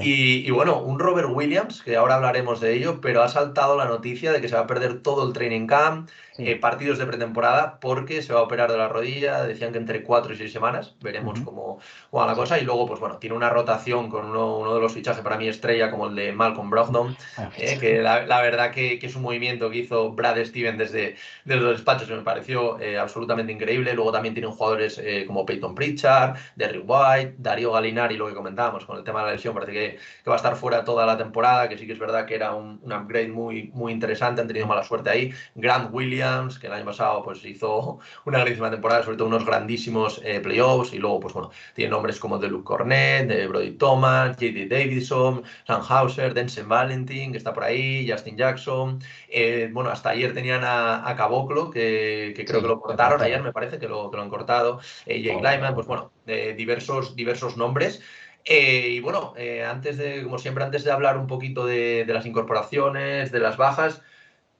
Y, 0.00 0.50
bueno, 0.50 0.80
un 0.80 0.98
Robert 0.98 1.28
Williams, 1.30 1.82
que 1.82 1.96
ahora 1.96 2.14
hablaremos 2.14 2.60
de 2.60 2.74
ello, 2.74 3.00
pero 3.00 3.22
ha 3.22 3.28
saltado 3.28 3.76
la 3.76 3.86
noticia 3.86 4.32
de 4.32 4.40
que 4.40 4.48
se 4.48 4.54
va 4.54 4.62
a 4.62 4.66
perder 4.66 5.00
todo 5.02 5.26
el 5.26 5.32
training 5.32 5.66
camp, 5.66 6.08
eh, 6.36 6.56
partidos 6.56 6.98
de 6.98 7.06
pretemporada, 7.06 7.78
porque 7.80 8.20
se 8.20 8.32
va 8.32 8.40
a 8.40 8.42
operar 8.42 8.70
de 8.70 8.76
la 8.76 8.88
rodilla. 8.88 9.44
Decían 9.44 9.72
que 9.72 9.78
entre 9.78 10.02
cuatro 10.02 10.34
y 10.34 10.36
seis 10.36 10.52
semanas, 10.52 10.94
veremos 11.00 11.40
cómo, 11.40 11.78
va 12.14 12.26
la 12.26 12.34
cosa. 12.34 12.58
Y 12.58 12.64
luego, 12.64 12.86
pues 12.86 13.00
bueno, 13.00 13.18
tiene 13.18 13.36
una 13.36 13.50
rotación 13.50 14.08
con 14.08 14.26
uno, 14.26 14.74
de 14.74 14.80
los 14.80 14.92
fichajes 14.92 15.22
para 15.22 15.36
mí 15.36 15.48
estrella, 15.48 15.90
como 15.90 16.08
el 16.08 16.14
de 16.14 16.32
Malcolm 16.32 16.70
Brogdon, 16.70 17.16
ah, 17.38 17.50
eh, 17.56 17.78
que 17.78 18.02
la, 18.02 18.40
verdad 18.40 18.72
que, 18.72 18.98
es 19.00 19.16
un 19.16 19.22
movimiento 19.22 19.70
que 19.70 19.78
hizo 19.78 20.10
Brad 20.12 20.38
Steven 20.44 20.76
desde, 20.76 21.16
desde 21.44 21.60
los 21.60 21.72
despachos 21.72 22.08
que 22.08 22.14
me 22.14 22.22
pareció 22.22 22.80
eh, 22.80 22.98
absolutamente 22.98 23.52
increíble. 23.52 23.94
Luego 23.94 24.12
también 24.12 24.34
tienen 24.34 24.52
jugadores 24.52 25.00
como 25.26 25.46
Peyton 25.46 25.74
Pritchard, 25.74 26.36
Derrick 26.56 26.83
White, 26.86 27.36
Darío 27.38 27.72
Galinari, 27.72 28.16
lo 28.16 28.26
que 28.26 28.34
comentábamos 28.34 28.84
con 28.84 28.98
el 28.98 29.04
tema 29.04 29.20
de 29.20 29.26
la 29.26 29.32
lesión, 29.32 29.54
parece 29.54 29.72
que, 29.72 29.98
va 30.28 30.34
a 30.34 30.36
estar 30.36 30.56
fuera 30.56 30.84
toda 30.84 31.06
la 31.06 31.16
temporada, 31.16 31.68
que 31.68 31.78
sí 31.78 31.86
que 31.86 31.92
es 31.92 31.98
verdad 31.98 32.26
que 32.26 32.34
era 32.34 32.54
un, 32.54 32.80
upgrade 32.84 33.28
muy, 33.28 33.70
muy 33.74 33.92
interesante, 33.92 34.40
han 34.40 34.48
tenido 34.48 34.66
mala 34.66 34.84
suerte 34.84 35.10
ahí. 35.10 35.32
Grant 35.54 35.92
Williams, 35.92 36.58
que 36.58 36.66
el 36.66 36.72
año 36.72 36.84
pasado 36.84 37.22
pues 37.22 37.44
hizo 37.44 37.98
una 38.24 38.38
grandísima 38.38 38.70
temporada, 38.70 39.02
sobre 39.02 39.16
todo 39.16 39.28
unos 39.28 39.44
grandísimos 39.44 40.20
eh, 40.24 40.40
playoffs, 40.40 40.92
y 40.92 40.98
luego, 40.98 41.20
pues 41.20 41.34
bueno, 41.34 41.50
tiene 41.74 41.90
nombres 41.90 42.18
como 42.18 42.38
de 42.38 42.48
Luke 42.48 42.64
Cornet, 42.64 43.26
de 43.28 43.46
Brody 43.46 43.72
Thomas, 43.72 44.36
J.D. 44.36 44.66
Davidson, 44.66 45.42
Sam 45.66 45.82
Hauser, 45.88 46.34
Denson 46.34 46.68
Valentin, 46.68 47.32
que 47.32 47.38
está 47.38 47.52
por 47.52 47.64
ahí, 47.64 48.08
Justin 48.08 48.36
Jackson. 48.36 48.98
Eh, 49.28 49.68
bueno, 49.72 49.90
hasta 49.90 50.10
ayer 50.10 50.34
tenían 50.34 50.62
a, 50.64 51.14
Caboclo, 51.16 51.70
que, 51.70 52.34
creo 52.46 52.60
que 52.60 52.68
lo 52.68 52.80
cortaron, 52.80 53.22
ayer 53.22 53.42
me 53.42 53.52
parece 53.52 53.78
que 53.78 53.88
lo, 53.88 54.10
que 54.10 54.16
lo 54.16 54.22
han 54.22 54.30
cortado. 54.30 54.80
Eh, 55.06 55.22
Jake 55.22 55.36
Lyman, 55.36 55.74
pues 55.74 55.86
bueno, 55.86 56.10
diversos, 56.26 56.73
diversos 57.14 57.56
nombres. 57.56 58.02
Eh, 58.44 58.88
y 58.90 59.00
bueno, 59.00 59.32
eh, 59.36 59.64
antes 59.64 59.96
de, 59.96 60.22
como 60.22 60.38
siempre, 60.38 60.64
antes 60.64 60.84
de 60.84 60.92
hablar 60.92 61.16
un 61.16 61.26
poquito 61.26 61.64
de, 61.64 62.04
las 62.06 62.26
incorporaciones, 62.26 63.32
de 63.32 63.40
las 63.40 63.56
bajas, 63.56 64.02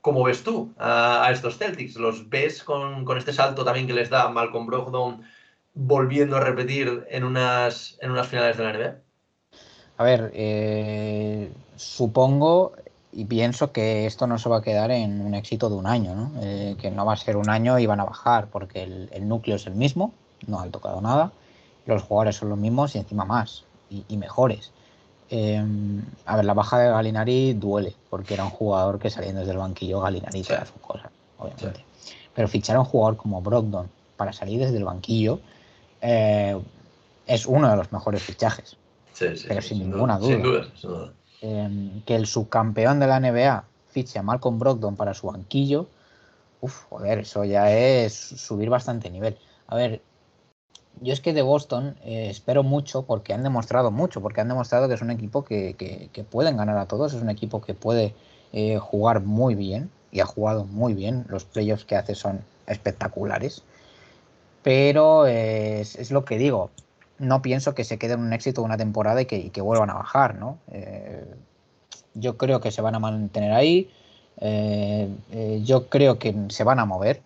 ¿cómo 0.00 0.24
ves 0.24 0.42
tú 0.42 0.72
a, 0.78 1.28
estos 1.30 1.58
Celtics? 1.58 1.96
¿Los 1.96 2.28
ves 2.30 2.62
con, 2.64 3.06
este 3.16 3.32
salto 3.32 3.64
también 3.64 3.86
que 3.86 3.92
les 3.92 4.10
da 4.10 4.28
Malcolm 4.28 4.66
Brogdon 4.66 5.22
volviendo 5.74 6.36
a 6.36 6.40
repetir 6.40 7.04
en 7.10 7.24
unas, 7.24 7.98
en 8.00 8.10
unas 8.10 8.28
finales 8.28 8.56
de 8.56 8.64
la 8.64 8.72
NBA? 8.72 8.96
A 9.98 10.04
ver, 10.04 10.32
eh, 10.34 11.52
supongo 11.76 12.72
y 13.12 13.26
pienso 13.26 13.70
que 13.70 14.06
esto 14.06 14.26
no 14.26 14.38
se 14.38 14.48
va 14.48 14.58
a 14.58 14.62
quedar 14.62 14.90
en 14.90 15.20
un 15.20 15.34
éxito 15.34 15.68
de 15.68 15.76
un 15.76 15.86
año, 15.86 16.14
¿no? 16.14 16.40
que 16.80 16.90
no 16.90 17.06
va 17.06 17.12
a 17.12 17.16
ser 17.16 17.36
un 17.36 17.48
año 17.48 17.78
y 17.78 17.86
van 17.86 18.00
a 18.00 18.04
bajar, 18.04 18.48
porque 18.50 18.82
el 18.82 19.28
núcleo 19.28 19.54
es 19.54 19.66
el 19.68 19.74
mismo, 19.74 20.12
no 20.48 20.58
han 20.58 20.72
tocado 20.72 21.00
nada 21.00 21.30
los 21.86 22.02
jugadores 22.02 22.36
son 22.36 22.48
los 22.48 22.58
mismos 22.58 22.94
y 22.94 22.98
encima 22.98 23.24
más 23.24 23.64
y, 23.90 24.16
mejores. 24.16 24.72
Em, 25.30 26.02
a 26.26 26.36
ver, 26.36 26.44
la 26.44 26.54
baja 26.54 26.78
de 26.78 26.90
Galinari 26.90 27.54
duele, 27.54 27.94
porque 28.10 28.34
era 28.34 28.44
un 28.44 28.50
jugador 28.50 28.98
que 28.98 29.10
saliendo 29.10 29.40
desde 29.40 29.52
el 29.52 29.58
banquillo 29.58 30.00
Galinari 30.00 30.44
se 30.44 30.54
hace 30.54 30.72
cosas, 30.80 31.10
obviamente. 31.38 31.84
Pero 32.34 32.48
fichar 32.48 32.76
a 32.76 32.80
un 32.80 32.86
jugador 32.86 33.16
como 33.16 33.40
Brogdon 33.40 33.88
para 34.16 34.32
salir 34.32 34.60
desde 34.60 34.76
el 34.76 34.84
banquillo 34.84 35.40
eh, 36.00 36.60
es 37.26 37.46
uno 37.46 37.70
de 37.70 37.76
los 37.76 37.92
mejores 37.92 38.22
fichajes. 38.22 38.76
pero 39.48 39.62
sin, 39.62 39.78
ninguna 39.78 40.18
duda. 40.18 40.66
Em, 41.40 42.02
que 42.02 42.16
el 42.16 42.26
subcampeón 42.26 43.00
de 43.00 43.06
la 43.06 43.20
NBA 43.20 43.64
fiche 43.90 44.18
a 44.18 44.22
Malcolm 44.22 44.58
Brogdon 44.58 44.96
para 44.96 45.14
su 45.14 45.26
banquillo, 45.26 45.86
uff, 46.60 46.84
joder, 46.88 47.20
eso 47.20 47.44
ya 47.44 47.70
es 47.70 48.14
subir 48.14 48.70
bastante 48.70 49.10
nivel. 49.10 49.36
A 49.66 49.76
ver, 49.76 50.02
yo 51.00 51.12
es 51.12 51.20
que 51.20 51.32
de 51.32 51.42
Boston 51.42 51.96
eh, 52.04 52.28
espero 52.30 52.62
mucho 52.62 53.02
porque 53.02 53.32
han 53.32 53.42
demostrado 53.42 53.90
mucho, 53.90 54.20
porque 54.20 54.40
han 54.40 54.48
demostrado 54.48 54.88
que 54.88 54.94
es 54.94 55.02
un 55.02 55.10
equipo 55.10 55.44
que, 55.44 56.26
pueden 56.30 56.56
ganar 56.56 56.78
a 56.78 56.86
todos, 56.86 57.14
es 57.14 57.22
un 57.22 57.30
equipo 57.30 57.60
que 57.60 57.74
puede 57.74 58.14
eh, 58.52 58.78
jugar 58.78 59.20
muy 59.20 59.54
bien 59.54 59.90
y 60.12 60.20
ha 60.20 60.26
jugado 60.26 60.64
muy 60.64 60.94
bien. 60.94 61.24
Los 61.28 61.44
playoffs 61.44 61.84
que 61.84 61.96
hace 61.96 62.14
son 62.14 62.40
espectaculares. 62.66 63.62
Pero 64.62 65.26
es, 65.26 66.10
lo 66.10 66.24
que 66.24 66.38
digo, 66.38 66.70
no 67.18 67.42
pienso 67.42 67.74
que 67.74 67.84
se 67.84 67.98
quede 67.98 68.14
en 68.14 68.20
un 68.20 68.32
éxito 68.32 68.62
una 68.62 68.78
temporada 68.78 69.20
y 69.20 69.26
que, 69.26 69.60
vuelvan 69.60 69.90
a 69.90 69.94
bajar, 69.94 70.36
¿no? 70.36 70.58
Eh, 70.72 71.26
yo 72.14 72.38
creo 72.38 72.60
que 72.60 72.70
se 72.70 72.80
van 72.80 72.94
a 72.94 72.98
mantener 72.98 73.52
ahí. 73.52 73.90
yo 75.64 75.88
creo 75.88 76.18
que 76.18 76.34
se 76.48 76.64
van 76.64 76.78
a 76.78 76.86
mover 76.86 77.20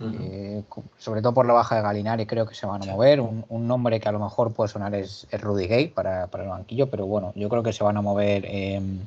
eh, 0.00 0.62
sobre 0.96 1.22
todo 1.22 1.34
por 1.34 1.46
la 1.46 1.54
baja 1.54 1.74
de 1.74 1.82
Galinari, 1.82 2.26
creo 2.26 2.46
que 2.46 2.54
se 2.54 2.66
van 2.66 2.82
a 2.82 2.86
mover. 2.86 3.20
Un, 3.20 3.66
nombre 3.66 3.98
que 3.98 4.08
a 4.08 4.12
lo 4.12 4.20
mejor 4.20 4.52
puede 4.52 4.68
sonar 4.68 4.94
es, 4.94 5.26
Rudy 5.32 5.66
Gay 5.66 5.88
para, 5.88 6.24
el 6.24 6.48
banquillo, 6.48 6.88
pero 6.88 7.06
bueno, 7.06 7.32
yo 7.34 7.48
creo 7.48 7.62
que 7.62 7.72
se 7.72 7.82
van 7.82 7.96
a 7.96 8.02
mover 8.02 8.44
em, 8.46 9.00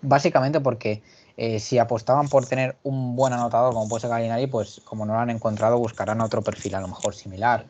básicamente 0.00 0.60
porque 0.60 1.02
eh, 1.36 1.58
si 1.58 1.78
apostaban 1.78 2.28
por 2.28 2.46
tener 2.46 2.76
un 2.84 3.16
buen 3.16 3.32
anotador 3.32 3.74
como 3.74 3.88
puede 3.88 4.02
ser 4.02 4.10
Galinari, 4.10 4.46
pues 4.46 4.80
como 4.84 5.04
no 5.04 5.14
lo 5.14 5.18
han 5.18 5.30
encontrado, 5.30 5.78
buscarán 5.78 6.20
otro 6.20 6.42
perfil 6.42 6.76
a 6.76 6.80
lo 6.80 6.88
mejor 6.88 7.14
similar. 7.14 7.64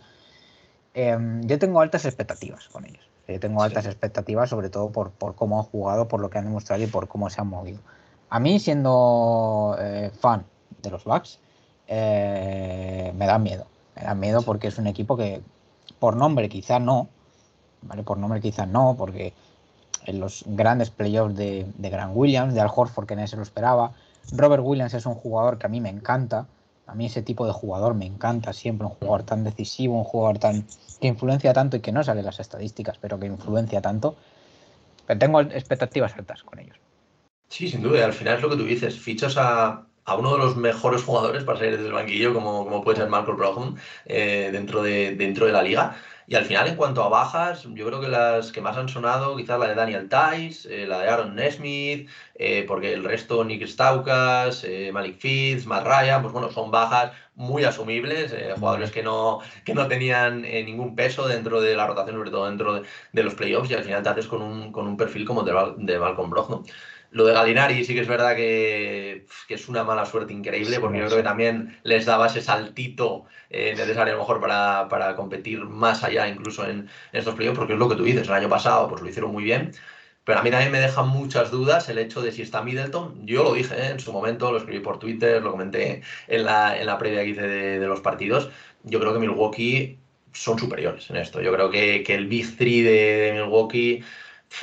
Em, 0.92 1.42
yo 1.46 1.58
tengo 1.58 1.80
altas 1.80 2.04
expectativas 2.04 2.68
con 2.68 2.84
ellos. 2.84 3.08
Yo 3.26 3.40
tengo 3.40 3.62
altas 3.62 3.86
expectativas, 3.86 4.50
sobre 4.50 4.68
todo 4.68 4.90
por, 4.90 5.12
por, 5.12 5.34
cómo 5.34 5.58
han 5.58 5.64
jugado, 5.64 6.08
por 6.08 6.20
lo 6.20 6.28
que 6.28 6.38
han 6.38 6.44
demostrado 6.44 6.82
y 6.82 6.86
por 6.86 7.08
cómo 7.08 7.30
se 7.30 7.40
han 7.40 7.46
movido. 7.46 7.78
A 8.28 8.40
mí, 8.40 8.58
siendo 8.58 9.76
eh, 9.78 10.10
fan 10.20 10.44
de 10.82 10.90
los 10.90 11.04
Bucks, 11.04 11.38
eh, 11.88 13.12
me 13.16 13.26
da 13.26 13.38
miedo. 13.38 13.66
Me 13.96 14.02
da 14.02 14.14
miedo 14.14 14.42
porque 14.42 14.68
es 14.68 14.78
un 14.78 14.86
equipo 14.86 15.16
que, 15.16 15.42
por 15.98 16.16
nombre 16.16 16.48
quizá 16.48 16.78
no, 16.78 17.08
¿vale? 17.82 18.02
Por 18.02 18.18
nombre 18.18 18.40
quizá 18.40 18.66
no, 18.66 18.94
porque 18.96 19.34
en 20.06 20.20
los 20.20 20.44
grandes 20.46 20.90
playoffs 20.90 21.36
de, 21.36 21.66
de 21.76 21.90
Grant 21.90 22.12
Williams, 22.14 22.54
de 22.54 22.60
Al 22.60 22.70
Horford, 22.74 23.06
que 23.06 23.14
nadie 23.14 23.28
se 23.28 23.36
lo 23.36 23.42
esperaba. 23.42 23.92
Robert 24.32 24.62
Williams 24.64 24.94
es 24.94 25.06
un 25.06 25.14
jugador 25.14 25.58
que 25.58 25.66
a 25.66 25.68
mí 25.68 25.80
me 25.80 25.90
encanta. 25.90 26.46
A 26.86 26.94
mí 26.94 27.06
ese 27.06 27.22
tipo 27.22 27.46
de 27.46 27.52
jugador 27.52 27.94
me 27.94 28.06
encanta 28.06 28.52
siempre, 28.52 28.86
un 28.86 28.94
jugador 28.94 29.22
tan 29.22 29.44
decisivo, 29.44 29.96
un 29.96 30.04
jugador 30.04 30.38
tan 30.38 30.66
que 31.00 31.08
influencia 31.08 31.52
tanto 31.52 31.76
y 31.76 31.80
que 31.80 31.92
no 31.92 32.02
sale 32.02 32.22
las 32.22 32.40
estadísticas, 32.40 32.98
pero 32.98 33.18
que 33.18 33.26
influencia 33.26 33.80
tanto. 33.80 34.16
Pero 35.06 35.18
tengo 35.18 35.40
expectativas 35.40 36.14
altas 36.16 36.42
con 36.42 36.58
ellos. 36.58 36.76
Sí, 37.48 37.68
sin 37.68 37.82
duda. 37.82 38.04
Al 38.04 38.12
final 38.12 38.36
es 38.36 38.42
lo 38.42 38.50
que 38.50 38.56
tú 38.56 38.64
dices. 38.64 38.98
Fichas 38.98 39.36
a, 39.36 39.86
a 40.04 40.16
uno 40.16 40.32
de 40.32 40.38
los 40.38 40.56
mejores 40.56 41.02
jugadores 41.02 41.44
para 41.44 41.58
salir 41.58 41.72
desde 41.76 41.86
el 41.86 41.92
banquillo, 41.92 42.34
como, 42.34 42.64
como 42.64 42.82
puede 42.82 42.98
ser 42.98 43.08
Marco 43.08 43.34
Brogdon, 43.34 43.76
eh, 44.06 44.50
dentro, 44.52 44.82
de, 44.82 45.14
dentro 45.16 45.46
de 45.46 45.52
la 45.52 45.62
liga. 45.62 45.96
Y 46.26 46.34
al 46.36 46.44
final, 46.44 46.68
en 46.68 46.76
cuanto 46.76 47.02
a 47.02 47.08
bajas, 47.08 47.64
yo 47.74 47.86
creo 47.86 48.00
que 48.00 48.08
las 48.08 48.52
que 48.52 48.60
más 48.60 48.76
han 48.76 48.88
sonado, 48.88 49.36
quizás 49.36 49.58
la 49.58 49.66
de 49.68 49.74
Daniel 49.74 50.08
Tice, 50.08 50.84
eh, 50.84 50.86
la 50.86 51.00
de 51.00 51.08
Aaron 51.08 51.34
Nesmith, 51.34 52.08
eh, 52.34 52.64
porque 52.66 52.92
el 52.94 53.04
resto, 53.04 53.44
Nick 53.44 53.66
Staukas, 53.66 54.64
Malik 54.92 55.18
Fitz, 55.18 55.66
Matt 55.66 55.84
Ryan, 55.84 56.22
pues 56.22 56.32
bueno, 56.32 56.50
son 56.50 56.70
bajas 56.70 57.12
muy 57.34 57.64
asumibles, 57.64 58.34
jugadores 58.58 58.92
que 58.92 59.02
no, 59.02 59.40
que 59.64 59.74
no 59.74 59.88
tenían 59.88 60.42
ningún 60.42 60.94
peso 60.94 61.26
dentro 61.26 61.60
de 61.60 61.74
la 61.74 61.86
rotación, 61.86 62.16
sobre 62.16 62.30
todo 62.30 62.46
dentro 62.48 62.74
de, 62.74 62.82
de, 63.12 63.22
los 63.22 63.34
playoffs, 63.34 63.70
y 63.70 63.74
al 63.74 63.84
final 63.84 64.02
te 64.02 64.08
haces 64.10 64.26
con 64.26 64.42
un, 64.42 64.70
con 64.72 64.86
un 64.86 64.96
perfil 64.96 65.26
como 65.26 65.42
de, 65.42 65.52
de 65.78 65.98
Malcolm 65.98 66.30
Brogdon. 66.30 66.64
Lo 67.12 67.24
de 67.26 67.34
Galinari 67.34 67.84
sí 67.84 67.94
que 67.94 68.00
es 68.00 68.08
verdad 68.08 68.34
que, 68.34 69.26
es 69.48 69.68
una 69.68 69.84
mala 69.84 70.06
suerte 70.06 70.32
increíble, 70.32 70.80
porque 70.80 70.98
yo 70.98 71.06
creo 71.06 71.18
que 71.18 71.22
también 71.22 71.78
les 71.82 72.06
daba 72.06 72.26
ese 72.26 72.40
saltito 72.40 73.26
eh, 73.50 73.74
necesario 73.76 74.14
a 74.14 74.16
lo 74.16 74.22
mejor 74.22 74.40
para, 74.40 75.14
competir 75.14 75.64
más 75.64 76.02
allá 76.04 76.26
incluso 76.26 76.66
en, 76.66 76.88
estos 77.12 77.34
playoffs, 77.34 77.58
porque 77.58 77.74
es 77.74 77.78
lo 77.78 77.88
que 77.88 77.96
tú 77.96 78.04
dices, 78.04 78.26
el 78.28 78.34
año 78.34 78.48
pasado 78.48 78.88
pues 78.88 79.02
lo 79.02 79.08
hicieron 79.08 79.30
muy 79.30 79.44
bien, 79.44 79.72
pero 80.24 80.38
a 80.38 80.42
mí 80.42 80.50
también 80.50 80.72
me 80.72 80.80
deja 80.80 81.02
muchas 81.02 81.50
dudas 81.50 81.88
el 81.88 81.98
hecho 81.98 82.22
de 82.22 82.30
si 82.32 82.42
está 82.42 82.62
Middleton. 82.62 83.26
Yo 83.26 83.42
lo 83.42 83.54
dije 83.54 83.74
¿eh? 83.74 83.88
en 83.90 84.00
su 84.00 84.12
momento, 84.12 84.52
lo 84.52 84.58
escribí 84.58 84.80
por 84.80 84.98
Twitter, 84.98 85.42
lo 85.42 85.50
comenté 85.50 86.02
en 86.28 86.44
la, 86.44 86.78
en 86.80 86.86
la 86.86 86.96
previa 86.98 87.22
que 87.22 87.30
hice 87.30 87.46
de, 87.46 87.86
los 87.86 88.00
partidos. 88.00 88.50
Yo 88.84 89.00
creo 89.00 89.12
que 89.12 89.18
Milwaukee 89.18 89.98
son 90.32 90.58
superiores 90.58 91.10
en 91.10 91.16
esto. 91.16 91.40
Yo 91.40 91.52
creo 91.52 91.70
que, 91.70 92.04
el 92.06 92.26
Big 92.28 92.56
Three 92.56 92.82
de 92.82 93.32
Milwaukee 93.34 94.04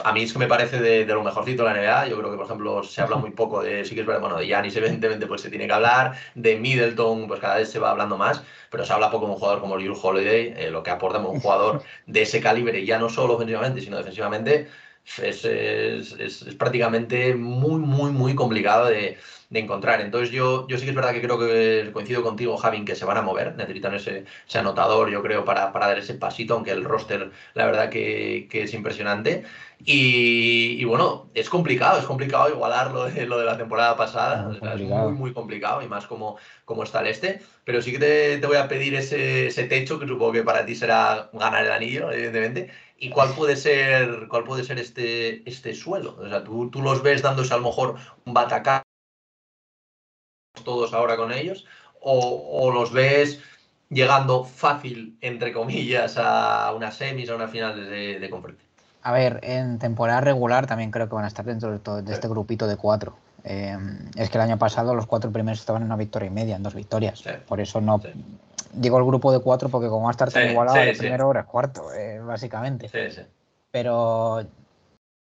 a 0.03 0.11
mí 0.11 0.23
es 0.23 0.33
que 0.33 0.39
me 0.39 0.47
parece 0.47 0.79
de, 0.79 1.05
lo 1.05 1.23
mejorcito 1.23 1.63
de 1.63 1.73
la 1.73 1.79
NBA. 1.79 2.07
Yo 2.07 2.17
creo 2.17 2.31
que, 2.31 2.37
por 2.37 2.45
ejemplo, 2.45 2.83
se 2.83 3.01
habla 3.01 3.17
muy 3.17 3.31
poco 3.31 3.61
de, 3.61 3.85
sí 3.85 3.95
que 3.95 4.01
es 4.01 4.07
verdad, 4.07 4.21
bueno, 4.21 4.37
de 4.37 4.45
Giannis 4.45 4.75
evidentemente 4.75 5.27
pues 5.27 5.41
se 5.41 5.49
tiene 5.49 5.67
que 5.67 5.73
hablar, 5.73 6.15
de 6.35 6.57
Middleton 6.57 7.27
pues 7.27 7.39
cada 7.39 7.57
vez 7.57 7.69
se 7.69 7.79
va 7.79 7.91
hablando 7.91 8.17
más, 8.17 8.43
pero 8.69 8.85
se 8.85 8.93
habla 8.93 9.11
poco 9.11 9.25
de 9.25 9.33
un 9.33 9.37
jugador 9.37 9.61
como 9.61 9.75
Jules 9.75 9.99
Holiday, 10.01 10.53
eh, 10.57 10.69
lo 10.71 10.83
que 10.83 10.91
aporta 10.91 11.19
un 11.19 11.39
jugador 11.39 11.83
de 12.07 12.21
ese 12.21 12.41
calibre, 12.41 12.85
ya 12.85 12.99
no 12.99 13.09
solo 13.09 13.35
ofensivamente, 13.35 13.81
sino 13.81 13.97
defensivamente, 13.97 14.67
es, 15.21 15.43
es 15.43 16.55
prácticamente 16.55 17.33
muy, 17.33 17.79
muy, 17.79 18.11
muy 18.11 18.35
complicado 18.35 18.85
de, 18.87 19.17
de 19.49 19.59
encontrar. 19.59 20.01
Entonces 20.01 20.31
yo, 20.31 20.67
yo 20.67 20.77
sí 20.77 20.83
que 20.83 20.91
es 20.91 20.95
verdad 20.95 21.11
que 21.11 21.21
creo 21.21 21.39
que 21.39 21.89
coincido 21.91 22.21
contigo, 22.23 22.57
Javi, 22.57 22.85
que 22.85 22.95
se 22.95 23.05
van 23.05 23.17
a 23.17 23.21
mover, 23.21 23.55
necesitan 23.55 23.95
ese, 23.95 24.25
ese 24.47 24.59
anotador, 24.59 25.09
yo 25.09 25.23
creo, 25.23 25.43
para, 25.43 25.71
para, 25.71 25.87
dar 25.87 25.97
ese 25.97 26.13
pasito, 26.13 26.53
aunque 26.53 26.71
el 26.71 26.83
roster, 26.83 27.31
la 27.55 27.65
verdad 27.65 27.89
que, 27.89 28.47
que 28.49 28.63
es 28.63 28.73
impresionante. 28.73 29.43
Y, 29.85 30.83
bueno, 30.83 31.29
es 31.33 31.49
complicado, 31.49 31.99
es 31.99 32.05
complicado 32.05 32.49
igualar 32.49 32.91
lo 32.91 33.05
de, 33.05 33.25
lo 33.25 33.39
de 33.39 33.45
la 33.45 33.57
temporada 33.57 33.95
pasada, 33.95 34.51
es 34.53 34.81
muy, 34.81 35.13
muy 35.13 35.33
complicado 35.33 35.81
y 35.81 35.87
más 35.87 36.05
como, 36.05 36.37
como 36.65 36.83
está 36.83 36.99
el 36.99 37.07
este, 37.07 37.41
pero 37.63 37.81
sí 37.81 37.93
que 37.93 37.99
te, 37.99 38.37
te 38.39 38.47
voy 38.47 38.57
a 38.57 38.67
pedir 38.67 38.93
ese, 38.95 39.47
ese 39.47 39.63
techo, 39.63 39.97
que 39.97 40.05
supongo 40.05 40.33
que 40.33 40.43
para 40.43 40.65
ti 40.65 40.75
será 40.75 41.29
ganar 41.31 41.65
el 41.65 41.71
anillo, 41.71 42.11
evidentemente, 42.11 42.69
¿Y 43.01 43.11
cuál 43.11 43.29
puede 43.33 43.55
ser, 43.55 44.27
cuál 44.27 44.43
puede 44.43 44.65
ser 44.65 44.77
este, 44.77 45.49
este 45.49 45.73
suelo? 45.73 46.17
O 46.19 46.27
sea, 46.27 46.43
tú, 46.43 46.69
tú 46.69 46.81
los 46.81 47.01
ves 47.01 47.21
dándose 47.21 47.53
a 47.53 47.57
lo 47.57 47.63
mejor 47.63 47.95
un 48.25 48.33
batacá 48.33 48.83
todos 50.63 50.93
ahora 50.93 51.17
con 51.17 51.31
ellos, 51.31 51.65
o, 52.01 52.71
los 52.71 52.93
ves 52.93 53.39
llegando 53.89 54.43
fácil, 54.43 55.17
entre 55.21 55.51
comillas, 55.51 56.15
a 56.17 56.71
unas 56.75 56.95
semis, 56.95 57.29
a 57.29 57.35
unas 57.35 57.51
finales 57.51 57.89
de, 57.89 58.29
conferencia? 58.29 58.67
A 59.01 59.11
ver, 59.11 59.39
en 59.43 59.79
temporada 59.79 60.21
regular 60.21 60.67
también 60.67 60.91
creo 60.91 61.09
que 61.09 61.15
van 61.15 61.25
a 61.25 61.27
estar 61.27 61.45
dentro 61.45 61.77
de, 61.77 62.13
este 62.13 62.27
grupito 62.27 62.67
de 62.67 62.77
cuatro. 62.77 63.17
Eh, 63.43 63.77
es 64.15 64.29
que 64.29 64.37
el 64.37 64.43
año 64.43 64.57
pasado 64.57 64.93
los 64.93 65.07
cuatro 65.07 65.31
primeros 65.31 65.59
estaban 65.59 65.81
en 65.81 65.87
una 65.87 65.95
victoria 65.95 66.27
y 66.27 66.31
media, 66.31 66.55
en 66.55 66.63
dos 66.63 66.75
victorias. 66.75 67.23
Por 67.47 67.59
eso 67.59 67.81
no 67.81 68.01
digo 68.73 68.97
el 68.97 69.05
grupo 69.05 69.31
de 69.31 69.39
cuatro 69.39 69.69
porque 69.69 69.87
como 69.87 70.03
va 70.03 70.09
a 70.09 70.11
estar 70.11 70.31
tan 70.31 70.49
igualado, 70.49 70.79
el 70.79 70.97
primero 70.97 71.33
es 71.37 71.45
cuarto, 71.45 71.93
eh, 71.93 72.19
básicamente. 72.19 72.89
Pero 73.71 74.45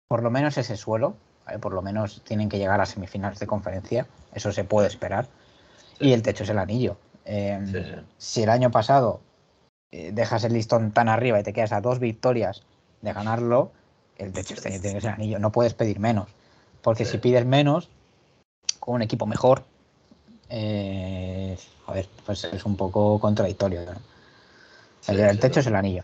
por 0.07 0.23
lo 0.23 0.31
menos 0.31 0.57
ese 0.57 0.75
suelo, 0.75 1.15
por 1.57 1.73
lo 1.73 1.81
menos 1.81 2.21
tienen 2.23 2.49
que 2.49 2.57
llegar 2.57 2.79
a 2.81 2.85
semifinales 2.85 3.39
de 3.39 3.47
conferencia, 3.47 4.07
eso 4.33 4.51
se 4.51 4.63
puede 4.63 4.87
esperar. 4.87 5.27
Y 5.99 6.13
el 6.13 6.21
techo 6.21 6.43
es 6.43 6.49
el 6.49 6.59
anillo. 6.59 6.97
Em, 7.25 7.73
si 8.17 8.43
el 8.43 8.49
año 8.49 8.71
pasado 8.71 9.21
eh, 9.91 10.11
dejas 10.13 10.43
el 10.43 10.53
listón 10.53 10.91
tan 10.91 11.09
arriba 11.09 11.39
y 11.39 11.43
te 11.43 11.53
quedas 11.53 11.71
a 11.71 11.81
dos 11.81 11.99
victorias 11.99 12.63
de 13.01 13.13
ganarlo, 13.13 13.71
el 14.17 14.31
techo 14.33 14.53
este 14.53 14.79
tiene 14.79 14.95
que 14.95 15.01
ser 15.01 15.09
el 15.11 15.15
anillo. 15.15 15.39
No 15.39 15.51
puedes 15.51 15.73
pedir 15.73 15.99
menos. 15.99 16.29
Porque 16.81 17.05
si 17.05 17.17
pides 17.17 17.45
menos, 17.45 17.89
con 18.79 18.95
un 18.95 19.01
equipo 19.01 19.25
mejor, 19.25 19.63
eh, 20.49 21.57
pues 22.25 22.43
es 22.45 22.65
un 22.65 22.75
poco 22.75 23.19
contradictorio. 23.19 23.81
el 25.07 25.39
techo 25.39 25.59
es 25.59 25.67
el 25.67 25.75
anillo. 25.75 26.03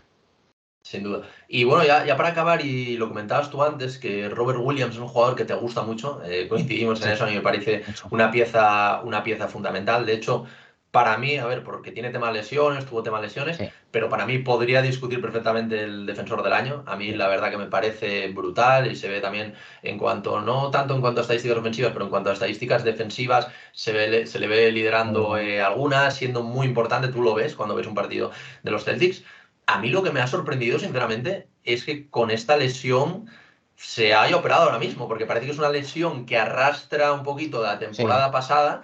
Sin 0.86 1.02
duda. 1.02 1.22
Y 1.48 1.64
bueno, 1.64 1.84
ya, 1.84 2.06
ya, 2.06 2.16
para 2.16 2.28
acabar, 2.28 2.64
y 2.64 2.96
lo 2.96 3.08
comentabas 3.08 3.50
tú 3.50 3.60
antes, 3.60 3.98
que 3.98 4.28
Robert 4.28 4.60
Williams 4.62 4.94
es 4.94 5.00
un 5.00 5.08
jugador 5.08 5.34
que 5.34 5.44
te 5.44 5.52
gusta 5.54 5.82
mucho, 5.82 6.22
eh, 6.24 6.46
coincidimos 6.48 7.02
en 7.02 7.10
eso, 7.10 7.24
a 7.24 7.26
mí 7.26 7.34
me 7.34 7.40
parece 7.40 7.82
una 8.10 8.30
pieza, 8.30 9.00
una 9.02 9.24
pieza 9.24 9.48
fundamental. 9.48 10.06
De 10.06 10.12
hecho, 10.12 10.46
para 10.92 11.18
mí, 11.18 11.38
a 11.38 11.46
ver, 11.46 11.64
porque 11.64 11.90
tiene 11.90 12.10
temas 12.10 12.32
lesiones, 12.32 12.86
tuvo 12.86 13.02
temas 13.02 13.20
lesiones, 13.20 13.58
pero 13.90 14.08
para 14.08 14.26
mí 14.26 14.38
podría 14.38 14.80
discutir 14.80 15.20
perfectamente 15.20 15.82
el 15.82 16.06
defensor 16.06 16.44
del 16.44 16.52
año. 16.52 16.84
A 16.86 16.94
mí 16.94 17.10
la 17.12 17.26
verdad 17.26 17.50
que 17.50 17.58
me 17.58 17.66
parece 17.66 18.28
brutal 18.28 18.88
y 18.88 18.94
se 18.94 19.08
ve 19.08 19.20
también 19.20 19.54
en 19.82 19.98
cuanto, 19.98 20.40
no 20.40 20.70
tanto 20.70 20.94
en 20.94 21.00
cuanto 21.00 21.20
a 21.20 21.22
estadísticas 21.22 21.58
ofensivas, 21.58 21.92
pero 21.92 22.04
en 22.04 22.10
cuanto 22.10 22.30
a 22.30 22.32
estadísticas 22.32 22.84
defensivas, 22.84 23.48
se, 23.72 23.92
ve, 23.92 24.26
se 24.26 24.38
le 24.38 24.46
ve 24.46 24.70
liderando 24.70 25.36
eh, 25.36 25.60
algunas, 25.60 26.14
siendo 26.14 26.44
muy 26.44 26.64
importante, 26.68 27.08
tú 27.08 27.22
lo 27.22 27.34
ves 27.34 27.56
cuando 27.56 27.74
ves 27.74 27.88
un 27.88 27.94
partido 27.96 28.30
de 28.62 28.70
los 28.70 28.84
Celtics. 28.84 29.24
A 29.66 29.78
mí 29.78 29.90
lo 29.90 30.02
que 30.02 30.12
me 30.12 30.20
ha 30.20 30.26
sorprendido, 30.26 30.78
sinceramente, 30.78 31.48
es 31.64 31.84
que 31.84 32.08
con 32.08 32.30
esta 32.30 32.56
lesión 32.56 33.28
se 33.76 34.14
haya 34.14 34.36
operado 34.36 34.64
ahora 34.64 34.78
mismo, 34.78 35.08
porque 35.08 35.26
parece 35.26 35.46
que 35.46 35.52
es 35.52 35.58
una 35.58 35.68
lesión 35.68 36.24
que 36.24 36.38
arrastra 36.38 37.12
un 37.12 37.22
poquito 37.22 37.60
de 37.60 37.66
la 37.66 37.78
temporada 37.78 38.30
pasada. 38.30 38.82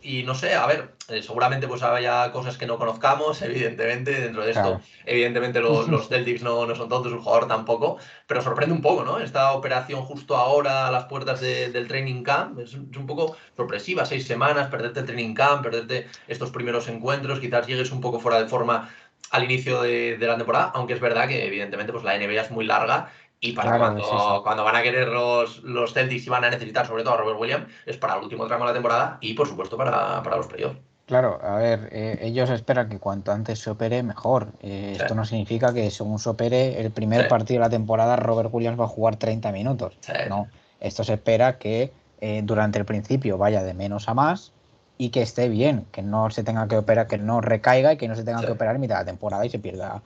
Y 0.00 0.22
no 0.22 0.34
sé, 0.34 0.54
a 0.54 0.66
ver, 0.66 0.94
eh, 1.08 1.22
seguramente 1.22 1.66
pues 1.66 1.82
haya 1.82 2.30
cosas 2.32 2.56
que 2.56 2.66
no 2.66 2.78
conozcamos, 2.78 3.42
evidentemente, 3.42 4.12
dentro 4.12 4.44
de 4.44 4.52
esto. 4.52 4.80
Evidentemente 5.04 5.60
los, 5.60 5.88
los 5.88 6.08
Celtics 6.08 6.42
no, 6.42 6.66
no, 6.66 6.74
son 6.74 6.88
tontos, 6.88 7.12
un 7.12 7.20
jugador 7.20 7.48
tampoco, 7.48 7.98
pero 8.26 8.42
sorprende 8.42 8.74
un 8.74 8.82
poco, 8.82 9.04
¿no? 9.04 9.18
Esta 9.18 9.52
operación 9.52 10.02
justo 10.02 10.36
ahora 10.36 10.88
a 10.88 10.90
las 10.90 11.04
puertas 11.04 11.40
del 11.40 11.88
training 11.88 12.22
camp 12.22 12.58
es, 12.60 12.74
un 12.74 13.06
poco 13.06 13.36
sorpresiva, 13.56 14.04
seis 14.04 14.26
semanas, 14.26 14.68
perderte 14.68 15.00
el 15.00 15.06
training 15.06 15.34
camp, 15.34 15.62
perderte 15.62 16.08
estos 16.28 16.50
primeros 16.50 16.88
encuentros, 16.88 17.40
quizás 17.40 17.66
llegues 17.66 17.90
un 17.90 18.00
poco 18.00 18.20
fuera 18.20 18.40
de 18.40 18.48
forma 18.48 18.90
al 19.30 19.44
inicio 19.44 19.82
de, 19.82 20.16
de, 20.16 20.26
la 20.26 20.36
temporada, 20.36 20.72
aunque 20.74 20.94
es 20.94 21.00
verdad 21.00 21.28
que 21.28 21.46
evidentemente 21.46 21.92
pues 21.92 22.04
la 22.04 22.16
NBA 22.18 22.42
es 22.42 22.50
muy 22.50 22.64
larga 22.64 23.10
y 23.40 23.52
para 23.52 23.78
cuando, 23.78 24.40
cuando, 24.42 24.64
van 24.64 24.76
a 24.76 24.82
querer 24.82 25.08
los, 25.08 25.62
los 25.62 25.92
Celtics 25.92 26.26
y 26.26 26.30
van 26.30 26.44
a 26.44 26.50
necesitar 26.50 26.86
sobre 26.86 27.04
todo 27.04 27.14
a 27.14 27.16
Robert 27.18 27.38
Williams, 27.38 27.66
es 27.86 27.96
para 27.96 28.16
el 28.16 28.22
último 28.22 28.46
tramo 28.46 28.64
de 28.64 28.70
la 28.70 28.74
temporada 28.74 29.18
y 29.20 29.34
por 29.34 29.46
supuesto 29.46 29.76
para, 29.76 30.22
para 30.22 30.36
los 30.36 30.46
playoffs. 30.46 30.78
Claro, 31.06 31.38
a 31.42 31.56
ver, 31.56 31.88
eh, 31.90 32.18
ellos 32.20 32.50
esperan 32.50 32.90
que 32.90 32.98
cuanto 32.98 33.32
antes 33.32 33.60
se 33.60 33.70
opere, 33.70 34.02
mejor. 34.02 34.48
Eh, 34.60 34.98
esto 35.00 35.14
no 35.14 35.24
significa 35.24 35.72
que 35.72 35.90
según 35.90 36.18
se 36.18 36.28
opere 36.28 36.78
el 36.80 36.90
primer 36.90 37.28
partido 37.28 37.60
de 37.60 37.66
la 37.66 37.70
temporada, 37.70 38.16
Robert 38.16 38.50
Williams 38.52 38.78
va 38.78 38.84
a 38.84 38.88
jugar 38.88 39.16
30 39.16 39.50
minutos. 39.52 39.96
No, 40.28 40.48
esto 40.80 41.04
se 41.04 41.14
espera 41.14 41.56
que 41.56 41.92
eh, 42.20 42.42
durante 42.44 42.78
el 42.78 42.84
principio 42.84 43.38
vaya 43.38 43.62
de 43.62 43.72
menos 43.72 44.06
a 44.08 44.14
más 44.14 44.52
y 44.98 45.10
que 45.10 45.22
esté 45.22 45.48
bien, 45.48 45.86
que 45.92 46.02
no 46.02 46.28
se 46.30 46.42
tenga 46.42 46.66
que 46.66 46.76
operar, 46.76 47.06
que 47.06 47.18
no 47.18 47.40
recaiga 47.40 47.92
y 47.92 47.96
que 47.96 48.08
no 48.08 48.16
se 48.16 48.24
tenga 48.24 48.44
que 48.44 48.50
operar 48.50 48.74
en 48.74 48.80
mitad 48.80 48.96
de 48.96 49.02
la 49.02 49.06
temporada 49.06 49.46
y 49.46 49.50
se 49.50 49.60
pierda. 49.60 50.02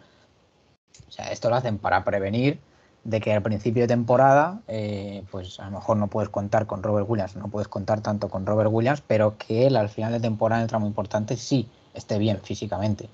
O 1.09 1.11
sea, 1.11 1.32
esto 1.32 1.49
lo 1.49 1.57
hacen 1.57 1.78
para 1.78 2.05
prevenir 2.05 2.61
de 3.05 3.20
que 3.20 3.32
al 3.32 3.43
principio 3.43 3.82
de 3.82 3.88
temporada, 3.88 4.61
eh, 4.68 5.24
pues 5.30 5.59
a 5.59 5.64
lo 5.64 5.72
mejor 5.72 5.97
no 5.97 6.07
puedes 6.09 6.28
contar 6.28 6.66
con 6.66 6.82
Robert 6.82 7.09
Williams, 7.09 7.36
no 7.36 7.49
puedes 7.49 7.68
contar 7.68 8.01
tanto 8.01 8.28
con 8.28 8.47
Robert 8.47 8.70
Williams, 8.70 9.03
pero 9.05 9.36
que 9.38 9.66
él 9.66 9.76
al 9.76 9.88
final 9.88 10.12
de 10.12 10.20
temporada 10.20 10.61
en 10.61 10.64
el 10.64 10.68
tramo 10.68 10.86
importante 10.86 11.36
sí 11.36 11.68
esté 11.95 12.18
bien 12.18 12.40
físicamente. 12.43 13.09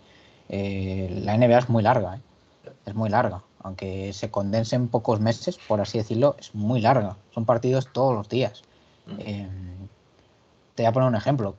Eh, 0.49 1.21
la 1.23 1.37
NBA 1.37 1.59
es 1.59 1.69
muy 1.69 1.83
larga, 1.83 2.17
¿eh? 2.17 2.21
es 2.87 2.95
muy 2.95 3.09
larga, 3.09 3.43
aunque 3.63 4.13
se 4.13 4.31
condense 4.31 4.77
en 4.77 4.89
pocos 4.89 5.21
meses, 5.21 5.59
por 5.69 5.81
así 5.81 5.99
decirlo, 5.99 6.37
es 6.39 6.55
muy 6.55 6.81
larga. 6.81 7.17
Son 7.33 7.45
partidos 7.45 7.89
todos 7.93 8.15
los 8.15 8.29
días. 8.29 8.63
Te 10.79 10.85
voy 10.85 10.91
a 10.91 10.93
poner 10.93 11.09
un 11.09 11.17
ejemplo, 11.17 11.57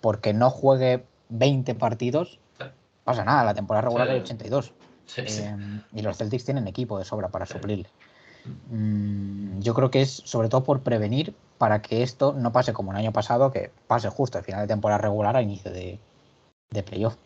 porque 0.00 0.32
no 0.32 0.48
juegue 0.48 1.04
20 1.28 1.74
partidos, 1.74 2.38
pasa 3.02 3.24
nada, 3.24 3.42
la 3.42 3.54
temporada 3.54 3.82
regular 3.82 4.08
es 4.10 4.22
82 4.22 4.72
Em, 5.16 5.80
y 5.92 6.02
los 6.02 6.16
Celtics 6.16 6.44
tienen 6.44 6.68
equipo 6.68 6.96
de 6.96 7.04
sobra 7.04 7.28
para 7.30 7.46
suplirle. 7.46 7.88
Mm, 8.70 9.58
yo 9.58 9.74
creo 9.74 9.90
que 9.90 10.02
es 10.02 10.22
sobre 10.24 10.48
todo 10.48 10.62
por 10.62 10.82
prevenir 10.82 11.34
para 11.58 11.82
que 11.82 12.04
esto 12.04 12.32
no 12.32 12.52
pase 12.52 12.72
como 12.72 12.92
el 12.92 12.98
año 12.98 13.12
pasado, 13.12 13.50
que 13.50 13.72
pase 13.88 14.08
justo 14.08 14.38
al 14.38 14.44
final 14.44 14.60
de 14.60 14.68
temporada 14.68 14.98
regular 14.98 15.36
a 15.36 15.42
inicio 15.42 15.72
de, 15.72 15.98
de 16.70 16.82
playoff. 16.84 17.16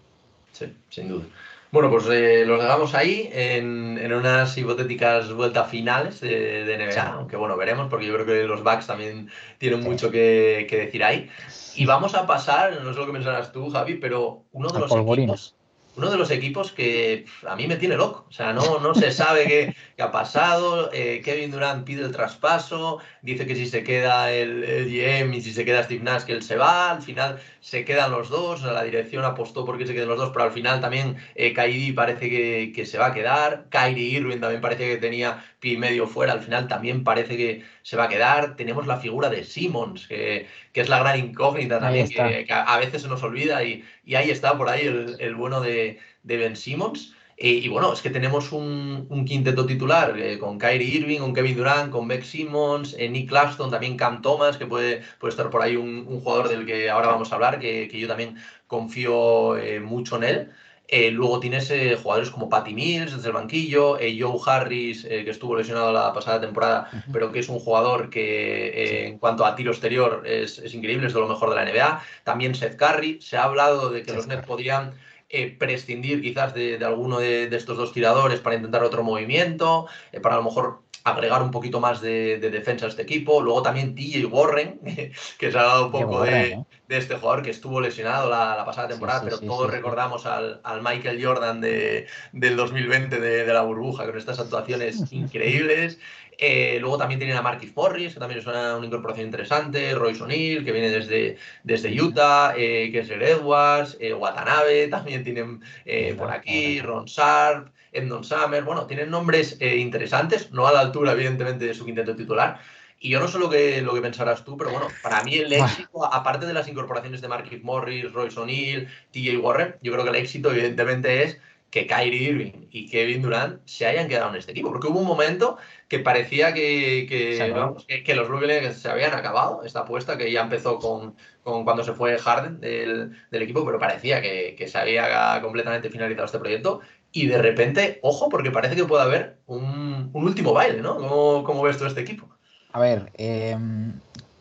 Sí, 0.53 0.75
sin 0.89 1.09
duda. 1.09 1.27
Bueno, 1.75 1.91
pues 1.91 2.07
eh, 2.09 2.45
los 2.47 2.63
dejamos 2.63 2.95
ahí 2.95 3.29
en, 3.33 3.99
en, 3.99 4.13
unas 4.13 4.57
hipotéticas 4.57 5.33
vueltas 5.33 5.69
finales 5.69 6.21
de, 6.21 6.65
de 6.65 6.79
NBA, 6.79 7.03
aunque 7.03 7.37
bueno, 7.37 7.57
veremos, 7.57 7.89
porque 7.91 8.07
yo 8.07 8.15
creo 8.15 8.25
que 8.25 8.45
los 8.45 8.63
Bucks 8.63 8.87
también 8.87 9.29
tienen 9.59 9.81
mucho 9.81 10.09
que, 10.09 10.69
que, 10.71 10.77
decir 10.77 11.03
ahí. 11.03 11.29
Y 11.75 11.85
vamos 11.85 12.15
a 12.15 12.29
pasar, 12.29 12.81
no 12.81 12.93
sé 12.93 13.01
lo 13.01 13.07
que 13.07 13.13
pensarás 13.13 13.51
tú, 13.51 13.71
Javi, 13.71 13.95
pero 13.95 14.45
uno 14.53 14.69
de 14.69 14.79
los 14.79 14.93
equipos 14.93 15.57
uno 15.97 16.11
de 16.11 16.17
los 16.17 16.31
equipos 16.31 16.73
que 16.73 17.27
a 17.47 17.55
mí 17.57 17.67
me 17.67 17.77
tiene 17.77 17.97
loco. 17.97 18.27
O 18.29 18.33
sea, 18.33 18.53
no, 18.53 18.81
no 18.81 18.95
se 18.95 19.13
sabe 19.13 19.47
qué, 19.47 19.77
ha 20.03 20.11
pasado. 20.11 20.91
Eh, 20.93 21.23
Kevin 21.25 21.51
Durant 21.51 21.85
pide 21.85 22.03
el 22.03 22.13
traspaso, 22.13 22.99
dice 23.23 23.47
que 23.47 23.55
si 23.55 23.67
se 23.67 23.85
queda 23.85 24.33
el, 24.33 24.65
GM 24.87 25.35
y 25.35 25.41
si 25.41 25.53
se 25.53 25.65
queda 25.65 25.85
Steve 25.85 26.03
Nash, 26.03 26.25
que 26.25 26.33
él 26.33 26.43
se 26.43 26.57
va. 26.57 26.91
Al 26.91 27.03
final 27.03 27.39
se 27.61 27.85
quedan 27.85 28.11
los 28.11 28.29
dos. 28.29 28.63
la 28.63 28.83
dirección 28.83 29.25
apostó 29.25 29.65
porque 29.65 29.87
se 29.87 29.95
queden 29.95 30.09
los 30.09 30.19
dos, 30.19 30.31
pero 30.31 30.45
al 30.45 30.53
final 30.53 30.81
también 30.81 31.17
eh, 31.35 31.55
parece 31.95 32.29
que, 32.29 32.73
que, 32.75 32.87
se 32.87 32.99
va 32.99 33.07
a 33.07 33.15
quedar. 33.15 33.67
Kyrie 33.71 34.19
Irving 34.19 34.41
también 34.41 34.61
parece 34.61 34.89
que 34.89 34.97
tenía 34.97 35.45
pie 35.61 35.75
y 35.75 35.79
medio 35.79 36.07
fuera. 36.07 36.33
Al 36.33 36.43
final 36.43 36.67
también 36.67 37.05
parece 37.05 37.37
que 37.37 37.65
se 37.83 37.97
va 37.97 38.05
a 38.05 38.09
quedar. 38.09 38.57
Tenemos 38.57 38.87
la 38.87 38.99
figura 38.99 39.29
de 39.31 39.45
Simmons, 39.45 40.09
que, 40.09 40.49
que 40.73 40.81
es 40.81 40.89
la 40.89 40.99
gran 40.99 41.19
incógnita 41.19 41.79
también, 41.79 42.09
que, 42.09 42.47
a 42.51 42.77
veces 42.79 43.03
se 43.03 43.09
nos 43.09 43.23
olvida. 43.23 43.63
Y, 43.63 43.85
y 44.05 44.17
ahí 44.17 44.31
está 44.31 44.59
por 44.59 44.69
ahí 44.69 44.87
el, 44.87 45.17
el 45.21 45.35
bueno 45.35 45.61
de, 45.61 45.84
de 46.23 46.37
Ben 46.37 46.57
Simmons. 46.57 47.15
Eh, 47.37 47.61
y 47.65 47.69
bueno, 47.69 47.93
es 47.93 48.01
que 48.01 48.11
tenemos 48.11 48.53
un, 48.53 49.07
un 49.09 49.25
quinteto 49.25 49.67
titular 49.67 50.17
eh, 50.19 50.39
con 50.39 50.59
Kyrie 50.59 50.99
Irving, 50.99 51.19
con 51.19 51.35
Kevin 51.35 51.57
Durant, 51.57 51.91
con 51.91 52.07
Beck 52.07 52.23
Simmons, 52.23 52.95
eh, 52.97 53.09
Nick 53.09 53.29
Claxton, 53.29 53.71
también 53.71 53.97
Cam 53.97 54.23
Thomas, 54.23 54.57
que 54.57 54.67
puede, 54.67 55.03
puede 55.19 55.33
estar 55.33 55.51
por 55.51 55.63
ahí 55.63 55.75
un, 55.77 56.07
un 56.09 56.21
jugador 56.21 56.49
del 56.49 56.65
que 56.65 56.89
ahora 56.91 57.09
vamos 57.09 57.33
a 57.33 57.35
hablar, 57.35 57.59
que, 57.59 57.89
que 57.89 57.99
yo 57.99 58.07
también 58.07 58.37
confío 58.69 59.57
mucho 59.83 60.17
en 60.17 60.25
él. 60.25 61.15
luego 61.15 61.39
tienes 61.39 61.73
jugadores 62.03 62.31
como 62.31 62.49
Patty 62.49 62.75
Mills 62.75 63.15
desde 63.15 63.29
el 63.29 63.35
banquillo, 63.35 63.99
Joe 63.99 64.39
Harris, 64.47 65.05
que 65.05 65.31
estuvo 65.31 65.57
lesionado 65.57 65.93
la 65.93 66.13
pasada 66.13 66.41
temporada, 66.41 66.91
pero 67.13 67.31
que 67.31 67.41
es 67.41 67.49
un 67.49 67.61
jugador 67.61 68.11
que 68.11 69.07
en 69.07 69.19
cuanto 69.19 69.45
a 69.45 69.55
tiro 69.55 69.71
exterior 69.71 70.23
es, 70.27 70.59
es, 70.59 70.75
increíble, 70.75 71.07
es 71.07 71.15
de 71.15 71.21
lo 71.21 71.29
mejor 71.29 71.51
de 71.51 71.57
la 71.57 71.65
NBA. 71.65 72.03
También 72.25 72.55
Seth 72.55 72.77
Curry, 72.77 73.21
se 73.21 73.37
ha 73.37 73.45
hablado 73.45 73.91
de 73.91 74.03
que 74.03 74.13
los 74.13 74.27
Nets 74.27 74.47
podrían 74.47 74.95
eh, 75.35 75.57
prescindir 75.59 76.23
quizás 76.23 76.55
de, 76.55 76.79
alguno 76.85 77.19
de, 77.19 77.45
estos 77.57 77.77
dos 77.77 77.93
tiradores 77.93 78.39
para 78.41 78.55
intentar 78.57 78.85
otro 78.85 79.03
movimiento, 79.03 79.87
eh, 80.13 80.21
para 80.21 80.37
a 80.37 80.39
lo 80.39 80.45
mejor 80.45 80.83
agregar 81.03 81.43
un 81.43 81.51
poquito 81.51 81.81
más 81.81 82.01
de, 82.01 82.39
defensa 82.39 82.87
a 82.87 82.89
este 82.89 83.03
equipo. 83.03 83.43
Luego 83.43 83.63
también 83.63 83.95
TJ 83.95 84.27
Warren, 84.27 84.81
que 85.39 85.51
se 85.51 85.59
ha 85.59 85.63
dado 85.63 85.87
un 85.87 85.93
poco 85.93 86.23
de, 86.23 86.65
este 86.89 87.17
jugador 87.17 87.43
que 87.43 87.51
estuvo 87.51 87.81
lesionado 87.81 88.29
la, 88.29 88.63
pasada 88.65 88.89
temporada, 88.89 89.23
pero 89.25 89.39
todos 89.41 89.71
recordamos 89.71 90.27
al, 90.27 90.61
Michael 90.83 91.25
Jordan 91.25 91.61
del 91.61 92.57
2020 92.57 93.21
de, 93.21 93.53
la 93.53 93.63
burbuja, 93.63 94.07
con 94.07 94.19
estas 94.19 94.39
actuaciones 94.39 95.01
increíbles. 95.13 95.99
Eh, 96.39 96.79
luego 96.81 96.99
también 96.99 97.21
tienen 97.21 97.37
a 97.37 97.43
Marquis 97.43 97.75
Morris, 97.77 98.15
que 98.15 98.21
también 98.21 98.41
es 98.41 98.47
una, 98.47 98.79
incorporación 98.83 99.27
interesante. 99.27 99.95
Royce 99.95 100.23
O'Neill, 100.23 100.65
que 100.65 100.73
viene 100.73 100.91
desde, 100.91 101.37
desde 101.63 102.01
Utah. 102.01 102.55
Eh, 102.57 102.91
Kessler 102.93 103.23
Edwards. 103.23 103.97
Eh, 104.01 104.13
Watanabe 104.13 104.89
también 104.89 105.25
tienen 105.25 105.61
eh, 105.85 106.15
por 106.19 106.31
aquí. 106.31 106.81
Ron 106.81 107.05
Sharp. 107.05 107.69
Endon 107.93 108.25
Summer. 108.25 108.65
Bueno, 108.65 108.87
tienen 108.87 109.09
nombres 109.09 109.57
interesantes, 109.61 110.51
no 110.51 110.67
a 110.67 110.73
la 110.73 110.81
altura, 110.81 111.13
evidentemente, 111.13 111.65
de 111.65 111.75
su 111.75 111.85
quinteto 111.85 112.17
titular. 112.17 112.59
Y 113.05 113.11
yo 113.11 113.21
no 113.21 113.29
sé 113.29 113.39
lo 113.39 113.51
que, 113.51 113.83
lo 113.83 113.93
que 113.93 114.01
pensarás 114.01 114.47
tú, 114.47 114.57
pero 114.57 114.71
bueno, 114.71 114.89
para 115.03 115.23
mí 115.25 115.35
el 115.35 115.53
éxito, 115.53 116.07
aparte 116.11 116.47
de 116.47 116.55
las 116.55 116.69
incorporaciones 116.69 117.21
de 117.21 117.29
Marquis 117.29 117.63
Morris, 117.63 118.11
Royce 118.11 118.41
O'Neill, 118.41 118.89
TJ 119.11 119.37
Warren, 119.37 119.75
yo 119.83 119.93
creo 119.93 120.05
que 120.05 120.11
el 120.11 120.17
éxito, 120.17 120.51
evidentemente, 120.51 121.23
es 121.23 121.39
que 121.71 121.87
Kyrie 121.87 122.31
Irving 122.31 122.67
y 122.71 122.89
Kevin 122.89 123.21
Durant 123.21 123.61
se 123.67 123.85
hayan 123.85 124.09
quedado 124.09 124.31
en 124.31 124.37
este 124.37 124.53
equipo. 124.53 124.71
Porque 124.71 124.89
hubo 124.89 125.01
un 125.01 125.07
momento 125.07 125.59
que 125.87 125.99
parecía 125.99 126.55
que, 126.55 127.07
que, 127.07 128.15
los 128.15 128.27
Brooklyn 128.27 128.73
se 128.73 128.89
habían 128.89 129.13
acabado 129.13 129.65
esta 129.65 129.81
apuesta, 129.81 130.17
que 130.17 130.33
ya 130.33 130.41
empezó 130.41 130.79
con, 130.79 131.15
con 131.43 131.65
cuando 131.65 131.85
se 131.85 131.93
fue 131.93 132.17
Harden 132.17 132.59
del, 132.59 133.13
del 133.31 133.43
equipo, 133.43 133.67
pero 133.67 133.79
parecía 133.79 134.23
que, 134.23 134.67
se 134.67 134.79
había 134.79 135.43
completamente 135.43 135.91
finalizado 135.91 136.25
este 136.25 136.39
proyecto. 136.39 136.81
Y 137.13 137.27
de 137.27 137.37
repente, 137.37 137.99
ojo, 138.01 138.31
porque 138.31 138.51
parece 138.51 138.77
que 138.77 138.85
puede 138.85 139.03
haber 139.03 139.37
un, 139.45 140.09
un 140.11 140.25
último 140.25 140.55
baile, 140.55 140.81
¿no? 140.81 140.97
¿Cómo, 140.97 141.45
¿Cómo, 141.45 141.63
ves 141.65 141.77
tú 141.77 141.85
este 141.85 142.01
equipo? 142.01 142.34
A 142.75 142.81
ver, 142.81 143.13
em, 143.15 143.93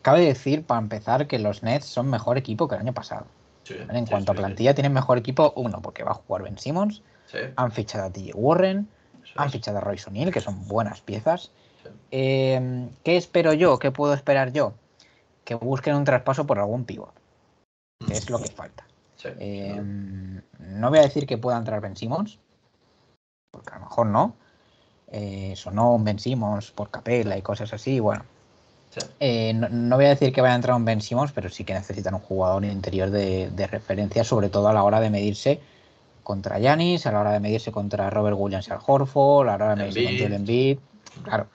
cabe 0.02 0.26
decir 0.26 0.64
para 0.64 0.80
empezar 0.80 1.28
que 1.28 1.38
los 1.38 1.62
Nets 1.62 1.86
son 1.86 2.10
mejor 2.10 2.36
equipo 2.36 2.66
que 2.66 2.74
el 2.74 2.80
año 2.80 2.92
pasado. 2.92 3.26
en 3.66 4.04
cuanto 4.04 4.32
a 4.32 4.34
plantilla, 4.34 4.74
tienen 4.74 4.92
mejor 4.92 5.16
equipo, 5.16 5.54
uno, 5.56 5.80
porque 5.80 6.02
va 6.04 6.10
a 6.10 6.14
jugar 6.14 6.42
Ben 6.42 6.58
Simmons 6.58 7.00
han 7.56 7.72
fichado 7.72 8.04
a 8.04 8.10
TJ 8.10 8.32
Warren, 8.34 8.88
han 9.36 9.50
fichado 9.50 9.78
a 9.78 9.80
Royce 9.80 10.08
O'Neill, 10.08 10.32
que 10.32 10.40
son 10.40 10.66
buenas 10.68 11.00
piezas. 11.00 11.50
Eh, 12.10 12.88
¿Qué 13.02 13.16
espero 13.16 13.52
yo? 13.52 13.78
¿Qué 13.78 13.90
puedo 13.90 14.14
esperar 14.14 14.52
yo? 14.52 14.74
Que 15.44 15.54
busquen 15.54 15.96
un 15.96 16.04
traspaso 16.04 16.46
por 16.46 16.58
algún 16.58 16.84
pivot, 16.84 17.12
que 18.06 18.12
es 18.14 18.30
lo 18.30 18.38
que 18.38 18.50
falta. 18.50 18.86
Eh, 19.38 19.80
no 20.58 20.90
voy 20.90 20.98
a 20.98 21.02
decir 21.02 21.26
que 21.26 21.38
pueda 21.38 21.56
entrar 21.56 21.80
Ben 21.80 21.96
Simmons, 21.96 22.38
porque 23.50 23.70
a 23.70 23.78
lo 23.78 23.86
mejor 23.86 24.06
no. 24.06 24.36
Eh, 25.16 25.54
sonó 25.54 25.94
un 25.94 26.02
Ben 26.02 26.18
Simmons 26.18 26.72
por 26.72 26.90
Capella 26.90 27.38
y 27.38 27.42
cosas 27.42 27.72
así, 27.72 28.00
bueno. 28.00 28.24
no, 29.20 29.96
voy 29.96 30.06
a 30.06 30.08
decir 30.08 30.32
que 30.32 30.40
vaya 30.40 30.54
a 30.54 30.56
entrar 30.56 30.74
un 30.74 30.84
Ben 30.84 31.00
Simmons, 31.00 31.30
pero 31.30 31.48
sí 31.50 31.62
que 31.62 31.72
necesitan 31.72 32.14
un 32.14 32.20
jugador 32.20 32.64
interior 32.64 33.10
de, 33.10 33.48
de 33.50 33.66
referencia, 33.68 34.24
sobre 34.24 34.48
todo 34.48 34.66
a 34.66 34.72
la 34.72 34.82
hora 34.82 34.98
de 34.98 35.10
medirse 35.10 35.60
contra 36.24 36.58
Yanis, 36.58 37.06
a 37.06 37.12
la 37.12 37.20
hora 37.20 37.30
de 37.30 37.38
medirse 37.38 37.70
contra 37.70 38.10
Robert 38.10 38.36
Williams 38.36 38.66
y 38.66 38.72
Al 38.72 38.80
Horford, 38.84 39.48
a 39.48 39.56
la 39.56 39.66
hora 39.66 39.76
de 39.76 39.84
medirse 39.84 40.02
contra 40.02 40.26
el 40.26 40.32
Embiid. 40.32 40.78
Claro, 41.22 41.46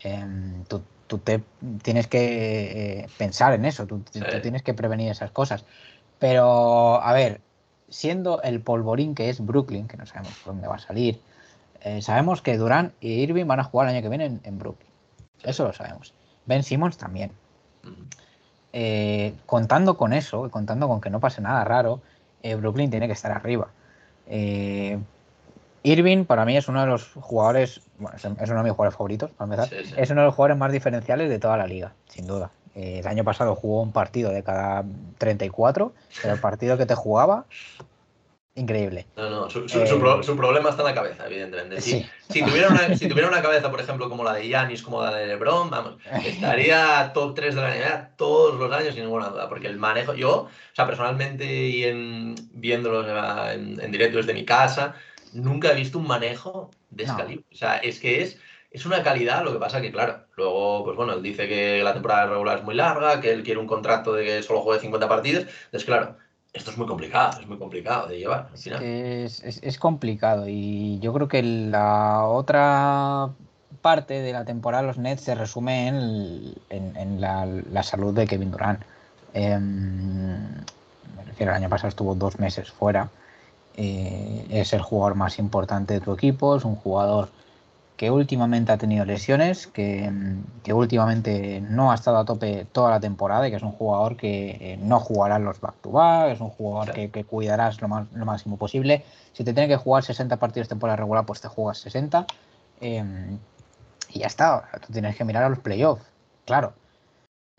em, 0.00 0.64
tú, 0.64 0.82
te 1.18 1.42
tienes 1.82 2.06
que 2.06 3.02
eh, 3.02 3.08
pensar 3.18 3.52
en 3.52 3.66
eso, 3.66 3.86
tú, 3.86 4.02
tienes 4.40 4.62
que 4.62 4.72
prevenir 4.72 5.10
esas 5.10 5.30
cosas. 5.30 5.66
Pero, 6.18 7.02
a 7.02 7.12
ver, 7.12 7.42
siendo 7.90 8.40
el 8.40 8.62
polvorín 8.62 9.14
que 9.14 9.28
es 9.28 9.44
Brooklyn, 9.44 9.88
que 9.88 9.98
no 9.98 10.06
sabemos 10.06 10.32
por 10.38 10.54
dónde 10.54 10.68
va 10.68 10.76
a 10.76 10.78
salir, 10.78 11.20
Eh, 11.84 12.00
sabemos 12.00 12.40
que 12.40 12.56
Durán 12.56 12.92
y 13.00 13.12
Irving 13.22 13.44
van 13.46 13.60
a 13.60 13.64
jugar 13.64 13.88
el 13.88 13.94
año 13.94 14.02
que 14.02 14.08
viene 14.08 14.40
en, 14.42 14.58
Brooklyn. 14.58 14.88
Eso 15.42 15.64
lo 15.64 15.72
sabemos. 15.74 16.14
Ben 16.46 16.62
Simmons 16.62 16.96
también. 16.96 17.30
Eh, 18.72 19.34
contando 19.44 19.98
con 19.98 20.14
eso, 20.14 20.50
contando 20.50 20.88
con 20.88 21.02
que 21.02 21.10
no 21.10 21.20
pase 21.20 21.42
nada 21.42 21.62
raro, 21.64 22.00
eh, 22.42 22.54
Brooklyn 22.54 22.90
tiene 22.90 23.06
que 23.06 23.12
estar 23.12 23.30
arriba. 23.30 23.68
Irving 25.82 26.24
para 26.24 26.46
mí 26.46 26.56
es 26.56 26.68
uno 26.68 26.80
de 26.80 26.86
los 26.86 27.12
jugadores, 27.20 27.82
bueno, 27.98 28.16
es 28.16 28.24
uno 28.24 28.58
de 28.58 28.64
mis 28.64 28.72
jugadores 28.72 28.96
favoritos, 28.96 29.30
para 29.32 29.52
empezar. 29.52 29.98
Es 29.98 30.10
uno 30.10 30.22
de 30.22 30.26
los 30.26 30.34
jugadores 30.34 30.56
más 30.56 30.72
diferenciales 30.72 31.28
de 31.28 31.38
toda 31.38 31.58
la 31.58 31.66
liga, 31.66 31.92
sin 32.08 32.26
duda. 32.26 32.50
el 32.74 33.06
año 33.06 33.24
pasado 33.24 33.54
jugó 33.54 33.82
un 33.82 33.92
partido 33.92 34.30
de 34.30 34.42
cada 34.42 34.84
34, 35.18 35.92
pero 36.22 36.34
el 36.34 36.40
partido 36.40 36.78
que 36.78 36.86
te 36.86 36.94
jugaba 36.94 37.44
increíble. 38.54 39.06
No, 39.16 39.30
no, 39.30 39.50
su, 39.50 39.60
eh, 39.60 40.36
problema 40.36 40.70
está 40.70 40.82
en 40.82 40.88
la 40.88 40.94
cabeza, 40.94 41.26
evidentemente. 41.26 41.80
Si, 41.80 42.06
tuviera 42.28 42.68
una, 42.68 42.96
si, 42.96 43.08
tuviera 43.08 43.28
una, 43.28 43.42
cabeza, 43.42 43.70
por 43.70 43.80
ejemplo, 43.80 44.08
como 44.08 44.24
la 44.24 44.34
de 44.34 44.48
Yanis, 44.48 44.82
como 44.82 45.02
la 45.02 45.14
de 45.14 45.26
LeBron, 45.26 45.70
vamos, 45.70 45.96
estaría 46.24 47.12
top 47.12 47.34
3 47.34 47.54
de 47.54 47.60
la 47.60 47.74
NBA 47.74 48.10
todos 48.16 48.58
los 48.58 48.72
años 48.72 48.94
sin 48.94 49.04
ninguna 49.04 49.28
duda, 49.28 49.48
porque 49.48 49.66
el 49.66 49.76
manejo, 49.76 50.14
yo, 50.14 50.42
o 50.42 50.50
sea, 50.72 50.86
personalmente 50.86 51.44
y 51.44 51.84
en, 51.84 52.34
viéndolo 52.52 53.04
en, 53.50 53.90
directo 53.90 54.18
desde 54.18 54.34
mi 54.34 54.44
casa, 54.44 54.94
nunca 55.32 55.72
he 55.72 55.74
visto 55.74 55.98
un 55.98 56.06
manejo 56.06 56.70
de 56.90 57.04
ese 57.04 57.12
O 57.12 57.56
sea, 57.56 57.76
es 57.78 57.98
que 57.98 58.22
es, 58.22 58.38
es 58.70 58.86
una 58.86 59.02
calidad, 59.02 59.44
lo 59.44 59.52
que 59.52 59.58
pasa 59.58 59.80
que, 59.80 59.92
claro, 59.92 60.26
luego, 60.36 60.84
pues 60.84 60.96
bueno, 60.96 61.12
él 61.14 61.22
dice 61.22 61.48
que 61.48 61.82
la 61.82 61.92
temporada 61.92 62.26
regular 62.26 62.58
es 62.58 62.64
muy 62.64 62.74
larga, 62.74 63.20
que 63.20 63.32
él 63.32 63.42
quiere 63.42 63.60
un 63.60 63.66
contrato 63.66 64.12
de 64.12 64.24
que 64.24 64.42
solo 64.42 64.62
juegue 64.62 64.80
50 64.80 65.08
partidos, 65.08 65.44
entonces, 65.66 65.84
claro, 65.84 66.16
esto 66.54 66.70
es 66.70 66.78
muy 66.78 66.86
complicado, 66.86 67.40
es 67.40 67.46
muy 67.48 67.58
complicado 67.58 68.06
de 68.06 68.18
llevar. 68.18 68.48
Es, 68.54 69.78
complicado 69.78 70.48
y 70.48 71.00
yo 71.00 71.12
creo 71.12 71.26
que 71.26 71.42
la 71.42 72.26
otra 72.26 73.30
parte 73.82 74.22
de 74.22 74.32
la 74.32 74.44
temporada 74.44 74.82
de 74.82 74.86
los 74.86 74.98
Nets 74.98 75.22
se 75.22 75.34
resume 75.34 75.88
en, 75.88 77.20
la, 77.20 77.82
salud 77.82 78.14
de 78.14 78.26
Kevin 78.26 78.52
Durant. 78.52 78.80
Em, 79.34 80.54
me 81.16 81.24
refiero, 81.26 81.50
el 81.50 81.56
año 81.58 81.68
pasado 81.68 81.88
estuvo 81.88 82.14
dos 82.14 82.38
meses 82.38 82.70
fuera. 82.70 83.10
Eh, 83.76 84.46
es 84.48 84.72
el 84.72 84.80
jugador 84.80 85.16
más 85.16 85.40
importante 85.40 85.94
de 85.94 86.00
tu 86.00 86.12
equipo, 86.12 86.56
es 86.56 86.64
un 86.64 86.76
jugador 86.76 87.30
que 87.96 88.10
últimamente 88.10 88.72
ha 88.72 88.78
tenido 88.78 89.04
lesiones, 89.04 89.68
que, 89.68 90.10
últimamente 90.72 91.60
no 91.60 91.92
ha 91.92 91.94
estado 91.94 92.18
a 92.18 92.24
tope 92.24 92.66
toda 92.72 92.90
la 92.90 93.00
temporada 93.00 93.46
y 93.46 93.50
que 93.50 93.56
es 93.56 93.62
un 93.62 93.72
jugador 93.72 94.16
que 94.16 94.50
eh, 94.60 94.76
no 94.78 94.98
jugará 94.98 95.38
los 95.38 95.60
back-to-back, 95.60 96.32
es 96.32 96.40
un 96.40 96.50
jugador 96.50 96.92
que, 96.92 97.24
cuidarás 97.24 97.80
lo, 97.80 97.88
máximo 97.88 98.56
posible. 98.56 99.04
Si 99.32 99.44
te 99.44 99.52
tiene 99.52 99.68
que 99.68 99.76
jugar 99.76 100.02
60 100.02 100.36
partidos 100.38 100.68
temporada 100.68 100.96
regular, 100.96 101.24
pues 101.24 101.40
te 101.40 101.48
juegas 101.48 101.78
60. 101.78 102.26
Em, 102.80 103.38
y 104.10 104.18
ya 104.20 104.26
está, 104.26 104.68
tú 104.84 104.92
tienes 104.92 105.16
que 105.16 105.24
mirar 105.24 105.44
a 105.44 105.48
los 105.48 105.60
playoffs, 105.60 106.04
claro. 106.44 106.74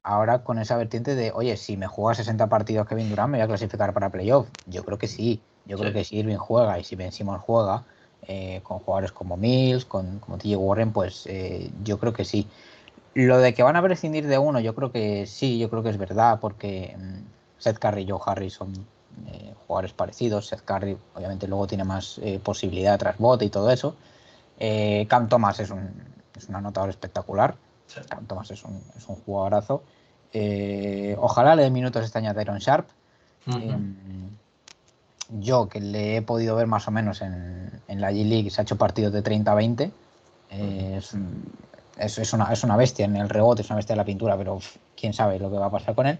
Ahora 0.03 0.43
con 0.43 0.59
esa 0.59 0.77
vertiente 0.77 1.15
de, 1.15 1.31
oye, 1.31 1.57
si 1.57 1.77
me 1.77 1.87
juega 1.87 2.13
60 2.13 2.47
partidos 2.47 2.87
Kevin 2.87 3.09
Durant, 3.09 3.31
me 3.31 3.37
voy 3.39 3.45
a 3.45 3.47
clasificar 3.47 3.93
para 3.93 4.11
playoff. 4.11 4.47
Yo 4.67 4.83
creo 4.83 4.97
que 4.99 5.07
sí. 5.07 5.41
Yo 5.65 5.79
creo 5.79 5.91
que 5.93 6.03
si 6.03 6.17
Irving 6.17 6.37
juega 6.37 6.77
y 6.77 6.83
si 6.83 6.95
Ben 6.95 7.11
Simmons 7.11 7.41
juega, 7.41 7.83
eh, 8.27 8.61
con 8.63 8.79
jugadores 8.79 9.11
como 9.11 9.37
Mills, 9.37 9.85
con, 9.85 10.19
como 10.19 10.37
TJ 10.37 10.55
Warren, 10.55 10.91
pues 10.91 11.27
eh, 11.27 11.71
yo 11.83 11.99
creo 11.99 12.13
que 12.13 12.25
sí. 12.25 12.47
Lo 13.13 13.37
de 13.37 13.53
que 13.53 13.63
van 13.63 13.75
a 13.75 13.81
prescindir 13.81 14.27
de 14.27 14.37
uno, 14.37 14.59
yo 14.59 14.75
creo 14.75 14.91
que 14.91 15.25
sí, 15.25 15.57
yo 15.57 15.69
creo 15.69 15.83
que 15.83 15.89
es 15.89 15.97
verdad, 15.97 16.39
porque 16.39 16.95
mm, 16.97 17.59
Seth 17.59 17.79
Curry 17.79 18.03
y 18.03 18.09
Joe 18.09 18.19
Harris 18.25 18.53
son 18.53 18.73
eh, 19.27 19.53
jugadores 19.65 19.93
parecidos. 19.93 20.47
Seth 20.47 20.61
Curry, 20.61 20.97
obviamente, 21.13 21.47
luego 21.47 21.67
tiene 21.67 21.83
más 21.83 22.19
posibilidad 22.43 22.97
tras 22.97 23.17
bote 23.17 23.45
y 23.45 23.49
todo 23.49 23.69
eso. 23.71 23.95
Cam 25.07 25.29
Thomas 25.29 25.59
es 25.59 25.69
un, 25.69 25.91
es 26.35 26.49
un 26.49 26.55
anotador 26.55 26.89
espectacular. 26.89 27.55
Cam 28.09 28.25
Thomas 28.25 28.51
es 28.51 28.63
un, 28.63 28.81
es 28.97 29.07
un 29.07 29.15
jugadorazo. 29.15 29.83
ojalá 31.17 31.55
le 31.55 31.63
dé 31.63 31.69
minutos 31.69 32.03
este 32.03 32.17
año 32.19 32.31
a 32.31 32.33
Tyron 32.33 32.59
Sharp 32.59 32.87
yo 35.29 35.67
que 35.67 35.79
le 35.79 36.17
he 36.17 36.21
podido 36.21 36.55
ver 36.55 36.67
más 36.67 36.87
o 36.87 36.91
menos 36.91 37.21
en, 37.21 37.81
la 37.87 38.11
G-League, 38.11 38.49
se 38.49 38.61
ha 38.61 38.63
hecho 38.63 38.77
partidos 38.77 39.13
de 39.13 39.23
30-20. 39.23 39.91
es, 41.97 42.33
una, 42.63 42.77
bestia 42.77 43.05
en 43.05 43.15
el 43.15 43.29
rebote, 43.29 43.61
es 43.61 43.69
una 43.69 43.77
bestia 43.77 43.93
en 43.93 43.97
la 43.97 44.05
pintura, 44.05 44.37
pero 44.37 44.59
quién 44.95 45.13
sabe 45.13 45.39
lo 45.39 45.49
que 45.49 45.57
va 45.57 45.67
a 45.67 45.71
pasar 45.71 45.95
con 45.95 46.07
él. 46.07 46.19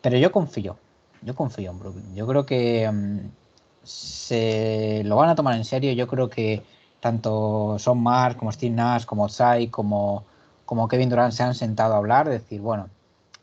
Pero 0.00 0.18
yo 0.18 0.32
confío, 0.32 0.76
yo 1.22 1.34
confío 1.34 1.70
en 1.70 1.78
Brooklyn. 1.78 2.14
Yo 2.14 2.26
creo 2.26 2.44
que 2.44 2.90
mm, 2.90 3.18
se 3.82 5.02
lo 5.04 5.16
van 5.16 5.30
a 5.30 5.34
tomar 5.34 5.56
en 5.56 5.64
serio. 5.64 5.92
Yo 5.92 6.06
creo 6.06 6.28
que 6.28 6.62
tanto 7.00 7.78
Son 7.78 8.02
Mark 8.02 8.36
como 8.38 8.50
Steve 8.50 8.74
Nash, 8.74 9.04
como 9.04 9.28
Tsai, 9.28 9.68
como, 9.68 10.24
como 10.64 10.88
Kevin 10.88 11.10
Durant 11.10 11.32
se 11.32 11.42
han 11.42 11.54
sentado 11.54 11.94
a 11.94 11.98
hablar, 11.98 12.28
decir, 12.28 12.60
bueno, 12.60 12.88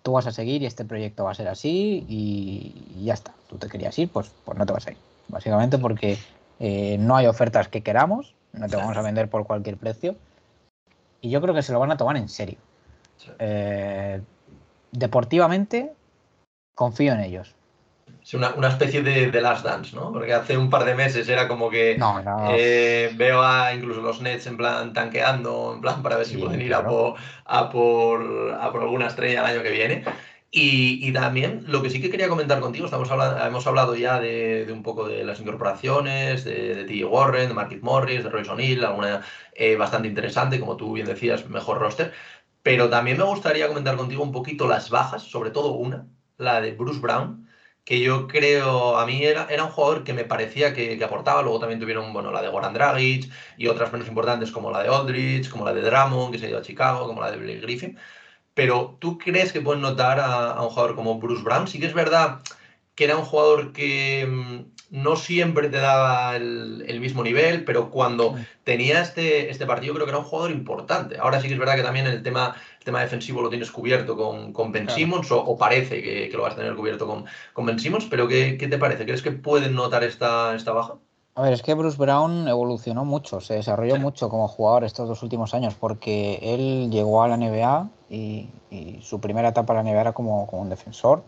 tú 0.03 0.13
vas 0.13 0.27
a 0.27 0.31
seguir 0.31 0.63
y 0.63 0.65
este 0.65 0.85
proyecto 0.85 1.25
va 1.25 1.31
a 1.31 1.35
ser 1.35 1.47
así 1.47 2.05
y, 2.09 3.03
ya 3.03 3.13
está. 3.13 3.33
Tú 3.51 3.57
te 3.57 3.67
querías 3.67 3.99
ir, 3.99 4.09
pues, 4.09 4.31
pues 4.45 4.57
no 4.57 4.65
te 4.65 4.71
vas 4.71 4.87
a 4.87 4.91
ir. 4.91 4.97
Básicamente 5.27 5.77
porque 5.77 6.17
eh, 6.59 6.97
no 6.97 7.17
hay 7.17 7.27
ofertas 7.27 7.67
que 7.67 7.81
queramos, 7.83 8.33
no 8.53 8.67
te 8.67 8.77
vamos 8.77 8.95
a 8.95 9.01
vender 9.01 9.29
por 9.29 9.45
cualquier 9.45 9.75
precio. 9.75 10.15
Y 11.19 11.29
yo 11.29 11.41
creo 11.41 11.53
que 11.53 11.61
se 11.61 11.73
lo 11.73 11.79
van 11.79 11.91
a 11.91 11.97
tomar 11.97 12.15
en 12.15 12.29
serio. 12.29 12.57
Eh, 13.37 14.21
deportivamente, 14.91 15.91
confío 16.73 17.11
en 17.13 17.19
ellos 17.19 17.53
una, 18.33 18.53
una, 18.55 18.69
especie 18.69 19.01
de, 19.01 19.31
de, 19.31 19.41
Last 19.41 19.65
Dance, 19.65 19.95
¿no? 19.95 20.11
Porque 20.11 20.33
hace 20.33 20.57
un 20.57 20.69
par 20.69 20.85
de 20.85 20.95
meses 20.95 21.27
era 21.27 21.47
como 21.47 21.69
que 21.69 21.99
eh, 22.49 23.11
veo 23.15 23.41
a 23.41 23.73
incluso 23.73 24.01
los 24.01 24.21
Nets 24.21 24.47
en 24.47 24.57
plan 24.57 24.93
tanqueando, 24.93 25.73
en 25.75 25.81
plan 25.81 26.01
para 26.01 26.17
ver 26.17 26.25
si 26.25 26.37
pueden 26.37 26.61
ir 26.61 26.73
a, 26.73 26.83
por, 26.83 27.15
a, 27.45 27.69
por, 27.69 28.57
a 28.59 28.71
por 28.71 28.83
alguna 28.83 29.07
estrella 29.07 29.41
el 29.41 29.45
año 29.57 29.63
que 29.63 29.71
viene. 29.71 30.03
Y, 30.53 31.07
y, 31.07 31.13
también 31.13 31.63
lo 31.67 31.81
que 31.81 31.89
sí 31.89 32.01
que 32.01 32.09
quería 32.09 32.27
comentar 32.27 32.59
contigo, 32.59 32.83
estamos 32.83 33.09
hablando, 33.09 33.41
hemos 33.45 33.65
hablado 33.67 33.95
ya 33.95 34.19
de, 34.19 34.65
de 34.65 34.73
un 34.73 34.83
poco 34.83 35.07
de 35.07 35.23
las 35.23 35.39
incorporaciones, 35.39 36.43
de, 36.43 36.83
de. 36.83 37.05
Warren, 37.05 37.47
de 37.47 37.53
Marquis 37.53 37.81
Morris, 37.81 38.21
de 38.23 38.29
Royce 38.29 38.51
O'Neill, 38.51 38.83
alguna 38.83 39.21
eh, 39.53 39.77
bastante 39.77 40.09
interesante, 40.09 40.59
como 40.59 40.75
tú 40.75 40.93
bien 40.93 41.07
decías, 41.07 41.47
mejor 41.49 41.79
roster. 41.79 42.13
Pero 42.63 42.89
también 42.89 43.17
me 43.17 43.23
gustaría 43.23 43.67
comentar 43.67 43.95
contigo 43.97 44.23
un 44.23 44.33
poquito 44.33 44.67
las 44.67 44.89
bajas, 44.89 45.23
sobre 45.23 45.51
todo 45.51 45.71
una, 45.71 46.07
la 46.37 46.61
de 46.61 46.71
Bruce 46.73 46.99
Brown, 46.99 47.47
que 47.83 47.99
yo 48.01 48.27
creo, 48.27 48.97
a 48.97 49.05
mí 49.05 49.23
era, 49.23 49.47
era 49.49 49.63
un 49.63 49.71
jugador 49.71 50.03
que 50.03 50.13
me 50.13 50.25
parecía 50.25 50.73
que, 50.73 51.01
aportaba, 51.03 51.41
luego 51.41 51.59
también 51.59 51.79
tuvieron, 51.79 52.13
bueno, 52.13 52.31
la 52.31 52.41
de 52.41 52.49
Goran 52.49 52.73
Dragic 52.73 53.31
y 53.57 53.67
otras 53.67 53.91
menos 53.91 54.07
importantes 54.07 54.51
como 54.51 54.71
la 54.71 54.83
de 54.83 54.89
Aldridge, 54.89 55.49
como 55.49 55.65
la 55.65 55.73
de 55.73 55.81
Drummond, 55.81 56.31
que 56.33 56.39
se 56.39 56.45
ha 56.47 56.49
ido 56.49 56.59
a 56.59 56.61
Chicago, 56.61 57.07
como 57.07 57.21
la 57.21 57.31
de 57.31 57.37
Blake 57.37 57.61
Griffin, 57.61 57.97
pero 58.53 58.97
¿tú 58.99 59.17
crees 59.17 59.53
que 59.53 59.61
pueden 59.61 59.81
notar 59.81 60.19
a, 60.19 60.61
un 60.61 60.69
jugador 60.69 60.95
como 60.95 61.19
Bruce 61.19 61.43
Brown? 61.43 61.67
Sí 61.67 61.79
que 61.79 61.87
es 61.87 61.93
verdad 61.93 62.41
que 62.95 63.05
era 63.05 63.17
un 63.17 63.23
jugador 63.23 63.71
que 63.71 64.27
mm, 64.27 64.71
no 64.91 65.15
siempre 65.15 65.69
te 65.69 65.77
daba 65.77 66.35
el, 66.35 66.99
mismo 66.99 67.23
nivel, 67.23 67.63
pero 67.63 67.89
cuando 67.89 68.35
tenía 68.63 69.01
este, 69.01 69.49
este 69.49 69.65
partido 69.65 69.93
creo 69.93 70.05
que 70.05 70.11
era 70.11 70.19
un 70.19 70.25
jugador 70.25 70.51
importante. 70.51 71.17
Ahora 71.17 71.41
sí 71.41 71.47
que 71.47 71.53
es 71.53 71.59
verdad 71.59 71.75
que 71.75 71.83
también 71.83 72.07
el 72.07 72.21
tema 72.21 72.55
el 72.81 72.85
tema 72.85 73.01
defensivo 73.01 73.43
lo 73.43 73.49
tienes 73.49 73.69
cubierto 73.69 74.17
con, 74.17 74.53
con 74.53 74.71
Ben 74.71 74.89
Simmons, 74.89 75.31
o, 75.31 75.55
parece 75.55 76.01
que, 76.01 76.31
lo 76.33 76.41
vas 76.41 76.53
a 76.53 76.57
tener 76.57 76.73
cubierto 76.73 77.05
con, 77.05 77.25
con 77.53 77.65
Ben 77.67 77.79
Simmons, 77.79 78.07
pero 78.09 78.27
¿qué, 78.27 78.57
¿qué, 78.57 78.67
te 78.67 78.79
parece? 78.79 79.05
¿Crees 79.05 79.21
que 79.21 79.31
pueden 79.31 79.75
notar 79.75 80.03
esta, 80.03 80.55
esta 80.55 80.71
baja? 80.71 80.95
A 81.33 81.41
ver, 81.43 81.53
es 81.53 81.61
que 81.61 81.73
Bruce 81.73 81.97
Brown 81.97 82.47
evolucionó 82.49 83.05
mucho, 83.05 83.39
se 83.39 83.53
desarrolló 83.53 83.97
mucho 83.97 84.27
como 84.27 84.49
jugador 84.49 84.83
estos 84.83 85.07
dos 85.07 85.23
últimos 85.23 85.53
años, 85.53 85.75
porque 85.75 86.39
él 86.41 86.91
llegó 86.91 87.23
a 87.23 87.29
la 87.29 87.37
NBA 87.37 87.89
y, 88.09 88.49
su 89.01 89.19
primera 89.19 89.49
etapa 89.49 89.73
en 89.73 89.85
la 89.85 89.91
NBA 89.91 90.01
era 90.01 90.13
como, 90.13 90.47
como 90.47 90.61
un 90.61 90.69
defensor, 90.69 91.23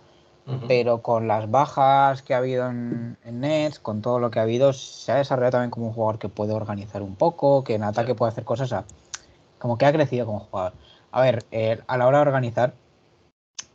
pero 0.68 1.02
con 1.02 1.28
las 1.28 1.50
bajas 1.50 2.22
que 2.22 2.34
ha 2.34 2.38
habido 2.38 2.70
en, 2.70 3.18
Nets, 3.26 3.80
con 3.80 4.02
todo 4.02 4.20
lo 4.20 4.30
que 4.30 4.40
ha 4.40 4.44
habido, 4.44 4.74
se 4.74 5.12
ha 5.12 5.16
desarrollado 5.16 5.52
también 5.52 5.72
como 5.72 5.88
un 5.88 5.94
jugador 5.94 6.20
que 6.20 6.30
puede 6.30 6.54
organizar 6.54 7.02
un 7.02 7.16
poco, 7.16 7.64
que 7.64 7.76
en 7.76 7.84
ataque 7.84 8.14
puede 8.14 8.32
hacer 8.32 8.44
cosas, 8.44 8.84
como 9.58 9.78
que 9.78 9.86
ha 9.86 9.94
crecido 9.94 10.26
como 10.26 10.40
jugador. 10.40 10.74
A 11.12 11.22
ver, 11.22 11.46
eh, 11.52 11.80
a 11.88 11.98
la 11.98 12.08
hora 12.08 12.20
de 12.20 12.28
organizar, 12.28 12.74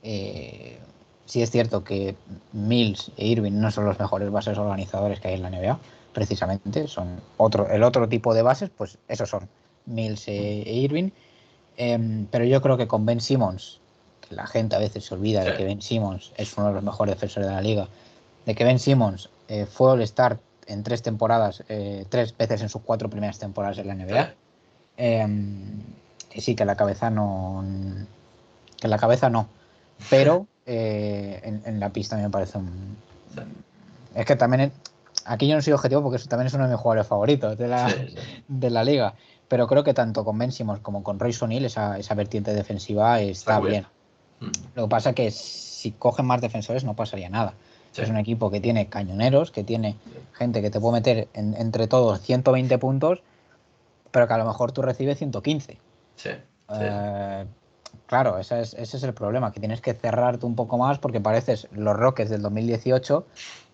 eh, 0.03 0.79
sí 1.25 1.43
es 1.43 1.51
cierto 1.51 1.85
que 1.85 2.17
Mills 2.53 3.13
e 3.17 3.27
Irving 3.27 3.53
no 3.53 3.71
son 3.71 3.87
los 3.87 3.99
mejores 3.99 4.31
bases 4.31 4.59
organizadores 4.59 5.21
que 5.21 5.29
hay 5.29 5.35
en 5.35 5.43
la 5.43 5.51
NBA, 5.51 5.79
precisamente, 6.19 6.89
son 6.89 7.21
otro, 7.37 7.69
el 7.69 7.83
otro 7.83 8.09
tipo 8.09 8.35
de 8.35 8.43
bases, 8.43 8.71
pues 8.71 8.99
esos 9.09 9.29
son 9.31 9.49
Mills 9.87 10.29
e, 10.29 10.63
e 10.63 10.73
Irving. 10.75 11.11
Em, 11.77 12.27
pero 12.27 12.45
yo 12.45 12.61
creo 12.61 12.77
que 12.77 12.89
con 12.89 13.07
Ben 13.07 13.21
Simmons, 13.21 13.81
que 14.29 14.35
la 14.35 14.47
gente 14.47 14.77
a 14.77 14.79
veces 14.79 15.05
se 15.05 15.15
olvida 15.15 15.45
de 15.45 15.55
que 15.55 15.65
Ben 15.65 15.81
Simmons 15.81 16.33
es 16.37 16.57
uno 16.57 16.69
de 16.69 16.75
los 16.75 16.83
mejores 16.83 17.15
defensores 17.15 17.49
de 17.49 17.55
la 17.55 17.63
liga, 17.63 17.89
de 18.47 18.55
que 18.55 18.65
Ben 18.65 18.79
Simmons 18.79 19.31
eh, 19.49 19.67
fue 19.67 19.93
All-Star 19.93 20.39
en 20.67 20.83
tres 20.83 21.01
temporadas, 21.03 21.65
tres 22.11 22.37
veces 22.37 22.61
en 22.61 22.69
sus 22.69 22.83
cuatro 22.83 23.09
primeras 23.09 23.39
temporadas 23.39 23.79
en 23.79 23.89
la 23.89 23.95
NBA 23.95 24.35
sí, 26.41 26.55
que 26.55 26.65
la 26.65 26.77
cabeza 26.77 27.11
no. 27.11 27.65
Que 28.77 28.89
la 28.89 28.99
cabeza 28.99 29.31
no. 29.31 29.49
Pero 30.11 30.47
eh, 30.67 31.61
en, 31.65 31.81
la 31.81 31.91
pista 31.91 32.17
me 32.17 32.31
parece 32.31 32.59
un. 32.59 32.97
Es 34.15 34.27
que 34.27 34.37
también 34.37 34.73
aquí 35.29 35.47
yo 35.47 35.55
no 35.55 35.63
soy 35.63 35.73
objetivo 35.73 36.03
porque 36.03 36.17
eso 36.17 36.29
también 36.29 36.49
es 36.49 36.55
uno 36.55 36.65
de 36.65 36.71
mis 36.71 36.81
jugadores 36.81 37.07
favoritos 37.07 37.57
de 37.57 37.69
la, 37.69 37.95
de 38.49 38.71
la 38.71 38.85
liga. 38.85 39.15
Pero 39.47 39.67
creo 39.67 39.85
que 39.85 39.95
tanto 39.95 40.25
con 40.25 40.37
Ben 40.39 40.53
Simmons 40.53 40.81
como 40.81 41.03
con 41.03 41.19
Roy 41.19 41.33
Sonil 41.33 41.65
esa, 41.65 41.99
esa 41.99 42.15
vertiente 42.15 42.53
defensiva 42.53 43.21
está, 43.21 43.61
bien. 43.61 43.87
Mm. 44.41 44.51
Lo 44.75 44.83
que 44.85 44.89
pasa 44.89 45.11
es 45.11 45.15
que 45.15 45.31
si 45.31 45.93
cogen 45.93 46.27
más 46.27 46.41
defensores 46.41 46.85
no 46.85 46.95
pasaría 46.95 47.29
nada. 47.31 47.55
Es 47.97 48.11
un 48.11 48.17
equipo 48.17 48.49
que 48.49 48.61
tiene 48.61 48.87
cañoneros, 48.87 49.51
que 49.51 49.65
tiene 49.65 49.97
gente 50.33 50.63
que 50.63 50.71
te 50.71 50.79
puede 50.79 51.01
meter 51.01 51.29
entre 51.33 51.89
todos 51.89 52.21
120 52.21 52.79
puntos, 52.79 53.23
pero 54.13 54.29
que 54.29 54.35
a 54.35 54.39
lo 54.39 54.45
mejor 54.45 54.71
tú 54.71 54.83
recibes 54.83 55.19
115. 55.19 55.79
Sí. 56.15 56.31
Eh, 56.71 57.47
claro, 58.07 58.39
ese 58.39 58.61
es, 58.61 58.75
ese 58.75 58.99
es 58.99 59.03
el 59.03 59.15
problema, 59.15 59.51
que 59.51 59.59
tienes 59.59 59.81
que 59.81 59.95
cerrarte 59.95 60.47
un 60.47 60.55
poco 60.55 60.79
más 60.79 61.01
porque 61.01 61.21
pareces 61.21 61.67
los 61.73 61.97
Rockets 61.97 62.31
del 62.31 62.43
2018 62.43 63.27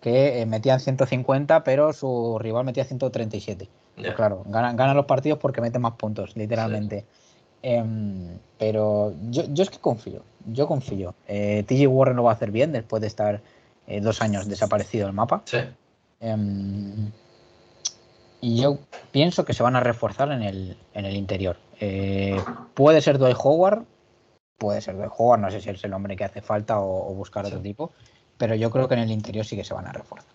que 0.04 0.42
eh, 0.42 0.44
metían 0.44 0.80
150, 0.80 1.64
pero 1.64 1.94
su 1.94 2.38
rival 2.38 2.66
metía 2.66 2.84
137. 2.84 3.70
Pues 3.96 4.12
claro, 4.12 4.42
ganan, 4.44 4.76
ganan 4.76 4.96
los 4.96 5.06
partidos 5.06 5.38
porque 5.38 5.62
meten 5.62 5.80
más 5.80 5.94
puntos, 5.94 6.36
literalmente. 6.36 7.06
Em, 7.62 8.36
pero 8.58 9.14
yo, 9.30 9.44
yo, 9.48 9.62
es 9.62 9.70
que 9.70 9.78
confío, 9.78 10.20
yo 10.44 10.66
confío. 10.66 11.14
Eh, 11.26 11.64
TJ 11.66 11.86
Warren 11.86 12.16
lo 12.16 12.24
va 12.24 12.32
a 12.32 12.34
hacer 12.34 12.50
bien 12.50 12.72
después 12.72 13.00
de 13.00 13.06
estar 13.06 13.40
eh, 13.86 14.02
dos 14.02 14.20
años 14.20 14.46
desaparecido 14.46 15.06
del 15.06 15.14
mapa. 15.14 15.40
Sí. 15.46 15.60
Em, 16.20 17.10
y 18.42 18.60
yo 18.60 18.80
pienso 19.10 19.46
que 19.46 19.54
se 19.54 19.62
van 19.62 19.74
a 19.74 19.80
reforzar 19.80 20.30
en 20.32 20.42
el, 20.42 20.76
en 20.92 21.06
el 21.06 21.16
interior. 21.16 21.56
Eh, 21.80 22.38
puede 22.74 23.00
ser 23.00 23.16
Dwight 23.16 23.38
Howard, 23.42 23.84
puede 24.58 24.82
ser 24.82 24.96
Dwight 24.98 25.12
Howard, 25.16 25.40
no 25.40 25.50
sé 25.50 25.62
si 25.62 25.70
es 25.70 25.82
el 25.82 25.94
hombre 25.94 26.14
que 26.14 26.24
hace 26.24 26.42
falta 26.42 26.78
o, 26.78 27.14
buscar 27.14 27.46
otro 27.46 27.60
tipo, 27.60 27.92
pero 28.38 28.54
yo 28.54 28.70
creo 28.70 28.88
que 28.88 28.94
en 28.94 29.00
el 29.00 29.10
interior 29.10 29.44
sí 29.44 29.56
que 29.56 29.64
se 29.64 29.74
van 29.74 29.86
a 29.86 29.92
reforzar. 29.92 30.32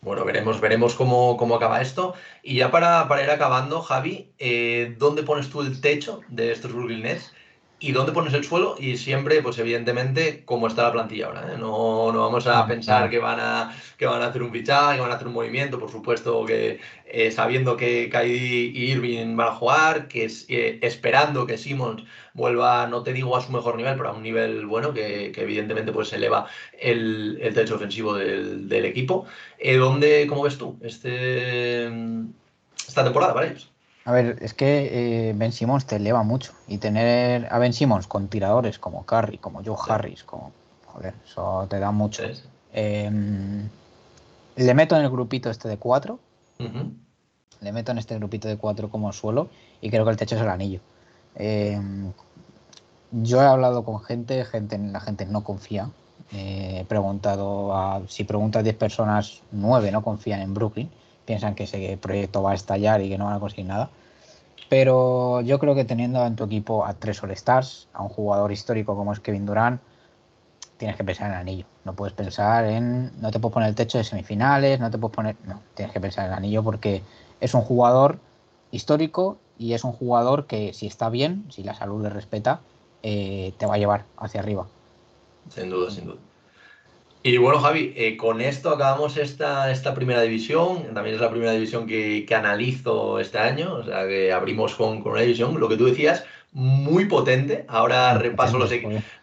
Bueno, 0.00 0.24
veremos, 0.24 0.60
veremos 0.60 0.94
cómo, 0.94 1.36
cómo 1.36 1.56
acaba 1.56 1.80
esto. 1.80 2.14
Y 2.42 2.56
ya 2.56 2.70
para, 2.70 3.08
para 3.08 3.24
ir 3.24 3.30
acabando, 3.30 3.82
Javi, 3.82 4.32
eh, 4.38 4.94
¿dónde 4.98 5.24
pones 5.24 5.50
tú 5.50 5.60
el 5.60 5.80
techo 5.80 6.20
de 6.28 6.52
estos 6.52 6.72
Brooklyn 6.72 7.02
Nets? 7.02 7.32
¿Y 7.80 7.92
dónde 7.92 8.10
pones 8.10 8.34
el 8.34 8.42
suelo? 8.42 8.74
Y 8.78 8.96
siempre, 8.96 9.40
pues 9.40 9.56
evidentemente, 9.58 10.42
cómo 10.44 10.66
está 10.66 10.82
la 10.82 10.92
plantilla 10.92 11.26
ahora. 11.26 11.52
¿eh? 11.52 11.56
No, 11.58 12.10
no, 12.12 12.20
vamos 12.20 12.44
a 12.48 12.66
pensar 12.66 13.08
que 13.08 13.18
van 13.20 13.38
a, 13.38 13.72
que 13.96 14.06
van 14.06 14.20
a 14.20 14.26
hacer 14.26 14.42
un 14.42 14.50
fichaje, 14.50 14.96
que 14.96 15.00
van 15.00 15.12
a 15.12 15.14
hacer 15.14 15.28
un 15.28 15.34
movimiento. 15.34 15.78
Por 15.78 15.88
supuesto 15.90 16.44
que 16.44 16.80
eh, 17.06 17.30
sabiendo 17.30 17.76
que 17.76 18.10
Kyrie 18.10 18.72
y 18.74 18.90
Irving 18.92 19.36
van 19.36 19.48
a 19.48 19.54
jugar, 19.54 20.08
que 20.08 20.24
es, 20.24 20.46
esperando 20.48 21.46
que 21.46 21.56
Simmons 21.56 22.02
vuelva, 22.34 22.88
no 22.88 23.04
te 23.04 23.12
digo 23.12 23.36
a 23.36 23.42
su 23.42 23.52
mejor 23.52 23.76
nivel, 23.76 23.96
pero 23.96 24.08
a 24.08 24.12
un 24.12 24.22
nivel 24.24 24.66
bueno, 24.66 24.92
que, 24.92 25.32
evidentemente 25.36 25.92
pues 25.92 26.12
eleva 26.12 26.46
el, 26.80 27.38
el 27.40 27.54
techo 27.54 27.76
ofensivo 27.76 28.14
del, 28.14 28.68
del 28.68 28.86
equipo. 28.86 29.26
Eh, 29.58 29.76
¿dónde, 29.76 30.26
¿Cómo 30.28 30.42
ves 30.42 30.58
tú 30.58 30.78
este, 30.82 31.86
esta 32.88 33.04
temporada 33.04 33.34
para 33.34 33.46
ellos? 33.46 33.70
A 34.08 34.12
ver, 34.12 34.38
es 34.40 34.54
que 34.54 35.28
eh, 35.28 35.34
Ben 35.34 35.52
Simmons 35.52 35.84
te 35.84 35.96
eleva 35.96 36.22
mucho. 36.22 36.54
Y 36.66 36.78
tener 36.78 37.46
a 37.52 37.58
Ben 37.58 37.74
Simmons 37.74 38.06
con 38.06 38.28
tiradores 38.28 38.78
como 38.78 39.04
Curry, 39.04 39.36
como 39.36 39.62
Joe 39.62 39.76
Harris, 39.86 40.24
como. 40.24 40.50
Joder, 40.86 41.12
eso 41.26 41.66
te 41.68 41.78
da 41.78 41.90
mucho. 41.90 42.22
Em, 42.72 43.68
le 44.56 44.74
meto 44.74 44.96
en 44.96 45.02
el 45.02 45.10
grupito 45.10 45.50
este 45.50 45.68
de 45.68 45.76
cuatro. 45.76 46.18
Le 47.60 47.70
meto 47.70 47.92
en 47.92 47.98
este 47.98 48.14
grupito 48.14 48.48
de 48.48 48.56
cuatro 48.56 48.88
como 48.88 49.12
suelo. 49.12 49.50
Y 49.82 49.90
creo 49.90 50.06
que 50.06 50.12
el 50.12 50.16
techo 50.16 50.36
es 50.36 50.40
el 50.40 50.48
anillo. 50.48 50.80
Em, 51.34 52.10
yo 53.12 53.42
he 53.42 53.44
hablado 53.44 53.84
con 53.84 54.00
gente, 54.00 54.42
gente 54.46 54.78
la 54.78 55.00
gente 55.00 55.26
no 55.26 55.44
confía. 55.44 55.90
he 56.32 56.86
preguntado 56.88 57.76
a. 57.76 58.00
Si 58.08 58.24
preguntas 58.24 58.60
a 58.60 58.62
10 58.62 58.74
personas, 58.74 59.42
9 59.52 59.92
no 59.92 60.02
confían 60.02 60.40
en 60.40 60.54
Brooklyn 60.54 60.90
piensan 61.28 61.54
que 61.54 61.64
ese 61.64 61.98
proyecto 62.00 62.42
va 62.42 62.52
a 62.52 62.54
estallar 62.54 63.02
y 63.02 63.10
que 63.10 63.18
no 63.18 63.26
van 63.26 63.34
a 63.34 63.38
conseguir 63.38 63.66
nada. 63.66 63.90
Pero 64.70 65.42
yo 65.42 65.58
creo 65.58 65.74
que 65.74 65.84
teniendo 65.84 66.24
en 66.24 66.36
tu 66.36 66.44
equipo 66.44 66.86
a 66.86 66.94
tres 66.94 67.22
All-Stars, 67.22 67.88
a 67.92 68.02
un 68.02 68.08
jugador 68.08 68.50
histórico 68.50 68.96
como 68.96 69.12
es 69.12 69.20
Kevin 69.20 69.44
Durant, 69.44 69.78
tienes 70.78 70.96
que 70.96 71.04
pensar 71.04 71.26
en 71.26 71.34
el 71.34 71.38
anillo. 71.40 71.66
No 71.84 71.92
puedes 71.92 72.14
pensar 72.14 72.64
en. 72.64 73.12
No 73.20 73.30
te 73.30 73.38
puedes 73.40 73.52
poner 73.52 73.68
el 73.68 73.74
techo 73.74 73.98
de 73.98 74.04
semifinales, 74.04 74.80
no 74.80 74.90
te 74.90 74.96
puedes 74.96 75.14
poner. 75.14 75.36
No, 75.44 75.60
tienes 75.74 75.92
que 75.92 76.00
pensar 76.00 76.24
en 76.24 76.32
el 76.32 76.38
anillo 76.38 76.62
porque 76.64 77.02
es 77.40 77.52
un 77.52 77.60
jugador 77.60 78.18
histórico 78.70 79.36
y 79.58 79.74
es 79.74 79.84
un 79.84 79.92
jugador 79.92 80.46
que, 80.46 80.72
si 80.72 80.86
está 80.86 81.10
bien, 81.10 81.44
si 81.50 81.62
la 81.62 81.74
salud 81.74 82.02
le 82.02 82.08
respeta, 82.08 82.60
eh, 83.02 83.52
te 83.58 83.66
va 83.66 83.74
a 83.74 83.78
llevar 83.78 84.06
hacia 84.16 84.40
arriba. 84.40 84.66
Sin 85.50 85.68
duda, 85.68 85.90
sin 85.90 86.06
duda. 86.06 86.20
Y 87.22 87.36
bueno, 87.36 87.58
Javi, 87.58 87.92
eh, 87.96 88.16
con 88.16 88.40
esto 88.40 88.70
acabamos 88.70 89.16
esta, 89.16 89.70
esta 89.72 89.92
primera 89.92 90.22
división. 90.22 90.94
También 90.94 91.16
es 91.16 91.20
la 91.20 91.30
primera 91.30 91.52
división 91.52 91.86
que, 91.86 92.24
que 92.26 92.34
analizo 92.34 93.18
este 93.18 93.38
año. 93.38 93.74
O 93.74 93.84
sea, 93.84 94.06
que 94.06 94.32
abrimos 94.32 94.74
con, 94.76 95.02
con 95.02 95.12
una 95.12 95.22
división. 95.22 95.58
Lo 95.58 95.68
que 95.68 95.76
tú 95.76 95.86
decías, 95.86 96.24
muy 96.58 97.04
potente. 97.04 97.64
Ahora 97.68 98.18
repaso 98.18 98.58
los, 98.58 98.68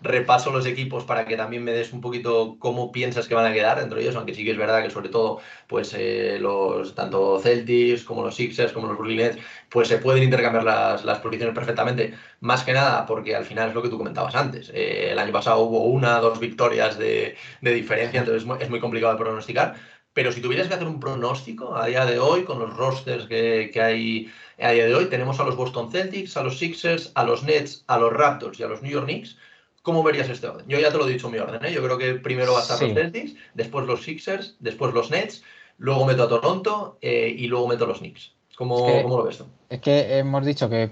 repaso 0.02 0.54
los 0.54 0.66
equipos 0.66 1.04
para 1.04 1.26
que 1.26 1.36
también 1.36 1.66
me 1.66 1.74
des 1.74 1.92
un 1.92 2.00
poquito 2.00 2.56
cómo 2.60 2.94
piensas 2.94 3.28
que 3.28 3.36
van 3.36 3.46
a 3.46 3.52
quedar 3.52 3.78
dentro 3.78 3.98
de 3.98 4.04
ellos, 4.04 4.16
aunque 4.16 4.34
sí 4.34 4.46
que 4.46 4.52
es 4.52 4.58
verdad 4.58 4.82
que 4.82 4.90
sobre 4.90 5.10
todo, 5.10 5.42
pues 5.68 5.94
eh, 5.98 6.38
los 6.40 6.96
tanto 6.96 7.38
Celtics 7.42 8.06
como 8.06 8.24
los 8.24 8.36
Sixers, 8.36 8.72
como 8.72 8.88
los 8.88 8.98
Brooklyn 8.98 9.18
Nets, 9.18 9.38
pues 9.68 9.90
se 9.90 9.98
pueden 9.98 10.24
intercambiar 10.24 10.64
las, 10.64 11.04
las 11.04 11.20
posiciones 11.20 11.54
perfectamente. 11.54 12.14
Más 12.40 12.64
que 12.64 12.72
nada 12.72 13.06
porque 13.06 13.36
al 13.36 13.44
final 13.44 13.68
es 13.68 13.76
lo 13.76 13.82
que 13.82 13.90
tú 13.90 13.98
comentabas 13.98 14.36
antes. 14.36 14.72
Eh, 14.74 15.10
el 15.12 15.20
año 15.20 15.34
pasado 15.34 15.60
hubo 15.60 15.84
una, 15.84 16.22
dos 16.22 16.40
victorias 16.40 16.98
de, 16.98 17.36
de 17.60 17.74
diferencia, 17.74 18.22
entonces 18.22 18.44
es 18.44 18.48
muy, 18.48 18.60
es 18.62 18.70
muy 18.70 18.80
complicado 18.80 19.12
de 19.12 19.20
pronosticar. 19.20 19.76
Pero 20.16 20.32
si 20.32 20.40
tuvieras 20.40 20.70
que 20.70 20.76
hacer 20.76 20.88
un 20.88 21.02
pronóstico 21.02 21.76
a 21.76 21.88
día 21.88 22.06
de 22.06 22.20
hoy, 22.20 22.46
con 22.46 22.58
los 22.58 22.74
rosters 22.74 23.26
que, 23.26 23.70
que 23.74 23.82
hay 23.82 24.32
a 24.58 24.72
día 24.72 24.86
de 24.86 24.96
hoy 24.96 25.08
tenemos 25.08 25.42
a 25.42 25.44
los 25.44 25.58
Boston 25.58 25.92
Celtics, 25.92 26.38
a 26.38 26.44
los 26.44 26.58
Sixers, 26.58 27.12
a 27.16 27.26
los 27.26 27.44
Nets, 27.44 27.84
a 27.88 28.00
los 28.00 28.14
Raptors 28.14 28.58
y 28.58 28.64
a 28.64 28.68
los 28.68 28.82
New 28.82 28.94
York 28.94 29.08
Knicks. 29.08 29.36
¿Cómo 29.82 30.04
verías 30.04 30.30
este 30.30 30.48
orden? 30.48 30.66
Yo 30.70 30.80
ya 30.80 30.90
te 30.90 30.98
lo 30.98 31.06
he 31.06 31.12
dicho 31.12 31.28
en 31.28 31.34
mi 31.34 31.40
orden. 31.40 31.66
¿eh? 31.66 31.74
Yo 31.74 31.84
creo 31.84 31.98
que 31.98 32.14
primero 32.14 32.54
va 32.54 32.60
a 32.60 32.62
estar 32.62 32.82
los 32.82 32.94
Celtics, 32.94 33.36
después 33.56 33.86
los 33.86 34.04
Sixers, 34.04 34.56
después 34.62 34.94
los 34.94 35.12
Nets, 35.12 35.44
luego 35.80 36.06
meto 36.06 36.24
a 36.24 36.30
Toronto 36.30 36.98
eh, 37.02 37.36
y 37.38 37.48
luego 37.48 37.68
meto 37.68 37.84
a 37.84 37.88
los 37.90 38.00
Knicks. 38.00 38.32
¿Cómo, 38.56 38.88
lo 38.88 39.24
ves 39.26 39.40
tú? 39.40 39.48
Es 39.70 39.82
que 39.82 40.18
hemos 40.18 40.46
dicho 40.46 40.70
que 40.70 40.92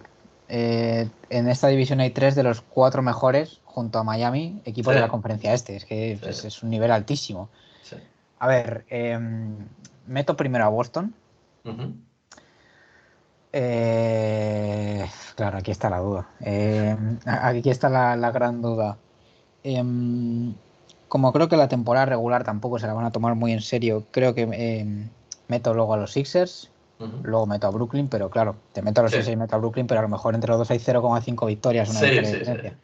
eh, 0.50 1.08
en 1.30 1.48
esta 1.48 1.70
división 1.70 2.02
hay 2.02 2.10
tres 2.10 2.36
de 2.36 2.44
los 2.44 2.60
cuatro 2.60 3.02
mejores 3.02 3.62
junto 3.64 4.00
a 4.00 4.04
Miami, 4.04 4.62
equipos 4.66 4.94
de 4.94 5.00
la 5.00 5.08
conferencia 5.08 5.54
este. 5.54 5.78
Es 5.78 5.86
que 5.86 6.12
es, 6.12 6.62
un 6.62 6.70
nivel 6.70 6.92
altísimo. 6.92 7.50
A 8.44 8.48
ver, 8.48 8.84
em, 8.90 9.56
meto 10.06 10.36
primero 10.36 10.66
a 10.66 10.68
Boston. 10.68 11.16
Eh, 13.54 15.06
claro, 15.38 15.60
aquí 15.60 15.72
está 15.72 15.90
la 15.90 16.00
duda. 16.00 16.28
Eh, 16.42 16.94
aquí 17.26 17.70
está 17.70 17.88
la, 17.88 18.32
gran 18.32 18.62
duda. 18.62 18.98
Em, 19.64 20.56
como 21.08 21.32
creo 21.32 21.48
que 21.48 21.56
la 21.56 21.70
temporada 21.70 22.08
regular 22.08 22.44
tampoco 22.44 22.80
se 22.80 22.88
la 22.88 22.92
van 22.92 23.06
a 23.06 23.14
tomar 23.14 23.34
muy 23.36 23.54
en 23.54 23.62
serio, 23.62 24.04
creo 24.12 24.36
que 24.36 24.42
em, 24.42 25.08
meto 25.48 25.74
luego 25.74 25.94
a 25.94 25.98
los 25.98 26.12
Sixers, 26.12 26.70
luego 27.22 27.46
meto 27.46 27.68
a 27.68 27.70
Brooklyn, 27.70 28.10
pero 28.10 28.30
claro, 28.30 28.58
te 28.74 28.82
meto 28.82 29.00
a 29.00 29.04
los 29.04 29.14
Sixers 29.14 29.36
y 29.36 29.38
meto 29.38 29.56
a 29.56 29.60
Brooklyn, 29.60 29.88
pero 29.88 30.02
a 30.02 30.04
lo 30.04 30.10
mejor 30.10 30.36
entre 30.36 30.50
los 30.50 30.58
dos 30.58 30.70
hay 30.70 30.80
0,5 30.80 31.46
victorias, 31.48 31.90
una 31.92 32.02
diferencia. 32.02 32.78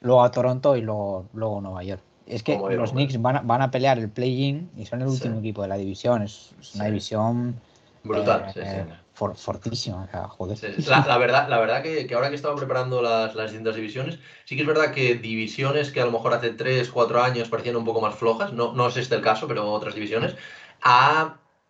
Luego 0.00 0.24
a 0.24 0.32
Toronto 0.32 0.76
y 0.76 0.80
luego, 0.80 1.26
luego 1.32 1.60
Nueva 1.60 1.84
York. 1.84 2.02
Es 2.26 2.42
que 2.42 2.58
los 2.58 2.90
Knicks 2.90 3.20
van 3.22 3.36
a, 3.36 3.40
van 3.40 3.62
a, 3.62 3.70
pelear 3.70 3.98
el 3.98 4.08
play-in 4.08 4.68
y 4.76 4.84
son 4.84 5.00
el 5.00 5.08
último 5.08 5.38
equipo 5.38 5.62
de 5.62 5.68
la 5.68 5.76
división. 5.76 6.22
Es, 6.22 6.50
una 6.74 6.86
división 6.86 7.60
brutal. 8.02 8.52
Eh, 8.56 8.84
fortísima, 9.14 10.06
joder. 10.28 10.58
La, 10.86 11.18
verdad, 11.18 11.48
la 11.48 11.58
verdad 11.58 11.82
que, 11.82 12.06
ahora 12.14 12.28
que 12.28 12.34
estaba 12.34 12.54
preparando 12.56 13.00
las, 13.00 13.34
distintas 13.34 13.76
divisiones, 13.76 14.18
sí 14.44 14.56
que 14.56 14.62
es 14.62 14.68
verdad 14.68 14.92
que 14.92 15.14
divisiones 15.14 15.90
que 15.90 16.00
a 16.00 16.04
lo 16.04 16.12
mejor 16.12 16.34
hace 16.34 16.50
3, 16.50 16.90
4 16.90 17.22
años 17.22 17.48
parecían 17.48 17.76
un 17.76 17.84
poco 17.84 18.00
más 18.00 18.14
flojas, 18.14 18.52
no, 18.52 18.72
no 18.72 18.88
es 18.88 18.96
este 18.96 19.14
el 19.14 19.22
caso, 19.22 19.48
pero 19.48 19.70
otras 19.70 19.94
divisiones, 19.94 20.34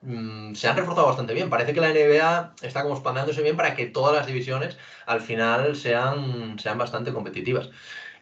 mm, 0.03 0.55
se 0.55 0.69
han 0.69 0.77
reforzado 0.77 1.07
bastante 1.07 1.35
bien. 1.35 1.51
Parece 1.51 1.73
que 1.73 1.81
la 1.81 1.91
NBA 1.91 2.55
está 2.63 2.83
como 2.83 2.95
expandiéndose 2.95 3.43
bien 3.43 3.57
para 3.57 3.75
que 3.75 3.87
todas 3.87 4.15
las 4.15 4.27
divisiones 4.27 4.77
al 5.07 5.21
final 5.21 5.77
sean, 5.77 6.59
sean 6.59 6.79
bastante 6.79 7.13
competitivas. 7.13 7.71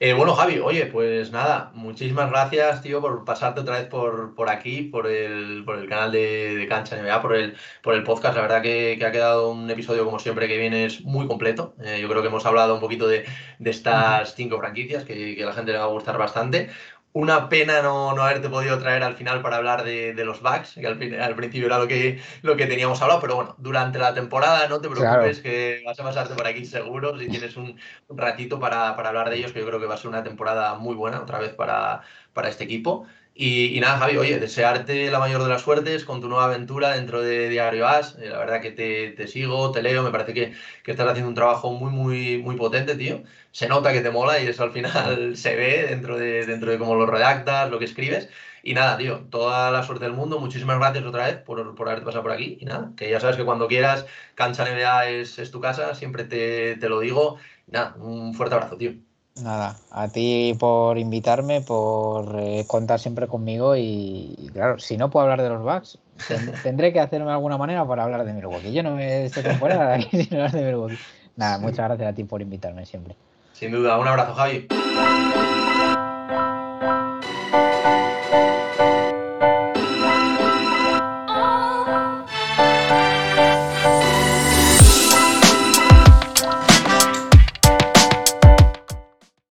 Eh, 0.01 0.13
bueno, 0.13 0.35
Javi, 0.35 0.59
oye, 0.59 0.87
pues 0.87 1.31
nada, 1.31 1.71
muchísimas 1.75 2.29
gracias, 2.29 2.83
tío, 2.83 3.01
por 3.01 3.25
pasarte 3.25 3.61
otra 3.61 3.79
vez 3.79 3.87
por, 3.89 4.35
por 4.35 4.49
aquí, 4.51 4.83
por 4.83 5.07
el, 5.07 5.65
por 5.65 5.79
el 5.79 5.89
canal 5.89 6.11
de, 6.11 6.67
Cancha 6.69 6.97
NBA, 6.97 7.23
por 7.23 7.35
el, 7.37 7.57
por 7.83 7.95
el 7.95 8.03
podcast. 8.03 8.35
La 8.35 8.43
verdad 8.43 8.61
que, 8.61 8.99
ha 9.05 9.13
quedado 9.13 9.51
un 9.51 9.71
episodio, 9.71 10.05
como 10.05 10.19
siempre, 10.19 10.49
que 10.49 10.59
viene 10.59 10.85
es 10.87 11.03
muy 11.03 11.27
completo. 11.29 11.75
Eh, 11.83 12.01
yo 12.01 12.09
creo 12.09 12.23
que 12.23 12.29
hemos 12.29 12.45
hablado 12.45 12.75
un 12.75 12.81
poquito 12.81 13.07
de, 13.07 13.25
estas 13.65 14.35
cinco 14.35 14.59
franquicias 14.59 15.05
que, 15.05 15.37
que, 15.37 15.43
a 15.45 15.47
la 15.47 15.53
gente 15.53 15.73
le 15.73 15.79
va 15.79 15.85
a 15.85 15.89
gustar 15.89 16.19
bastante. 16.19 16.71
Una 17.17 17.49
pena 17.49 17.81
no, 17.81 18.13
no, 18.13 18.23
haberte 18.23 18.49
podido 18.49 18.77
traer 18.81 19.05
al 19.05 19.15
final 19.15 19.41
para 19.41 19.59
hablar 19.59 19.85
de, 19.85 20.13
los 20.25 20.43
bugs, 20.43 20.75
que 20.75 20.85
al, 20.85 20.97
principio 21.37 21.67
era 21.67 21.79
lo 21.79 21.87
que, 21.87 22.21
lo 22.43 22.57
que 22.57 22.67
teníamos 22.67 23.01
hablado, 23.03 23.21
pero 23.21 23.37
bueno, 23.37 23.55
durante 23.57 24.01
la 24.01 24.13
temporada 24.15 24.67
no 24.67 24.81
te 24.81 24.89
preocupes 24.89 25.39
que 25.39 25.81
vas 25.87 26.01
a 26.01 26.03
pasarte 26.03 26.35
por 26.35 26.45
aquí 26.45 26.67
seguro 26.67 27.17
si 27.17 27.29
tienes 27.29 27.57
un, 27.57 27.79
ratito 28.09 28.59
para, 28.59 28.89
hablar 28.89 29.31
de 29.31 29.37
ellos, 29.37 29.53
que 29.53 29.61
yo 29.61 29.67
creo 29.67 29.79
que 29.79 29.87
va 29.87 29.95
a 29.95 29.99
ser 29.99 30.09
una 30.09 30.25
temporada 30.25 30.75
muy 30.75 30.97
buena 30.97 31.21
otra 31.21 31.39
vez 31.39 31.55
para, 31.55 32.03
para 32.33 32.49
este 32.49 32.65
equipo. 32.65 33.07
Y, 33.37 33.81
nada, 33.81 33.99
Javi, 33.99 34.17
oye, 34.17 34.39
desearte 34.39 35.11
la 35.11 35.19
mayor 35.19 35.43
de 35.43 35.49
las 35.49 35.63
suertes 35.63 36.05
con 36.05 36.21
tu 36.21 36.29
nueva 36.29 36.45
aventura 36.45 36.93
dentro 36.95 37.21
de 37.21 37.49
Diario 37.49 37.87
As. 37.89 38.17
Eh, 38.21 38.29
la 38.29 38.39
verdad 38.39 38.61
que 38.63 38.71
te, 38.71 39.27
sigo, 39.27 39.73
te 39.73 39.83
leo, 39.83 40.05
me 40.05 40.11
parece 40.13 40.33
que, 40.33 40.53
estás 40.87 41.09
haciendo 41.09 41.31
un 41.31 41.35
trabajo 41.35 41.73
muy, 41.73 41.91
muy, 41.91 42.39
muy 42.39 42.55
potente, 42.57 42.95
tío. 42.95 43.25
Se 43.51 43.67
nota 43.67 43.93
que 43.93 44.03
te 44.03 44.11
mola 44.11 44.41
y 44.41 44.47
eso 44.47 44.63
al 44.63 44.71
final 44.73 45.37
se 45.37 45.57
ve 45.57 45.87
dentro 45.89 46.17
de, 46.17 46.47
dentro 46.47 46.71
de 46.71 46.79
cómo 46.79 46.95
lo 46.95 47.07
redactas, 47.07 47.71
lo 47.71 47.79
que 47.81 47.87
escribes. 47.87 48.29
Y 48.63 48.73
nada, 48.75 48.97
tío, 48.97 49.27
toda 49.31 49.71
la 49.73 49.83
suerte 49.83 50.05
del 50.05 50.15
mundo. 50.15 50.39
Muchísimas 50.39 50.79
gracias 50.79 51.05
otra 51.05 51.27
vez 51.27 51.37
por, 51.39 51.75
por 51.75 51.89
haberte 51.89 52.07
pasado 52.07 52.23
por 52.23 52.33
aquí. 52.33 52.57
Y 52.61 52.65
nada, 52.67 52.93
que 52.97 53.11
ya 53.11 53.19
sabes 53.21 53.37
que 53.37 53.45
cuando 53.45 53.67
quieras, 53.67 54.07
Cancha 54.37 54.65
NBA 54.65 55.09
es, 55.11 55.39
es 55.41 55.51
tu 55.51 55.61
casa, 55.61 55.95
siempre 55.97 56.25
te, 56.25 56.77
te 56.77 56.89
lo 56.89 57.01
digo. 57.01 57.39
nada, 57.67 57.95
un 57.99 58.33
fuerte 58.35 58.55
abrazo, 58.55 58.77
tío. 58.77 59.14
Nada, 59.43 59.77
a 59.91 60.07
ti 60.09 60.55
por 60.59 60.97
invitarme, 60.97 61.61
por 61.61 62.39
eh, 62.39 62.65
contar 62.69 63.01
siempre 63.01 63.27
conmigo 63.27 63.75
y, 63.75 64.49
claro, 64.53 64.79
si 64.79 64.97
no 64.97 65.11
puedo 65.11 65.25
hablar 65.25 65.43
de 65.43 65.49
los 65.49 65.63
bugs, 65.63 65.99
tendré 66.63 66.93
que 66.93 67.01
hacerme 67.01 67.27
de 67.27 67.33
alguna 67.33 67.59
manera 67.59 67.85
para 67.85 68.05
hablar 68.05 68.25
de 68.25 68.33
Milwaukee. 68.33 68.73
Yo 68.73 68.85
no 68.85 68.93
me 68.93 69.25
esta 69.25 69.43
temporada 69.43 69.95
aquí 69.95 70.09
sin 70.25 70.35
hablar 70.35 70.53
de 70.53 70.65
Milwaukee. 70.65 70.99
Nada, 71.37 71.59
muchas 71.59 71.87
gracias 71.89 72.13
a 72.13 72.15
ti 72.15 72.23
por 72.23 72.43
invitarme 72.43 72.87
siempre. 72.87 73.17
Sin 73.55 73.73
duda, 73.73 73.99
un 73.99 74.07
abrazo, 74.07 74.35
Javi. 74.35 74.69